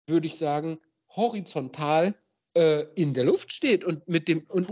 würde 0.06 0.26
ich 0.26 0.36
sagen, 0.36 0.78
horizontal 1.08 2.14
äh, 2.54 2.84
in 2.94 3.14
der 3.14 3.24
Luft 3.24 3.52
steht 3.52 3.84
und 3.84 4.06
mit 4.08 4.28
dem 4.28 4.44
und 4.50 4.68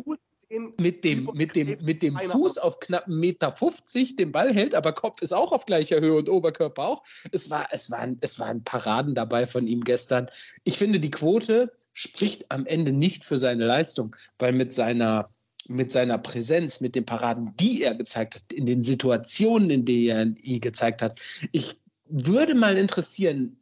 mit 0.81 1.05
dem, 1.05 1.31
mit 1.33 1.55
dem, 1.55 1.79
mit 1.81 2.03
dem 2.03 2.19
Fuß 2.19 2.59
auf 2.59 2.81
knapp 2.81 3.07
1,50 3.07 3.21
Meter 3.21 3.53
50 3.53 4.17
den 4.17 4.33
Ball 4.33 4.53
hält, 4.53 4.75
aber 4.75 4.93
Kopf 4.93 5.23
ist 5.23 5.33
auch 5.33 5.53
auf 5.53 5.65
gleicher 5.65 6.01
Höhe 6.01 6.17
und 6.17 6.29
Oberkörper 6.29 6.85
auch. 6.85 7.03
Es, 7.31 7.51
war, 7.51 7.69
es, 7.71 7.91
waren, 7.93 8.19
es 8.21 8.41
waren 8.41 8.65
Paraden 8.65 9.15
dabei 9.15 9.47
von 9.47 9.69
ihm 9.69 9.83
gestern. 9.83 10.29
Ich 10.65 10.77
finde, 10.77 10.99
die 10.99 11.13
Quote 11.13 11.73
spricht 11.93 12.51
am 12.51 12.67
Ende 12.67 12.93
nicht 12.93 13.25
für 13.25 13.39
seine 13.39 13.67
Leistung, 13.67 14.17
weil 14.39 14.53
mit 14.53 14.73
seiner, 14.73 15.31
mit 15.69 15.93
seiner 15.93 16.19
Präsenz, 16.19 16.81
mit 16.81 16.95
den 16.95 17.05
Paraden, 17.05 17.55
die 17.59 17.83
er 17.83 17.95
gezeigt 17.95 18.37
hat, 18.37 18.53
in 18.53 18.67
den 18.67 18.83
Situationen, 18.83 19.71
in 19.71 19.85
denen 19.85 20.37
er 20.37 20.45
ihn 20.45 20.61
gezeigt 20.61 21.03
hat, 21.03 21.21
ich 21.53 21.79
würde 22.07 22.55
mal 22.55 22.77
interessieren, 22.77 23.61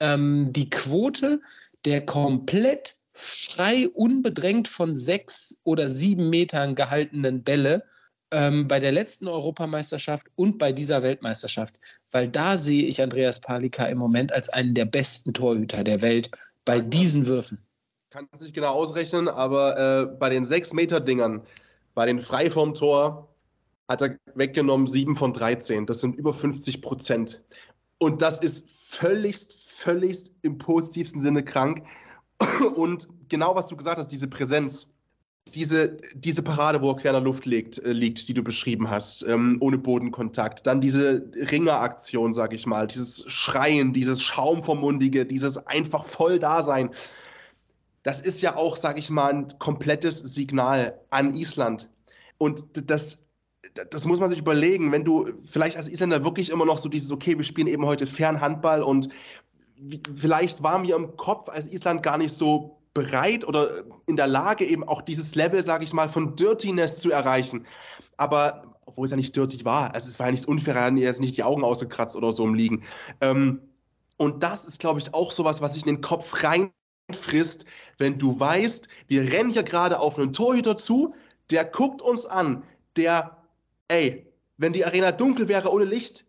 ähm, 0.00 0.52
die 0.52 0.70
Quote 0.70 1.40
der 1.84 2.04
komplett 2.06 2.96
frei, 3.12 3.88
unbedrängt 3.88 4.68
von 4.68 4.96
sechs 4.96 5.60
oder 5.64 5.88
sieben 5.88 6.30
Metern 6.30 6.74
gehaltenen 6.74 7.42
Bälle 7.42 7.84
ähm, 8.30 8.66
bei 8.66 8.80
der 8.80 8.92
letzten 8.92 9.28
Europameisterschaft 9.28 10.26
und 10.34 10.58
bei 10.58 10.72
dieser 10.72 11.02
Weltmeisterschaft, 11.02 11.74
weil 12.10 12.28
da 12.28 12.56
sehe 12.56 12.84
ich 12.84 13.02
Andreas 13.02 13.40
Palika 13.40 13.84
im 13.86 13.98
Moment 13.98 14.32
als 14.32 14.48
einen 14.48 14.74
der 14.74 14.86
besten 14.86 15.34
Torhüter 15.34 15.84
der 15.84 16.00
Welt 16.02 16.30
bei 16.64 16.80
diesen 16.80 17.26
Würfen. 17.26 17.58
Kann 18.10 18.28
es 18.32 18.42
nicht 18.42 18.54
genau 18.54 18.72
ausrechnen, 18.74 19.28
aber 19.28 19.78
äh, 19.78 20.06
bei 20.06 20.28
den 20.28 20.44
6-Meter-Dingern, 20.44 21.42
bei 21.94 22.06
den 22.06 22.18
frei 22.18 22.50
vom 22.50 22.74
Tor, 22.74 23.28
hat 23.88 24.02
er 24.02 24.18
weggenommen 24.34 24.86
7 24.86 25.16
von 25.16 25.32
13. 25.32 25.86
Das 25.86 26.00
sind 26.00 26.16
über 26.16 26.32
50 26.32 26.82
Prozent. 26.82 27.42
Und 27.98 28.22
das 28.22 28.40
ist 28.40 28.70
völligst, 28.70 29.54
völligst 29.70 30.34
im 30.42 30.58
positivsten 30.58 31.20
Sinne 31.20 31.42
krank. 31.42 31.86
Und 32.74 33.08
genau 33.28 33.54
was 33.54 33.68
du 33.68 33.76
gesagt 33.76 33.98
hast, 33.98 34.08
diese 34.08 34.28
Präsenz, 34.28 34.88
diese, 35.48 35.96
diese 36.14 36.42
Parade, 36.42 36.80
wo 36.80 36.90
er 36.90 36.96
quer 36.96 37.10
in 37.10 37.16
der 37.16 37.22
Luft 37.22 37.46
liegt, 37.46 37.78
äh, 37.78 37.92
liegt 37.92 38.28
die 38.28 38.34
du 38.34 38.42
beschrieben 38.42 38.88
hast, 38.88 39.24
ähm, 39.26 39.58
ohne 39.60 39.78
Bodenkontakt. 39.78 40.66
Dann 40.66 40.80
diese 40.80 41.30
Ringeraktion, 41.34 42.32
sag 42.32 42.52
ich 42.54 42.66
mal, 42.66 42.86
dieses 42.86 43.24
Schreien, 43.30 43.92
dieses 43.92 44.22
Schaumvermundige, 44.22 45.26
dieses 45.26 45.66
einfach 45.66 46.04
voll 46.04 46.38
Dasein. 46.38 46.90
Das 48.02 48.20
ist 48.20 48.40
ja 48.40 48.56
auch, 48.56 48.76
sag 48.76 48.98
ich 48.98 49.10
mal, 49.10 49.32
ein 49.32 49.48
komplettes 49.58 50.18
Signal 50.18 50.98
an 51.10 51.34
Island. 51.34 51.88
Und 52.38 52.64
das, 52.90 53.26
das 53.90 54.06
muss 54.06 54.20
man 54.20 54.30
sich 54.30 54.40
überlegen, 54.40 54.90
wenn 54.90 55.04
du 55.04 55.28
vielleicht 55.44 55.76
als 55.76 55.88
Isländer 55.88 56.24
wirklich 56.24 56.50
immer 56.50 56.66
noch 56.66 56.78
so 56.78 56.88
dieses, 56.88 57.10
okay, 57.10 57.36
wir 57.36 57.44
spielen 57.44 57.68
eben 57.68 57.86
heute 57.86 58.06
Fernhandball 58.06 58.82
und 58.82 59.08
vielleicht 60.14 60.62
waren 60.62 60.84
wir 60.86 60.96
im 60.96 61.16
Kopf 61.16 61.48
als 61.48 61.72
Island 61.72 62.02
gar 62.02 62.18
nicht 62.18 62.32
so 62.32 62.81
bereit 62.94 63.46
oder 63.46 63.84
in 64.06 64.16
der 64.16 64.26
Lage, 64.26 64.64
eben 64.64 64.84
auch 64.84 65.02
dieses 65.02 65.34
Level, 65.34 65.62
sage 65.62 65.84
ich 65.84 65.92
mal, 65.92 66.08
von 66.08 66.36
Dirtiness 66.36 66.98
zu 66.98 67.10
erreichen. 67.10 67.66
Aber, 68.16 68.76
obwohl 68.84 69.06
es 69.06 69.10
ja 69.10 69.16
nicht 69.16 69.34
dirty 69.34 69.64
war, 69.64 69.94
also 69.94 70.08
es 70.08 70.18
war 70.18 70.26
ja 70.26 70.32
nichts 70.32 70.46
unfair, 70.46 70.74
er 70.74 70.84
hat 70.84 70.96
jetzt 70.96 71.20
nicht 71.20 71.36
die 71.36 71.42
Augen 71.42 71.64
ausgekratzt 71.64 72.16
oder 72.16 72.32
so 72.32 72.44
im 72.44 72.54
Liegen. 72.54 72.82
Ähm, 73.20 73.60
und 74.18 74.42
das 74.42 74.66
ist, 74.66 74.78
glaube 74.78 75.00
ich, 75.00 75.14
auch 75.14 75.32
sowas, 75.32 75.60
was 75.60 75.74
sich 75.74 75.86
in 75.86 75.96
den 75.96 76.00
Kopf 76.02 76.42
reinfrisst, 76.44 77.64
wenn 77.98 78.18
du 78.18 78.38
weißt, 78.38 78.88
wir 79.08 79.32
rennen 79.32 79.50
hier 79.50 79.62
gerade 79.62 79.98
auf 79.98 80.18
einen 80.18 80.32
Torhüter 80.32 80.76
zu, 80.76 81.14
der 81.50 81.64
guckt 81.64 82.02
uns 82.02 82.26
an, 82.26 82.62
der, 82.96 83.38
ey, 83.88 84.26
wenn 84.58 84.72
die 84.72 84.84
Arena 84.84 85.12
dunkel 85.12 85.48
wäre 85.48 85.72
ohne 85.72 85.84
Licht, 85.84 86.26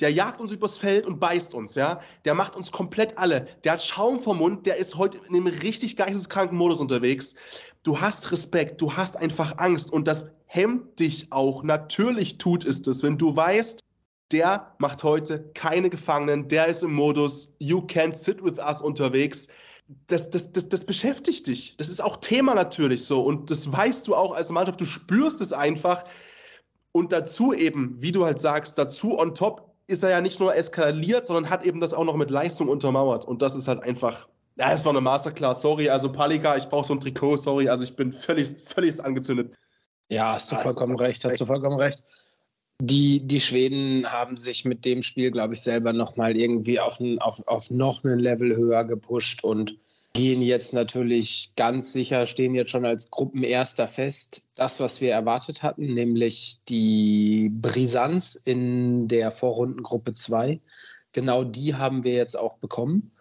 der 0.00 0.10
jagt 0.10 0.40
uns 0.40 0.52
übers 0.52 0.78
Feld 0.78 1.06
und 1.06 1.20
beißt 1.20 1.54
uns, 1.54 1.74
ja. 1.74 2.00
Der 2.24 2.34
macht 2.34 2.56
uns 2.56 2.72
komplett 2.72 3.18
alle. 3.18 3.46
Der 3.64 3.72
hat 3.72 3.82
Schaum 3.82 4.20
vom 4.20 4.38
Mund, 4.38 4.66
der 4.66 4.76
ist 4.76 4.96
heute 4.96 5.18
in 5.18 5.36
einem 5.36 5.46
richtig 5.46 5.96
geisteskranken 5.96 6.56
Modus 6.56 6.80
unterwegs. 6.80 7.34
Du 7.82 8.00
hast 8.00 8.32
Respekt, 8.32 8.80
du 8.80 8.94
hast 8.94 9.16
einfach 9.16 9.58
Angst 9.58 9.92
und 9.92 10.08
das 10.08 10.30
hemmt 10.46 10.98
dich 10.98 11.30
auch. 11.30 11.62
Natürlich 11.62 12.38
tut 12.38 12.64
es 12.64 12.82
das, 12.82 13.02
wenn 13.02 13.18
du 13.18 13.36
weißt, 13.36 13.80
der 14.32 14.74
macht 14.78 15.02
heute 15.02 15.50
keine 15.54 15.90
Gefangenen, 15.90 16.48
der 16.48 16.66
ist 16.66 16.82
im 16.82 16.94
Modus 16.94 17.52
You 17.58 17.78
can't 17.80 18.14
sit 18.14 18.42
with 18.42 18.58
us 18.58 18.80
unterwegs. 18.80 19.48
Das, 20.06 20.30
das, 20.30 20.52
das, 20.52 20.68
das 20.68 20.84
beschäftigt 20.84 21.46
dich. 21.46 21.76
Das 21.76 21.88
ist 21.88 22.00
auch 22.00 22.16
Thema 22.18 22.54
natürlich 22.54 23.04
so. 23.04 23.22
Und 23.22 23.50
das 23.50 23.70
weißt 23.70 24.06
du 24.06 24.14
auch 24.14 24.34
als 24.34 24.50
Mannschaft, 24.50 24.80
du 24.80 24.84
spürst 24.84 25.40
es 25.40 25.52
einfach. 25.52 26.04
Und 26.92 27.12
dazu 27.12 27.52
eben, 27.52 28.00
wie 28.00 28.12
du 28.12 28.24
halt 28.24 28.40
sagst, 28.40 28.78
dazu 28.78 29.18
on 29.18 29.34
top 29.34 29.69
ist 29.90 30.02
er 30.02 30.10
ja 30.10 30.20
nicht 30.20 30.40
nur 30.40 30.54
eskaliert, 30.54 31.26
sondern 31.26 31.50
hat 31.50 31.66
eben 31.66 31.80
das 31.80 31.92
auch 31.92 32.04
noch 32.04 32.16
mit 32.16 32.30
Leistung 32.30 32.68
untermauert. 32.68 33.24
Und 33.26 33.42
das 33.42 33.54
ist 33.54 33.68
halt 33.68 33.82
einfach, 33.82 34.28
ja, 34.56 34.72
es 34.72 34.84
war 34.84 34.92
eine 34.92 35.00
Masterclass. 35.00 35.62
Sorry, 35.62 35.88
also 35.88 36.10
Palika, 36.10 36.56
ich 36.56 36.68
brauche 36.68 36.86
so 36.86 36.94
ein 36.94 37.00
Trikot, 37.00 37.36
sorry, 37.36 37.68
also 37.68 37.84
ich 37.84 37.94
bin 37.94 38.12
völlig, 38.12 38.48
völlig 38.48 39.02
angezündet. 39.02 39.52
Ja, 40.08 40.34
hast 40.34 40.50
du 40.50 40.56
ja, 40.56 40.62
vollkommen 40.62 40.96
recht, 40.96 41.24
hast 41.24 41.40
du 41.40 41.44
vollkommen 41.44 41.78
recht. 41.78 42.04
Die, 42.82 43.20
die 43.20 43.40
Schweden 43.40 44.10
haben 44.10 44.36
sich 44.36 44.64
mit 44.64 44.84
dem 44.84 45.02
Spiel, 45.02 45.30
glaube 45.30 45.54
ich, 45.54 45.60
selber 45.60 45.92
nochmal 45.92 46.36
irgendwie 46.36 46.80
auf, 46.80 46.98
ein, 46.98 47.18
auf, 47.18 47.46
auf 47.46 47.70
noch 47.70 48.04
einen 48.04 48.18
Level 48.18 48.56
höher 48.56 48.84
gepusht 48.84 49.44
und 49.44 49.76
gehen 50.12 50.42
jetzt 50.42 50.74
natürlich 50.74 51.52
ganz 51.56 51.92
sicher, 51.92 52.26
stehen 52.26 52.54
jetzt 52.54 52.70
schon 52.70 52.84
als 52.84 53.10
Gruppenerster 53.10 53.88
fest. 53.88 54.44
Das, 54.54 54.80
was 54.80 55.00
wir 55.00 55.12
erwartet 55.12 55.62
hatten, 55.62 55.92
nämlich 55.92 56.58
die 56.68 57.50
Brisanz 57.52 58.34
in 58.34 59.08
der 59.08 59.30
Vorrundengruppe 59.30 60.12
2, 60.12 60.60
genau 61.12 61.44
die 61.44 61.74
haben 61.74 62.04
wir 62.04 62.14
jetzt 62.14 62.38
auch 62.38 62.58
bekommen 62.58 63.12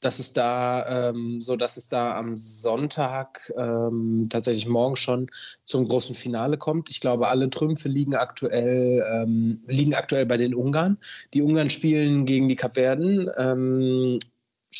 dass 0.00 0.18
es 0.18 0.32
da 0.32 1.08
ähm, 1.10 1.40
so, 1.40 1.56
dass 1.56 1.76
es 1.76 1.88
da 1.88 2.16
am 2.16 2.36
Sonntag 2.36 3.52
ähm, 3.56 4.28
tatsächlich 4.30 4.68
morgen 4.68 4.96
schon 4.96 5.28
zum 5.64 5.88
großen 5.88 6.14
Finale 6.14 6.56
kommt. 6.56 6.90
Ich 6.90 7.00
glaube, 7.00 7.28
alle 7.28 7.50
Trümpfe 7.50 7.88
liegen 7.88 8.14
aktuell 8.14 9.04
ähm, 9.10 9.62
liegen 9.66 9.94
aktuell 9.94 10.26
bei 10.26 10.36
den 10.36 10.54
Ungarn. 10.54 10.98
Die 11.34 11.42
Ungarn 11.42 11.70
spielen 11.70 12.26
gegen 12.26 12.48
die 12.48 12.56
Kapverden. 12.56 13.28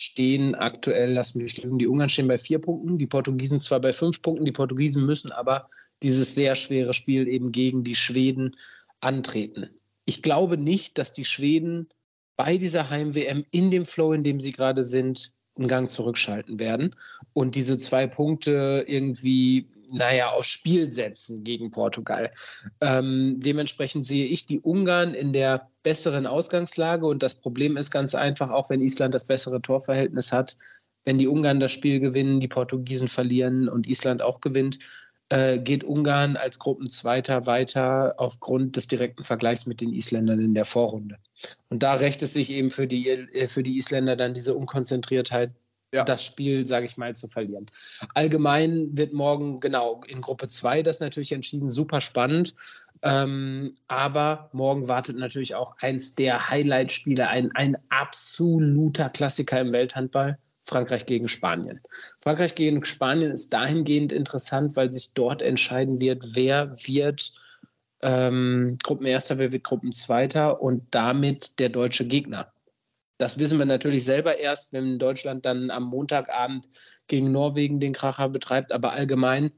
Stehen 0.01 0.55
aktuell, 0.55 1.12
lass 1.12 1.34
mich 1.34 1.57
lügen, 1.57 1.78
die 1.78 1.88
Ungarn 1.88 2.09
stehen 2.09 2.28
bei 2.28 2.38
vier 2.38 2.61
Punkten, 2.61 2.99
die 2.99 3.07
Portugiesen 3.07 3.61
zwar 3.61 3.80
bei 3.80 3.92
fünf 3.92 4.22
Punkten, 4.22 4.44
die 4.44 4.53
Portugiesen 4.53 5.05
müssen 5.05 5.32
aber 5.32 5.68
dieses 6.03 6.36
sehr 6.36 6.55
schwere 6.55 6.94
Spiel 6.94 7.26
eben 7.26 7.51
gegen 7.51 7.82
die 7.82 7.96
Schweden 7.96 8.55
antreten. 9.01 9.70
Ich 10.05 10.22
glaube 10.22 10.57
nicht, 10.57 10.99
dass 10.99 11.12
die 11.12 11.24
Schweden 11.24 11.88
bei 12.36 12.57
dieser 12.57 12.90
Heim-WM 12.90 13.44
in 13.51 13.72
dem 13.72 13.84
Flow, 13.84 14.12
in 14.12 14.22
dem 14.22 14.38
sie 14.38 14.53
gerade 14.53 14.84
sind, 14.84 15.32
einen 15.57 15.66
Gang 15.66 15.90
zurückschalten 15.90 16.61
werden 16.61 16.94
und 17.32 17.57
diese 17.57 17.76
zwei 17.78 18.07
Punkte 18.07 18.84
irgendwie, 18.86 19.66
naja, 19.93 20.30
aufs 20.30 20.49
Spiel 20.49 20.91
setzen 20.91 21.45
gegen 21.45 21.70
Portugal. 21.70 22.32
Ähm, 22.80 23.36
dementsprechend 23.39 24.05
sehe 24.05 24.26
ich 24.26 24.47
die 24.47 24.61
Ungarn 24.61 25.14
in 25.14 25.32
der 25.32 25.68
besseren 25.82 26.26
Ausgangslage 26.26 27.07
und 27.07 27.22
das 27.22 27.34
Problem 27.34 27.76
ist 27.76 27.91
ganz 27.91 28.14
einfach, 28.14 28.51
auch 28.51 28.70
wenn 28.70 28.80
Island 28.80 29.14
das 29.14 29.24
bessere 29.24 29.62
Torverhältnis 29.62 30.32
hat, 30.32 30.57
wenn 31.05 31.18
die 31.18 31.28
Ungarn 31.28 31.61
das 31.61 31.72
Spiel 31.72 32.01
gewinnen, 32.01 32.41
die 32.41 32.49
Portugiesen 32.49 33.09
verlieren 33.09 33.68
und 33.68 33.86
Island 33.86 34.20
auch 34.20 34.41
gewinnt, 34.41 34.78
äh, 35.30 35.59
geht 35.59 35.84
Ungarn 35.84 36.36
als 36.36 36.59
Gruppenzweiter 36.59 37.47
weiter 37.47 38.14
aufgrund 38.16 38.76
des 38.76 38.86
direkten 38.86 39.24
Vergleichs 39.24 39.66
mit 39.66 39.80
den 39.80 39.93
Isländern 39.93 40.41
in 40.41 40.55
der 40.55 40.64
Vorrunde. 40.64 41.18
Und 41.68 41.82
da 41.82 41.95
rächt 41.95 42.22
es 42.22 42.32
sich 42.32 42.51
eben 42.51 42.70
für 42.70 42.86
die, 42.86 43.09
äh, 43.09 43.47
für 43.47 43.62
die 43.62 43.76
Isländer 43.76 44.16
dann 44.16 44.34
diese 44.34 44.55
Unkonzentriertheit, 44.55 45.51
ja. 45.93 46.05
das 46.05 46.24
Spiel, 46.24 46.66
sage 46.66 46.86
ich 46.86 46.97
mal, 46.97 47.14
zu 47.14 47.28
verlieren. 47.28 47.70
Allgemein 48.14 48.97
wird 48.97 49.12
morgen, 49.12 49.61
genau, 49.61 50.03
in 50.07 50.20
Gruppe 50.20 50.49
2 50.49 50.82
das 50.82 51.01
natürlich 51.01 51.32
entschieden, 51.32 51.70
super 51.70 52.01
spannend. 52.01 52.55
Ähm, 53.03 53.74
aber 53.86 54.51
morgen 54.53 54.89
wartet 54.89 55.16
natürlich 55.16 55.55
auch 55.55 55.76
eins 55.78 56.14
der 56.14 56.51
Highlight-Spiele, 56.51 57.28
ein, 57.28 57.53
ein 57.53 57.76
absoluter 57.91 59.09
Klassiker 59.09 59.61
im 59.61 59.72
Welthandball. 59.72 60.39
Frankreich 60.64 61.07
gegen 61.07 61.28
Spanien. 61.28 61.80
Frankreich 62.20 62.55
gegen 62.55 62.84
Spanien 62.84 63.30
ist 63.30 63.55
dahingehend 63.55 64.12
interessant, 64.12 64.76
weil 64.76 64.91
sich 64.91 65.14
dort 65.14 65.41
entscheiden 65.41 66.01
wird, 66.01 66.36
wer 66.36 66.76
wird 66.86 67.32
ähm, 68.03 68.76
Gruppenerster, 68.82 69.39
wer 69.39 69.51
wird 69.51 69.64
Gruppenzweiter 69.64 70.61
und 70.61 70.82
damit 70.91 71.59
der 71.59 71.70
deutsche 71.70 72.07
Gegner. 72.07 72.53
Das 73.19 73.39
wissen 73.39 73.59
wir 73.59 73.66
natürlich 73.66 74.05
selber 74.05 74.39
erst, 74.39 74.73
wenn 74.73 74.99
Deutschland 74.99 75.45
dann 75.45 75.71
am 75.71 75.85
Montagabend 75.85 76.69
gegen 77.09 77.33
Norwegen 77.33 77.81
den 77.81 77.93
Kracher 77.93 78.29
betreibt. 78.29 78.73
Aber 78.73 78.93
allgemein, 78.93 79.51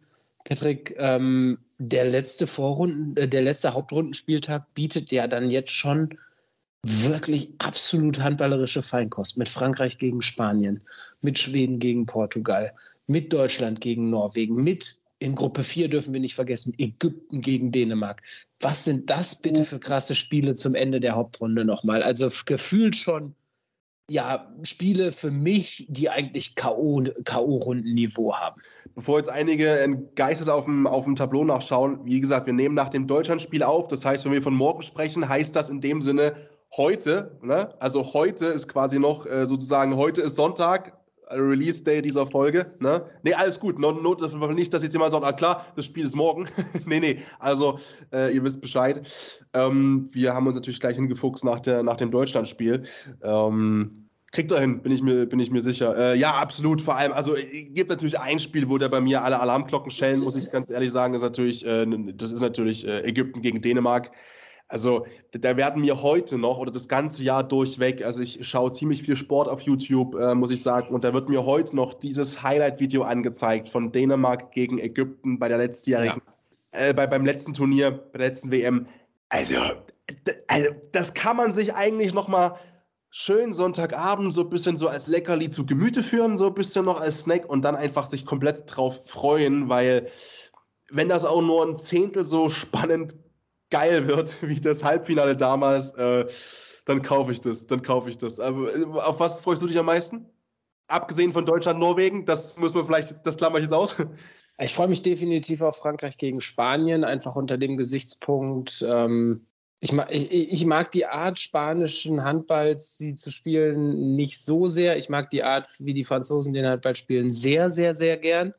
Patrick, 0.45 0.95
ähm, 0.99 1.59
der 1.79 2.07
letzte 2.07 2.47
Vorrunden, 2.47 3.17
äh, 3.17 3.29
der 3.29 3.43
letzte 3.43 3.75
Hauptrundenspieltag 3.75 4.73
bietet 4.75 5.13
ja 5.13 5.29
dann 5.29 5.51
jetzt 5.51 5.73
schon 5.73 6.19
wirklich 6.83 7.51
absolut 7.59 8.21
handballerische 8.21 8.81
Feinkost 8.81 9.37
mit 9.37 9.51
Frankreich 9.51 9.99
gegen 9.99 10.23
Spanien, 10.23 10.81
mit 11.21 11.39
Schweden 11.39 11.79
gegen 11.79 12.07
Portugal, 12.07 12.73
mit 13.07 13.31
Deutschland 13.33 13.83
gegen 13.83 14.09
Norwegen, 14.09 14.57
mit 14.57 14.97
in 15.19 15.35
Gruppe 15.35 15.63
4 15.63 15.89
dürfen 15.89 16.15
wir 16.15 16.21
nicht 16.21 16.35
vergessen, 16.35 16.73
Ägypten 16.79 17.43
gegen 17.43 17.71
Dänemark. 17.71 18.23
Was 18.61 18.87
sind 18.87 19.11
das 19.11 19.43
bitte 19.43 19.65
für 19.65 19.79
krasse 19.79 20.15
Spiele 20.15 20.55
zum 20.55 20.75
Ende 20.75 20.99
der 20.99 21.15
Hauptrunde 21.15 21.67
nochmal? 21.67 22.03
Also 22.03 22.31
gefühlt 22.47 22.97
schon, 22.97 23.35
ja, 24.11 24.53
Spiele 24.65 25.13
für 25.13 25.31
mich, 25.31 25.87
die 25.89 26.11
eigentlich 26.11 26.57
K.O.-Rundenniveau 26.57 28.35
haben. 28.35 28.61
Bevor 28.97 29.19
jetzt 29.19 29.29
einige 29.29 29.79
entgeistert 29.79 30.49
auf 30.49 30.65
dem, 30.65 30.89
auf 30.89 31.05
dem 31.05 31.15
Tableau 31.15 31.45
nachschauen, 31.45 32.01
wie 32.05 32.21
gesagt, 32.21 32.47
wir 32.47 32.53
nehmen 32.53 32.75
nach 32.75 32.89
dem 32.89 33.07
Deutschlandspiel 33.07 33.63
auf. 33.63 33.87
Das 33.87 34.05
heißt, 34.05 34.25
wenn 34.25 34.33
wir 34.33 34.43
von 34.43 34.57
morgen 34.57 34.83
sprechen, 34.83 35.29
heißt 35.29 35.55
das 35.55 35.71
in 35.71 35.81
dem 35.81 36.03
Sinne 36.03 36.35
heute, 36.77 37.39
ne? 37.41 37.73
also 37.79 38.13
heute 38.13 38.47
ist 38.47 38.67
quasi 38.67 38.99
noch 38.99 39.27
äh, 39.27 39.47
sozusagen, 39.47 39.95
heute 39.95 40.23
ist 40.23 40.35
Sonntag, 40.35 41.01
äh, 41.31 41.37
Release 41.37 41.83
Day 41.85 42.03
dieser 42.03 42.27
Folge. 42.27 42.67
Ne, 42.81 43.05
nee, 43.23 43.33
alles 43.33 43.59
gut. 43.59 43.79
No, 43.79 43.93
no, 43.93 44.15
das 44.15 44.35
nicht, 44.35 44.75
dass 44.75 44.83
jetzt 44.83 44.93
jemand 44.93 45.13
sagt, 45.13 45.25
ah 45.25 45.33
klar, 45.33 45.67
das 45.77 45.87
Spiel 45.87 46.05
ist 46.05 46.17
morgen. 46.17 46.49
nee, 46.85 47.01
nee. 47.01 47.19
Also, 47.39 47.79
äh, 48.13 48.35
ihr 48.35 48.43
wisst 48.43 48.61
Bescheid. 48.61 49.09
Ähm, 49.53 50.09
wir 50.13 50.35
haben 50.35 50.47
uns 50.47 50.57
natürlich 50.57 50.81
gleich 50.81 50.97
hingefuchst 50.97 51.45
nach, 51.45 51.61
der, 51.61 51.83
nach 51.83 51.97
dem 51.97 52.11
Deutschlandspiel. 52.11 52.85
Ähm, 53.23 54.00
kriegt 54.33 54.53
er 54.53 54.61
hin, 54.61 54.81
bin 54.81 54.93
ich 54.93 55.03
mir, 55.03 55.26
bin 55.26 55.41
ich 55.41 55.51
mir 55.51 55.61
sicher. 55.61 55.97
Äh, 55.97 56.18
ja, 56.18 56.35
absolut. 56.35 56.81
Vor 56.81 56.97
allem, 56.97 57.12
also 57.12 57.35
es 57.35 57.51
gibt 57.74 57.91
natürlich 57.91 58.18
ein 58.18 58.39
Spiel, 58.39 58.68
wo 58.68 58.78
der 58.78 58.89
bei 58.89 59.01
mir 59.01 59.22
alle 59.22 59.41
Alarmglocken 59.41 59.91
schellen, 59.91 60.20
muss 60.20 60.37
ich 60.37 60.51
ganz 60.51 60.70
ehrlich 60.70 60.93
sagen, 60.93 61.14
ist 61.14 61.22
natürlich, 61.22 61.66
äh, 61.66 61.87
das 62.14 62.31
ist 62.31 62.41
natürlich 62.41 62.87
äh, 62.87 63.01
Ägypten 63.01 63.41
gegen 63.43 63.61
Dänemark. 63.61 64.11
Also 64.68 65.05
da 65.33 65.57
werden 65.57 65.83
mir 65.83 66.01
heute 66.01 66.39
noch 66.39 66.59
oder 66.59 66.70
das 66.70 66.87
ganze 66.87 67.24
Jahr 67.24 67.43
durchweg, 67.43 68.05
also 68.05 68.22
ich 68.22 68.39
schaue 68.47 68.70
ziemlich 68.70 69.03
viel 69.03 69.16
Sport 69.16 69.49
auf 69.49 69.62
YouTube, 69.62 70.14
äh, 70.14 70.33
muss 70.37 70.53
ich 70.53 70.62
sagen, 70.62 70.95
und 70.95 71.03
da 71.03 71.12
wird 71.12 71.28
mir 71.28 71.45
heute 71.45 71.74
noch 71.74 71.95
dieses 71.95 72.41
Highlight-Video 72.41 73.03
angezeigt 73.03 73.68
von 73.68 73.91
Dänemark 73.91 74.53
gegen 74.53 74.78
Ägypten 74.78 75.41
bei 75.41 75.49
der 75.49 75.59
letztjährigen, 75.59 76.22
ja. 76.72 76.89
äh, 76.89 76.95
bei, 76.95 77.09
beim 77.09 77.24
letzten 77.24 77.53
Turnier, 77.53 77.91
bei 77.91 78.18
der 78.18 78.28
letzten 78.28 78.53
WM. 78.53 78.87
Also, 79.31 79.57
also 80.47 80.70
das 80.93 81.14
kann 81.14 81.37
man 81.37 81.53
sich 81.53 81.74
eigentlich 81.74 82.14
noch 82.14 82.28
mal 82.28 82.57
schön 83.11 83.53
Sonntagabend 83.53 84.33
so 84.33 84.43
ein 84.43 84.51
bisschen 84.51 84.77
so 84.77 84.89
als 84.89 85.07
Leckerli 85.07 85.51
zu 85.51 85.67
Gemüte 85.67 86.03
führen, 86.03 86.39
so 86.39 86.47
ein 86.47 86.55
bisschen 86.55 86.85
noch 86.85 87.01
als 87.01 87.23
Snack 87.23 87.49
und 87.49 87.63
dann 87.63 87.77
einfach 87.77 88.07
sich 88.07 88.25
komplett 88.25 88.65
drauf 88.67 89.07
freuen, 89.07 89.69
weil 89.69 90.11
wenn 90.91 91.09
das 91.09 91.25
auch 91.25 91.43
nur 91.43 91.67
ein 91.67 91.77
Zehntel 91.77 92.25
so 92.25 92.49
spannend 92.49 93.15
geil 93.71 94.07
wird 94.09 94.37
wie 94.47 94.61
das 94.61 94.85
Halbfinale 94.85 95.37
damals, 95.37 95.95
äh, 95.95 96.27
dann 96.85 97.03
kaufe 97.03 97.33
ich 97.33 97.41
das. 97.41 97.67
Dann 97.67 97.83
kaufe 97.83 98.09
ich 98.09 98.19
das. 98.19 98.41
Aber 98.41 98.75
äh, 98.75 98.85
auf 98.85 99.21
was 99.21 99.41
freust 99.41 99.63
du 99.63 99.67
dich 99.67 99.79
am 99.79 99.87
meisten? 99.87 100.27
Abgesehen 100.89 101.33
von 101.33 101.47
Deutschland, 101.47 101.79
Norwegen, 101.79 102.27
das 102.27 102.57
muss 102.57 102.75
man 102.75 102.85
vielleicht, 102.85 103.25
das 103.25 103.37
klammer 103.37 103.59
ich 103.59 103.65
jetzt 103.65 103.73
aus. 103.73 103.97
Ich 104.59 104.75
freue 104.75 104.89
mich 104.89 105.03
definitiv 105.03 105.63
auf 105.63 105.77
Frankreich 105.77 106.19
gegen 106.19 106.41
Spanien, 106.41 107.05
einfach 107.05 107.37
unter 107.37 107.57
dem 107.57 107.77
Gesichtspunkt. 107.77 108.85
Ähm, 108.87 109.47
ich, 109.81 109.93
mag, 109.93 110.09
ich, 110.12 110.31
ich, 110.31 110.66
mag 110.66 110.91
die 110.91 111.07
Art 111.07 111.39
spanischen 111.39 112.22
Handballs, 112.22 112.99
sie 112.99 113.14
zu 113.14 113.31
spielen, 113.31 114.14
nicht 114.14 114.39
so 114.39 114.66
sehr. 114.66 114.99
Ich 114.99 115.09
mag 115.09 115.31
die 115.31 115.43
Art, 115.43 115.68
wie 115.78 115.95
die 115.95 116.05
Franzosen 116.05 116.53
den 116.53 116.66
Handball 116.66 116.97
spielen, 116.97 117.31
sehr, 117.31 117.70
sehr, 117.70 117.95
sehr 117.95 118.18
gern. 118.18 118.53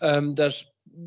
Ähm, 0.00 0.36
da 0.36 0.48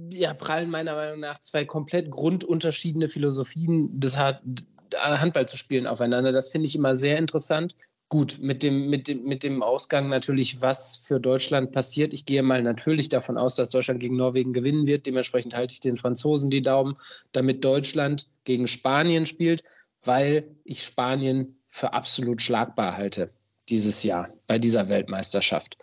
ja, 0.09 0.34
prallen 0.34 0.69
meiner 0.69 0.95
Meinung 0.95 1.22
nach 1.22 1.39
zwei 1.39 1.65
komplett 1.65 2.11
grundunterschiedene 2.11 3.07
Philosophien 3.07 3.97
des 3.99 4.17
Handball 4.17 5.47
zu 5.47 5.57
spielen 5.57 5.88
aufeinander. 5.88 6.32
Das 6.32 6.49
finde 6.49 6.67
ich 6.67 6.76
immer 6.76 6.95
sehr 6.95 7.17
interessant. 7.17 7.76
Gut, 8.12 8.39
mit 8.41 8.62
dem, 8.62 8.89
mit, 8.89 9.07
dem, 9.07 9.24
mit 9.24 9.41
dem 9.41 9.64
Ausgang 9.64 10.09
natürlich, 10.09 10.62
was 10.62 10.97
für 10.97 11.22
Deutschland 11.22 11.72
passiert. 11.72 12.14
Ich 12.14 12.26
gehe 12.26 12.43
mal 12.43 12.62
natürlich 12.62 13.07
davon 13.07 13.38
aus, 13.38 13.55
dass 13.55 13.70
Deutschland 13.70 14.01
gegen 14.01 14.18
Norwegen 14.18 14.51
gewinnen 14.51 14.86
wird. 14.86 15.05
Dementsprechend 15.05 15.55
halte 15.55 15.74
ich 15.74 15.80
den 15.80 15.95
Franzosen 15.95 16.49
die 16.49 16.62
Daumen, 16.62 16.97
damit 17.32 17.64
Deutschland 17.64 18.28
gegen 18.43 18.68
Spanien 18.68 19.26
spielt, 19.26 19.64
weil 20.03 20.45
ich 20.66 20.84
Spanien 20.84 21.57
für 21.70 21.93
absolut 21.93 22.41
schlagbar 22.41 22.97
halte 22.97 23.32
dieses 23.70 24.03
Jahr 24.03 24.28
bei 24.45 24.59
dieser 24.59 24.89
Weltmeisterschaft. 24.89 25.78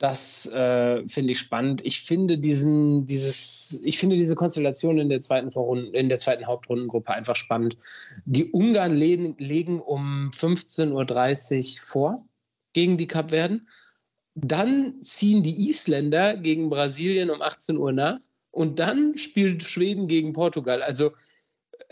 Das 0.00 0.46
äh, 0.46 1.06
finde 1.06 1.32
ich 1.32 1.38
spannend. 1.38 1.84
Ich 1.84 2.00
finde 2.00 2.38
diesen, 2.38 3.04
dieses, 3.04 3.82
ich 3.84 3.98
finde 3.98 4.16
diese 4.16 4.34
Konstellation 4.34 4.98
in 4.98 5.10
der 5.10 5.20
zweiten 5.20 5.50
Vorrunde, 5.50 5.90
in 5.90 6.08
der 6.08 6.16
zweiten 6.16 6.46
Hauptrundengruppe 6.46 7.12
einfach 7.12 7.36
spannend. 7.36 7.76
Die 8.24 8.50
Ungarn 8.50 8.94
legen, 8.94 9.36
legen 9.38 9.78
um 9.78 10.30
15.30 10.30 10.94
Uhr 10.94 11.82
vor 11.82 12.28
gegen 12.72 12.96
die 12.96 13.08
Kapverden. 13.08 13.68
Dann 14.34 15.02
ziehen 15.02 15.42
die 15.42 15.68
Isländer 15.68 16.34
gegen 16.38 16.70
Brasilien 16.70 17.28
um 17.28 17.42
18 17.42 17.76
Uhr 17.76 17.92
nach. 17.92 18.20
Und 18.52 18.78
dann 18.78 19.18
spielt 19.18 19.64
Schweden 19.64 20.08
gegen 20.08 20.32
Portugal. 20.32 20.82
Also 20.82 21.12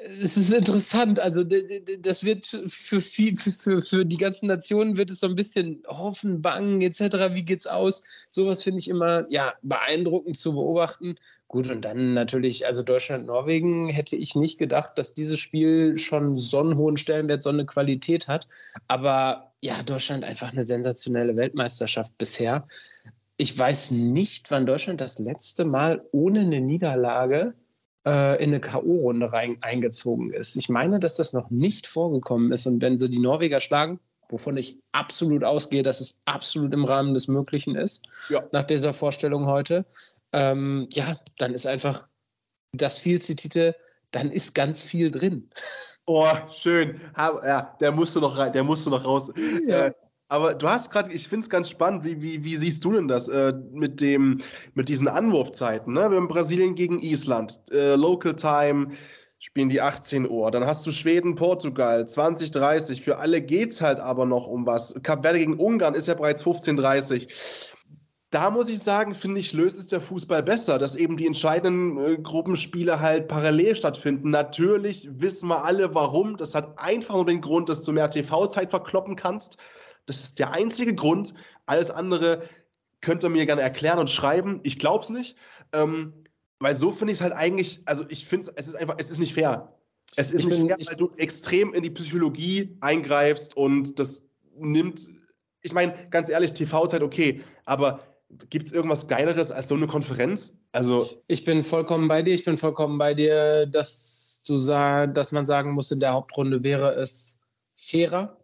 es 0.01 0.37
ist 0.37 0.53
interessant. 0.53 1.19
Also 1.19 1.43
das 1.45 2.23
wird 2.23 2.47
für, 2.69 3.01
viel, 3.01 3.37
für, 3.37 3.81
für 3.83 4.05
die 4.05 4.17
ganzen 4.17 4.47
Nationen 4.47 4.97
wird 4.97 5.11
es 5.11 5.21
so 5.21 5.27
ein 5.27 5.35
bisschen 5.35 5.83
hoffen, 5.89 6.41
bangen 6.41 6.81
etc. 6.83 7.35
Wie 7.35 7.45
geht's 7.45 7.67
aus? 7.67 8.05
Sowas 8.31 8.63
finde 8.63 8.79
ich 8.79 8.89
immer 8.89 9.27
ja 9.29 9.55
beeindruckend 9.63 10.37
zu 10.37 10.53
beobachten. 10.53 11.17
Gut 11.49 11.69
und 11.71 11.85
dann 11.85 12.15
natürlich 12.15 12.67
also 12.67 12.83
Deutschland 12.83 13.27
Norwegen 13.27 13.89
hätte 13.89 14.15
ich 14.15 14.35
nicht 14.37 14.59
gedacht, 14.59 14.93
dass 14.97 15.15
dieses 15.15 15.41
Spiel 15.41 15.99
schon 15.99 16.37
so 16.37 16.61
einen 16.61 16.77
hohen 16.77 16.97
Stellenwert, 16.97 17.43
so 17.43 17.51
eine 17.51 17.67
Qualität 17.67 18.29
hat. 18.29 18.47
Aber 18.87 19.53
ja 19.61 19.83
Deutschland 19.83 20.23
einfach 20.23 20.53
eine 20.53 20.63
sensationelle 20.63 21.35
Weltmeisterschaft 21.37 22.17
bisher. 22.19 22.69
Ich 23.37 23.57
weiß 23.57 23.93
nicht, 23.93 24.51
wann 24.51 24.67
Deutschland 24.67 25.01
das 25.01 25.19
letzte 25.19 25.65
Mal 25.65 26.05
ohne 26.13 26.41
eine 26.41 26.61
Niederlage 26.61 27.55
äh, 28.09 28.43
in 28.43 28.51
eine 28.51 28.61
K.O.-Runde 28.61 29.59
eingezogen 29.61 30.33
ist. 30.33 30.57
Ich 30.57 30.71
meine, 30.71 30.99
dass 30.99 31.17
das 31.17 31.35
noch 31.35 31.51
nicht 31.51 31.87
vorgekommen 31.87 32.51
ist. 32.53 32.67
Und 32.67 32.81
wenn 32.81 32.99
sie 32.99 33.11
die 33.11 33.19
Norweger 33.19 33.61
schlagen, 33.61 34.01
wovon 34.31 34.57
ich 34.57 34.81
absolut 34.93 35.45
ausgehe, 35.45 35.83
dass 35.83 36.01
es 36.01 36.21
absolut 36.25 36.73
im 36.73 36.85
Rahmen 36.85 37.13
des 37.13 37.29
Möglichen 37.29 37.77
ist, 37.77 38.09
ja. 38.31 38.43
nach 38.53 38.65
dieser 38.65 38.95
Vorstellung 38.95 39.47
heute, 39.47 39.85
ähm, 40.33 40.89
ja, 40.95 41.17
dann 41.37 41.53
ist 41.53 41.67
einfach 41.67 42.09
das 42.73 42.99
viel 42.99 43.21
zitierte, 43.21 43.77
dann 44.11 44.31
ist 44.31 44.55
ganz 44.55 44.83
viel 44.83 45.11
drin. 45.11 45.51
Oh, 46.07 46.27
schön. 46.51 47.01
Ja, 47.17 47.77
der 47.81 47.93
musste 47.93 48.21
noch 48.21 48.39
rein, 48.39 48.53
der 48.53 48.65
musste 48.65 48.89
noch 48.89 49.05
raus. 49.05 49.31
Ja. 49.67 49.87
Äh, 49.87 49.93
aber 50.29 50.55
du 50.55 50.69
hast 50.69 50.91
gerade, 50.91 51.13
ich 51.13 51.29
finde 51.29 51.45
es 51.45 51.51
ganz 51.51 51.71
spannend, 51.71 52.05
wie, 52.05 52.21
wie, 52.21 52.45
wie 52.45 52.57
siehst 52.57 52.85
du 52.85 52.93
denn 52.93 53.09
das 53.09 53.29
äh, 53.29 53.53
mit, 53.73 54.01
dem, 54.01 54.39
mit 54.75 54.89
diesen 54.89 55.09
Anwurfzeiten? 55.09 55.95
Ne? 55.95 56.11
Wir 56.11 56.17
haben 56.17 56.29
Brasilien 56.29 56.75
gegen 56.75 56.99
Island, 56.99 57.61
äh, 57.71 57.95
Local 57.97 58.35
Time 58.37 58.93
spielen 59.41 59.69
die 59.69 59.81
18 59.81 60.29
Uhr. 60.29 60.51
Dann 60.51 60.67
hast 60.67 60.85
du 60.85 60.91
Schweden, 60.91 61.35
Portugal, 61.35 62.03
20.30 62.03 63.01
Für 63.01 63.19
alle 63.19 63.41
geht 63.41 63.71
es 63.71 63.81
halt 63.81 64.01
aber 64.01 64.27
noch 64.27 64.47
um 64.49 64.67
was. 64.67 65.01
Kap 65.03 65.23
Verde 65.23 65.39
gegen 65.39 65.55
Ungarn 65.55 65.95
ist 65.95 66.09
ja 66.09 66.15
bereits 66.15 66.45
15.30 66.45 67.69
da 68.31 68.51
muss 68.51 68.69
ich 68.69 68.81
sagen, 68.81 69.15
finde 69.15 69.41
ich, 69.41 69.55
löst 69.55 69.79
es 69.79 69.87
der 69.87 70.03
Fußball 70.03 70.43
besser, 70.43 70.79
dass 70.79 70.95
eben 70.95 71.17
die 71.17 71.27
entscheidenden 71.27 71.99
äh, 71.99 72.19
Gruppenspiele 72.19 73.01
halt 73.01 73.27
parallel 73.27 73.75
stattfinden. 73.75 74.31
Natürlich 74.31 75.09
wissen 75.13 75.49
wir 75.49 75.65
alle, 75.65 75.95
warum. 75.95 76.37
Das 76.37 76.55
hat 76.55 76.79
einfach 76.79 77.15
nur 77.15 77.25
den 77.25 77.41
Grund, 77.41 77.71
dass 77.71 77.83
du 77.85 77.93
mehr 77.93 78.11
TV-Zeit 78.11 78.69
verkloppen 78.69 79.17
kannst. 79.17 79.57
Das 80.09 80.25
ist 80.25 80.39
der 80.39 80.53
einzige 80.53 80.95
Grund. 80.95 81.35
Alles 81.67 81.91
andere 81.91 82.43
könnt 83.01 83.23
ihr 83.25 83.29
mir 83.29 83.47
gerne 83.47 83.63
erklären 83.63 83.99
und 83.99 84.11
schreiben. 84.11 84.61
Ich 84.65 84.79
glaube 84.79 85.05
es 85.05 85.11
nicht. 85.11 85.37
Ähm, 85.73 86.25
weil 86.61 86.75
so 86.75 86.91
finde 86.91 87.13
ich 87.13 87.19
es 87.19 87.23
halt 87.23 87.35
eigentlich, 87.35 87.83
also 87.85 88.05
ich 88.09 88.27
finde 88.27 88.51
es, 88.57 88.67
ist 88.67 88.75
einfach, 88.75 88.97
es 88.99 89.11
ist 89.11 89.19
nicht 89.19 89.35
fair. 89.35 89.73
Es 90.17 90.33
ist 90.33 90.41
ich 90.41 90.47
nicht 90.47 90.59
bin, 90.59 90.69
fair, 90.69 90.79
weil 90.87 90.97
du 90.97 91.13
extrem 91.17 91.73
in 91.75 91.83
die 91.83 91.91
Psychologie 91.91 92.77
eingreifst 92.81 93.57
und 93.57 93.99
das 93.99 94.29
nimmt, 94.57 95.09
ich 95.63 95.73
meine, 95.73 95.95
ganz 96.11 96.29
ehrlich, 96.29 96.55
TV-Zeit 96.55 97.03
okay, 97.03 97.43
aber 97.65 98.01
gibt 98.51 98.67
es 98.67 98.73
irgendwas 98.73 99.07
Geileres 99.09 99.51
als 99.51 99.69
so 99.69 99.75
eine 99.75 99.87
Konferenz? 99.87 100.57
Also 100.73 101.23
ich 101.29 101.45
bin 101.45 101.63
vollkommen 101.65 102.09
bei 102.09 102.23
dir. 102.23 102.35
Ich 102.35 102.45
bin 102.45 102.57
vollkommen 102.57 102.99
bei 102.99 103.15
dir, 103.15 103.67
dass 103.67 104.43
du 104.47 104.57
sag, 104.57 105.15
dass 105.15 105.33
man 105.33 105.47
sagen 105.47 105.73
muss, 105.73 105.91
in 105.91 106.01
der 106.01 106.13
Hauptrunde 106.13 106.63
wäre 106.63 106.95
es 106.95 107.41
fairer. 107.75 108.37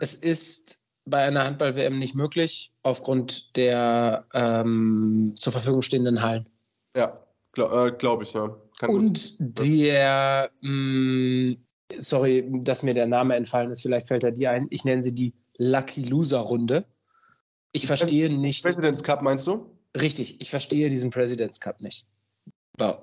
Es 0.00 0.14
ist 0.14 0.80
bei 1.06 1.24
einer 1.24 1.44
Handball-WM 1.44 1.98
nicht 1.98 2.14
möglich, 2.14 2.72
aufgrund 2.82 3.56
der 3.56 4.26
ähm, 4.32 5.32
zur 5.36 5.52
Verfügung 5.52 5.82
stehenden 5.82 6.22
Hallen. 6.22 6.48
Ja, 6.96 7.20
glaube 7.52 7.88
äh, 7.88 7.98
glaub 7.98 8.22
ich, 8.22 8.32
ja. 8.32 8.56
Kann 8.78 8.90
Und 8.90 9.36
der, 9.58 10.50
mh, 10.60 10.70
mm, 10.70 11.56
sorry, 11.98 12.44
dass 12.62 12.82
mir 12.82 12.94
der 12.94 13.06
Name 13.06 13.34
entfallen 13.36 13.70
ist, 13.70 13.82
vielleicht 13.82 14.08
fällt 14.08 14.24
er 14.24 14.32
dir 14.32 14.50
ein, 14.50 14.66
ich 14.70 14.84
nenne 14.84 15.02
sie 15.02 15.14
die 15.14 15.34
Lucky 15.58 16.02
Loser 16.02 16.40
Runde. 16.40 16.84
Ich 17.72 17.86
verstehe 17.86 18.32
nicht. 18.32 18.62
President's 18.64 19.02
Cup 19.02 19.22
meinst 19.22 19.46
du? 19.46 19.70
Richtig, 20.00 20.40
ich 20.40 20.50
verstehe 20.50 20.88
diesen 20.88 21.10
President's 21.10 21.60
Cup 21.60 21.80
nicht. 21.80 22.06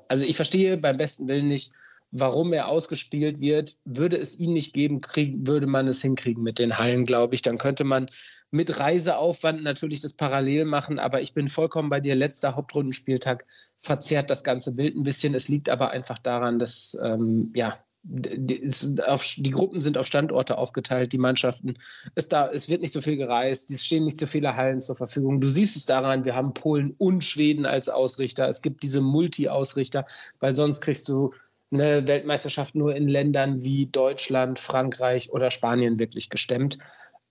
Also 0.07 0.25
ich 0.25 0.35
verstehe 0.35 0.77
beim 0.77 0.97
besten 0.97 1.29
Willen 1.29 1.47
nicht, 1.47 1.71
warum 2.11 2.53
er 2.53 2.67
ausgespielt 2.67 3.39
wird. 3.39 3.77
Würde 3.85 4.17
es 4.17 4.37
ihn 4.37 4.53
nicht 4.53 4.73
geben, 4.73 5.01
krieg, 5.01 5.35
würde 5.47 5.67
man 5.67 5.87
es 5.87 6.01
hinkriegen 6.01 6.43
mit 6.43 6.59
den 6.59 6.77
Hallen, 6.77 7.05
glaube 7.05 7.35
ich. 7.35 7.41
Dann 7.41 7.57
könnte 7.57 7.83
man 7.83 8.09
mit 8.51 8.79
Reiseaufwand 8.79 9.63
natürlich 9.63 10.01
das 10.01 10.13
parallel 10.13 10.65
machen, 10.65 10.99
aber 10.99 11.21
ich 11.21 11.33
bin 11.33 11.47
vollkommen 11.47 11.89
bei 11.89 12.01
dir. 12.01 12.15
Letzter 12.15 12.55
Hauptrundenspieltag 12.55 13.45
verzerrt 13.79 14.29
das 14.29 14.43
ganze 14.43 14.75
Bild 14.75 14.95
ein 14.95 15.03
bisschen. 15.03 15.33
Es 15.33 15.47
liegt 15.47 15.69
aber 15.69 15.91
einfach 15.91 16.19
daran, 16.19 16.59
dass 16.59 16.97
ähm, 17.01 17.51
ja, 17.55 17.77
die, 18.03 19.51
Gruppen 19.51 19.79
sind 19.79 19.97
auf 19.97 20.07
Standorte 20.07 20.57
aufgeteilt, 20.57 21.13
die 21.13 21.17
Mannschaften. 21.17 21.75
Es, 22.15 22.27
da, 22.27 22.49
es 22.51 22.67
wird 22.67 22.81
nicht 22.81 22.93
so 22.93 23.01
viel 23.01 23.15
gereist, 23.15 23.69
es 23.69 23.85
stehen 23.85 24.05
nicht 24.05 24.19
so 24.19 24.25
viele 24.25 24.55
Hallen 24.55 24.81
zur 24.81 24.95
Verfügung. 24.95 25.39
Du 25.39 25.49
siehst 25.49 25.75
es 25.77 25.85
daran, 25.85 26.25
wir 26.25 26.35
haben 26.35 26.53
Polen 26.53 26.93
und 26.97 27.23
Schweden 27.23 27.65
als 27.65 27.89
Ausrichter. 27.89 28.49
Es 28.49 28.61
gibt 28.61 28.81
diese 28.83 29.01
Multi-Ausrichter, 29.01 30.05
weil 30.39 30.55
sonst 30.55 30.81
kriegst 30.81 31.07
du 31.09 31.31
eine 31.71 32.07
Weltmeisterschaft 32.07 32.75
nur 32.75 32.95
in 32.95 33.07
Ländern 33.07 33.63
wie 33.63 33.85
Deutschland, 33.87 34.59
Frankreich 34.59 35.31
oder 35.31 35.51
Spanien 35.51 35.99
wirklich 35.99 36.29
gestemmt. 36.29 36.77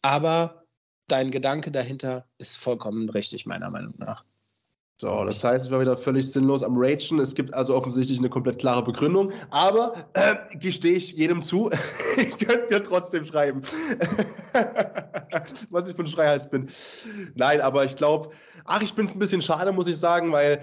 Aber 0.02 0.64
dein 1.08 1.30
Gedanke 1.30 1.70
dahinter 1.70 2.26
ist 2.38 2.56
vollkommen 2.56 3.08
richtig, 3.10 3.46
meiner 3.46 3.70
Meinung 3.70 3.94
nach. 3.98 4.24
So, 5.00 5.24
das 5.24 5.42
heißt, 5.42 5.64
ich 5.64 5.72
war 5.72 5.80
wieder 5.80 5.96
völlig 5.96 6.30
sinnlos 6.30 6.62
am 6.62 6.74
Ragen. 6.76 7.20
Es 7.20 7.34
gibt 7.34 7.54
also 7.54 7.74
offensichtlich 7.74 8.18
eine 8.18 8.28
komplett 8.28 8.58
klare 8.58 8.84
Begründung. 8.84 9.32
Aber 9.50 9.94
äh, 10.12 10.36
gestehe 10.58 10.92
ich 10.92 11.12
jedem 11.12 11.40
zu, 11.40 11.70
könnt 12.46 12.68
mir 12.68 12.82
trotzdem 12.82 13.24
schreiben, 13.24 13.62
was 15.70 15.88
ich 15.88 15.96
für 15.96 16.02
ein 16.02 16.06
Schreihals 16.06 16.50
bin. 16.50 16.68
Nein, 17.34 17.62
aber 17.62 17.86
ich 17.86 17.96
glaube, 17.96 18.28
ach, 18.66 18.82
ich 18.82 18.92
bin 18.92 19.06
es 19.06 19.14
ein 19.14 19.18
bisschen 19.18 19.40
schade, 19.40 19.72
muss 19.72 19.88
ich 19.88 19.96
sagen, 19.96 20.32
weil 20.32 20.60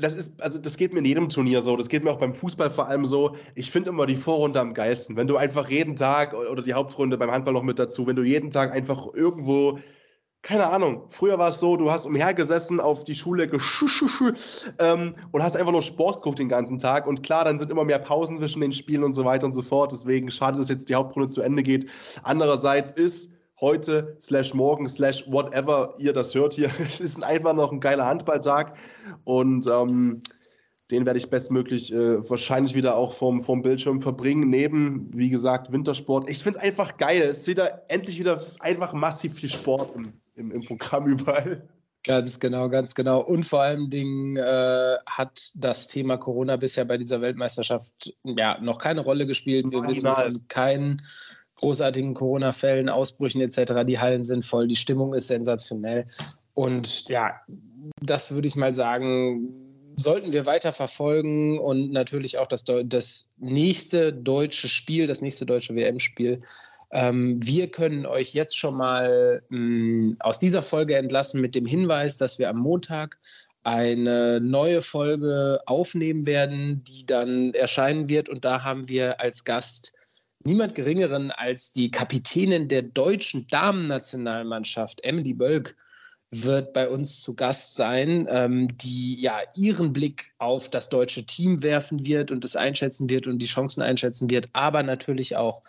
das 0.00 0.14
ist, 0.16 0.40
also 0.42 0.58
das 0.58 0.76
geht 0.76 0.92
mir 0.92 1.00
in 1.00 1.04
jedem 1.04 1.28
Turnier 1.28 1.62
so, 1.62 1.76
das 1.76 1.88
geht 1.88 2.04
mir 2.04 2.10
auch 2.10 2.18
beim 2.18 2.34
Fußball 2.34 2.70
vor 2.70 2.88
allem 2.88 3.04
so. 3.04 3.36
Ich 3.54 3.70
finde 3.70 3.90
immer 3.90 4.06
die 4.06 4.16
Vorrunde 4.16 4.60
am 4.60 4.74
geilsten. 4.74 5.16
Wenn 5.16 5.26
du 5.26 5.36
einfach 5.36 5.68
jeden 5.68 5.96
Tag 5.96 6.34
oder 6.34 6.62
die 6.62 6.74
Hauptrunde 6.74 7.18
beim 7.18 7.30
Handball 7.30 7.54
noch 7.54 7.62
mit 7.62 7.78
dazu, 7.78 8.06
wenn 8.06 8.16
du 8.16 8.22
jeden 8.22 8.50
Tag 8.50 8.72
einfach 8.72 9.06
irgendwo, 9.14 9.78
keine 10.42 10.68
Ahnung, 10.68 11.02
früher 11.08 11.38
war 11.38 11.48
es 11.48 11.60
so, 11.60 11.76
du 11.76 11.90
hast 11.90 12.06
umhergesessen 12.06 12.80
auf 12.80 13.04
die 13.04 13.16
Schule 13.16 13.50
ähm, 14.78 15.14
und 15.32 15.42
hast 15.42 15.56
einfach 15.56 15.72
nur 15.72 15.82
Sport 15.82 16.16
geguckt 16.16 16.38
den 16.38 16.48
ganzen 16.48 16.78
Tag. 16.78 17.06
Und 17.06 17.22
klar, 17.22 17.44
dann 17.44 17.58
sind 17.58 17.70
immer 17.70 17.84
mehr 17.84 17.98
Pausen 17.98 18.38
zwischen 18.38 18.60
den 18.60 18.72
Spielen 18.72 19.04
und 19.04 19.12
so 19.12 19.24
weiter 19.24 19.46
und 19.46 19.52
so 19.52 19.62
fort. 19.62 19.92
Deswegen 19.92 20.30
schade, 20.30 20.58
dass 20.58 20.68
jetzt 20.68 20.88
die 20.88 20.94
Hauptrunde 20.94 21.28
zu 21.28 21.42
Ende 21.42 21.62
geht. 21.62 21.90
Andererseits 22.22 22.92
ist 22.92 23.37
heute, 23.60 24.16
slash 24.20 24.54
morgen, 24.54 24.88
slash 24.88 25.24
whatever 25.28 25.94
ihr 25.98 26.12
das 26.12 26.34
hört 26.34 26.54
hier. 26.54 26.70
Es 26.78 27.00
ist 27.00 27.22
einfach 27.22 27.54
noch 27.54 27.72
ein 27.72 27.80
geiler 27.80 28.06
Handballtag 28.06 28.76
und 29.24 29.66
ähm, 29.66 30.22
den 30.90 31.04
werde 31.04 31.18
ich 31.18 31.28
bestmöglich 31.28 31.92
äh, 31.92 32.28
wahrscheinlich 32.28 32.74
wieder 32.74 32.96
auch 32.96 33.12
vom, 33.12 33.42
vom 33.42 33.60
Bildschirm 33.62 34.00
verbringen, 34.00 34.48
neben, 34.48 35.10
wie 35.12 35.28
gesagt, 35.28 35.70
Wintersport. 35.70 36.28
Ich 36.30 36.42
finde 36.42 36.58
es 36.58 36.64
einfach 36.64 36.96
geil. 36.96 37.22
Es 37.22 37.40
ist 37.40 37.48
wieder 37.48 37.82
endlich 37.88 38.18
wieder 38.18 38.40
einfach 38.60 38.94
massiv 38.94 39.34
viel 39.34 39.50
Sport 39.50 39.94
im, 39.94 40.12
im, 40.36 40.50
im 40.50 40.64
Programm 40.64 41.06
überall. 41.12 41.68
Ganz 42.04 42.40
genau, 42.40 42.70
ganz 42.70 42.94
genau. 42.94 43.20
Und 43.20 43.44
vor 43.44 43.60
allen 43.60 43.90
Dingen 43.90 44.36
äh, 44.36 44.96
hat 45.04 45.52
das 45.56 45.88
Thema 45.88 46.16
Corona 46.16 46.56
bisher 46.56 46.86
bei 46.86 46.96
dieser 46.96 47.20
Weltmeisterschaft 47.20 48.14
ja 48.22 48.58
noch 48.62 48.78
keine 48.78 49.02
Rolle 49.02 49.26
gespielt. 49.26 49.70
Wir 49.70 49.82
wissen 49.82 50.14
von 50.14 50.48
keinen 50.48 51.02
großartigen 51.58 52.14
Corona-Fällen, 52.14 52.88
Ausbrüchen 52.88 53.40
etc. 53.40 53.84
Die 53.86 53.98
Hallen 53.98 54.22
sind 54.22 54.44
voll, 54.44 54.66
die 54.66 54.76
Stimmung 54.76 55.14
ist 55.14 55.28
sensationell. 55.28 56.06
Und 56.54 57.08
ja, 57.08 57.40
das 58.02 58.32
würde 58.32 58.48
ich 58.48 58.56
mal 58.56 58.74
sagen, 58.74 59.68
sollten 59.96 60.32
wir 60.32 60.46
weiter 60.46 60.72
verfolgen 60.72 61.58
und 61.58 61.90
natürlich 61.90 62.38
auch 62.38 62.46
das, 62.46 62.64
das 62.64 63.30
nächste 63.36 64.12
deutsche 64.12 64.68
Spiel, 64.68 65.06
das 65.06 65.20
nächste 65.20 65.44
deutsche 65.44 65.74
WM-Spiel. 65.74 66.40
Ähm, 66.90 67.38
wir 67.44 67.70
können 67.70 68.06
euch 68.06 68.32
jetzt 68.32 68.56
schon 68.56 68.76
mal 68.76 69.42
mh, 69.48 69.58
mm, 69.58 70.16
aus 70.20 70.38
dieser 70.38 70.62
Folge 70.62 70.96
entlassen 70.96 71.40
mit 71.40 71.54
dem 71.54 71.66
Hinweis, 71.66 72.16
dass 72.16 72.38
wir 72.38 72.48
am 72.48 72.58
Montag 72.58 73.18
eine 73.64 74.40
neue 74.40 74.80
Folge 74.80 75.60
aufnehmen 75.66 76.26
werden, 76.26 76.82
die 76.84 77.04
dann 77.04 77.52
erscheinen 77.52 78.08
wird. 78.08 78.28
Und 78.28 78.44
da 78.44 78.64
haben 78.64 78.88
wir 78.88 79.20
als 79.20 79.44
Gast 79.44 79.92
niemand 80.44 80.74
Geringeren 80.74 81.30
als 81.30 81.72
die 81.72 81.90
Kapitänin 81.90 82.68
der 82.68 82.82
deutschen 82.82 83.46
Damennationalmannschaft, 83.48 85.02
Emily 85.04 85.34
Bölk, 85.34 85.76
wird 86.30 86.74
bei 86.74 86.88
uns 86.88 87.22
zu 87.22 87.34
Gast 87.34 87.74
sein, 87.74 88.26
ähm, 88.30 88.68
die 88.76 89.18
ja 89.18 89.38
ihren 89.54 89.92
Blick 89.92 90.32
auf 90.38 90.68
das 90.68 90.90
deutsche 90.90 91.24
Team 91.24 91.62
werfen 91.62 92.04
wird 92.04 92.30
und 92.30 92.44
es 92.44 92.54
einschätzen 92.54 93.08
wird 93.08 93.26
und 93.26 93.38
die 93.38 93.46
Chancen 93.46 93.82
einschätzen 93.82 94.28
wird, 94.28 94.46
aber 94.52 94.82
natürlich 94.82 95.36
auch 95.36 95.62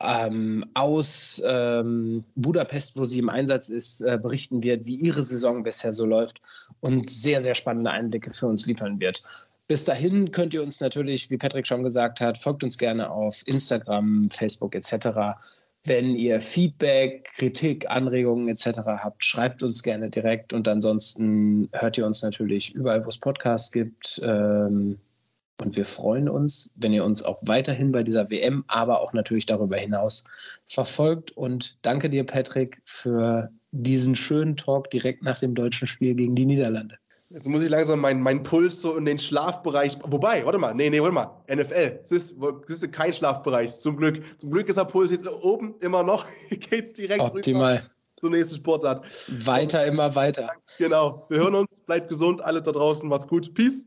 ähm, 0.00 0.64
aus 0.74 1.42
ähm, 1.46 2.24
Budapest, 2.34 2.98
wo 2.98 3.04
sie 3.04 3.18
im 3.18 3.30
Einsatz 3.30 3.68
ist, 3.68 4.02
äh, 4.02 4.18
berichten 4.20 4.62
wird, 4.62 4.86
wie 4.86 4.96
ihre 4.96 5.22
Saison 5.22 5.62
bisher 5.62 5.92
so 5.92 6.04
läuft 6.04 6.42
und 6.80 7.08
sehr, 7.08 7.40
sehr 7.40 7.54
spannende 7.54 7.90
Einblicke 7.90 8.32
für 8.32 8.46
uns 8.46 8.66
liefern 8.66 9.00
wird. 9.00 9.22
Bis 9.66 9.84
dahin 9.84 10.30
könnt 10.30 10.52
ihr 10.52 10.62
uns 10.62 10.80
natürlich, 10.80 11.30
wie 11.30 11.38
Patrick 11.38 11.66
schon 11.66 11.82
gesagt 11.82 12.20
hat, 12.20 12.36
folgt 12.36 12.62
uns 12.62 12.76
gerne 12.76 13.10
auf 13.10 13.42
Instagram, 13.46 14.28
Facebook 14.30 14.74
etc. 14.74 15.38
Wenn 15.84 16.14
ihr 16.16 16.40
Feedback, 16.40 17.32
Kritik, 17.36 17.88
Anregungen 17.90 18.48
etc. 18.48 18.80
habt, 18.84 19.24
schreibt 19.24 19.62
uns 19.62 19.82
gerne 19.82 20.10
direkt 20.10 20.52
und 20.52 20.68
ansonsten 20.68 21.70
hört 21.72 21.96
ihr 21.96 22.04
uns 22.04 22.22
natürlich 22.22 22.74
überall, 22.74 23.04
wo 23.04 23.08
es 23.08 23.18
Podcasts 23.18 23.72
gibt. 23.72 24.20
Ähm, 24.22 24.98
und 25.62 25.76
wir 25.76 25.84
freuen 25.84 26.28
uns, 26.28 26.74
wenn 26.78 26.92
ihr 26.92 27.04
uns 27.04 27.22
auch 27.22 27.38
weiterhin 27.42 27.92
bei 27.92 28.02
dieser 28.02 28.28
WM, 28.28 28.64
aber 28.66 29.00
auch 29.00 29.12
natürlich 29.12 29.46
darüber 29.46 29.76
hinaus 29.76 30.24
verfolgt. 30.66 31.30
Und 31.32 31.78
danke 31.82 32.10
dir, 32.10 32.24
Patrick, 32.24 32.82
für 32.84 33.50
diesen 33.70 34.16
schönen 34.16 34.56
Talk 34.56 34.90
direkt 34.90 35.22
nach 35.22 35.38
dem 35.38 35.54
deutschen 35.54 35.86
Spiel 35.86 36.14
gegen 36.14 36.34
die 36.34 36.44
Niederlande. 36.44 36.98
Jetzt 37.30 37.48
muss 37.48 37.62
ich 37.62 37.68
langsam 37.68 38.00
meinen 38.00 38.20
mein 38.20 38.42
Puls 38.42 38.80
so 38.80 38.96
in 38.96 39.04
den 39.04 39.18
Schlafbereich. 39.18 39.98
Wobei, 40.04 40.44
warte 40.44 40.58
mal, 40.58 40.74
nee, 40.74 40.90
nee, 40.90 41.00
warte 41.00 41.14
mal. 41.14 41.42
NFL, 41.52 42.00
das 42.02 42.12
ist, 42.12 42.36
das 42.40 42.82
ist 42.82 42.92
kein 42.92 43.12
Schlafbereich, 43.12 43.74
zum 43.74 43.96
Glück. 43.96 44.22
Zum 44.38 44.50
Glück 44.50 44.68
ist 44.68 44.76
der 44.76 44.84
Puls 44.84 45.10
jetzt 45.10 45.26
oben 45.42 45.74
immer 45.80 46.02
noch. 46.02 46.26
Geht's 46.50 46.92
direkt 46.94 47.22
Optimal. 47.22 47.76
Rüber 47.76 47.90
zur 48.24 48.30
nächsten 48.30 48.56
Sportart. 48.56 49.04
Weiter, 49.46 49.84
immer 49.84 50.14
weiter. 50.14 50.52
Genau. 50.78 51.26
Wir 51.28 51.38
hören 51.38 51.54
uns. 51.56 51.80
Bleibt 51.80 52.08
gesund, 52.08 52.42
alle 52.42 52.62
da 52.62 52.72
draußen. 52.72 53.06
Macht's 53.08 53.28
gut. 53.28 53.52
Peace. 53.54 53.86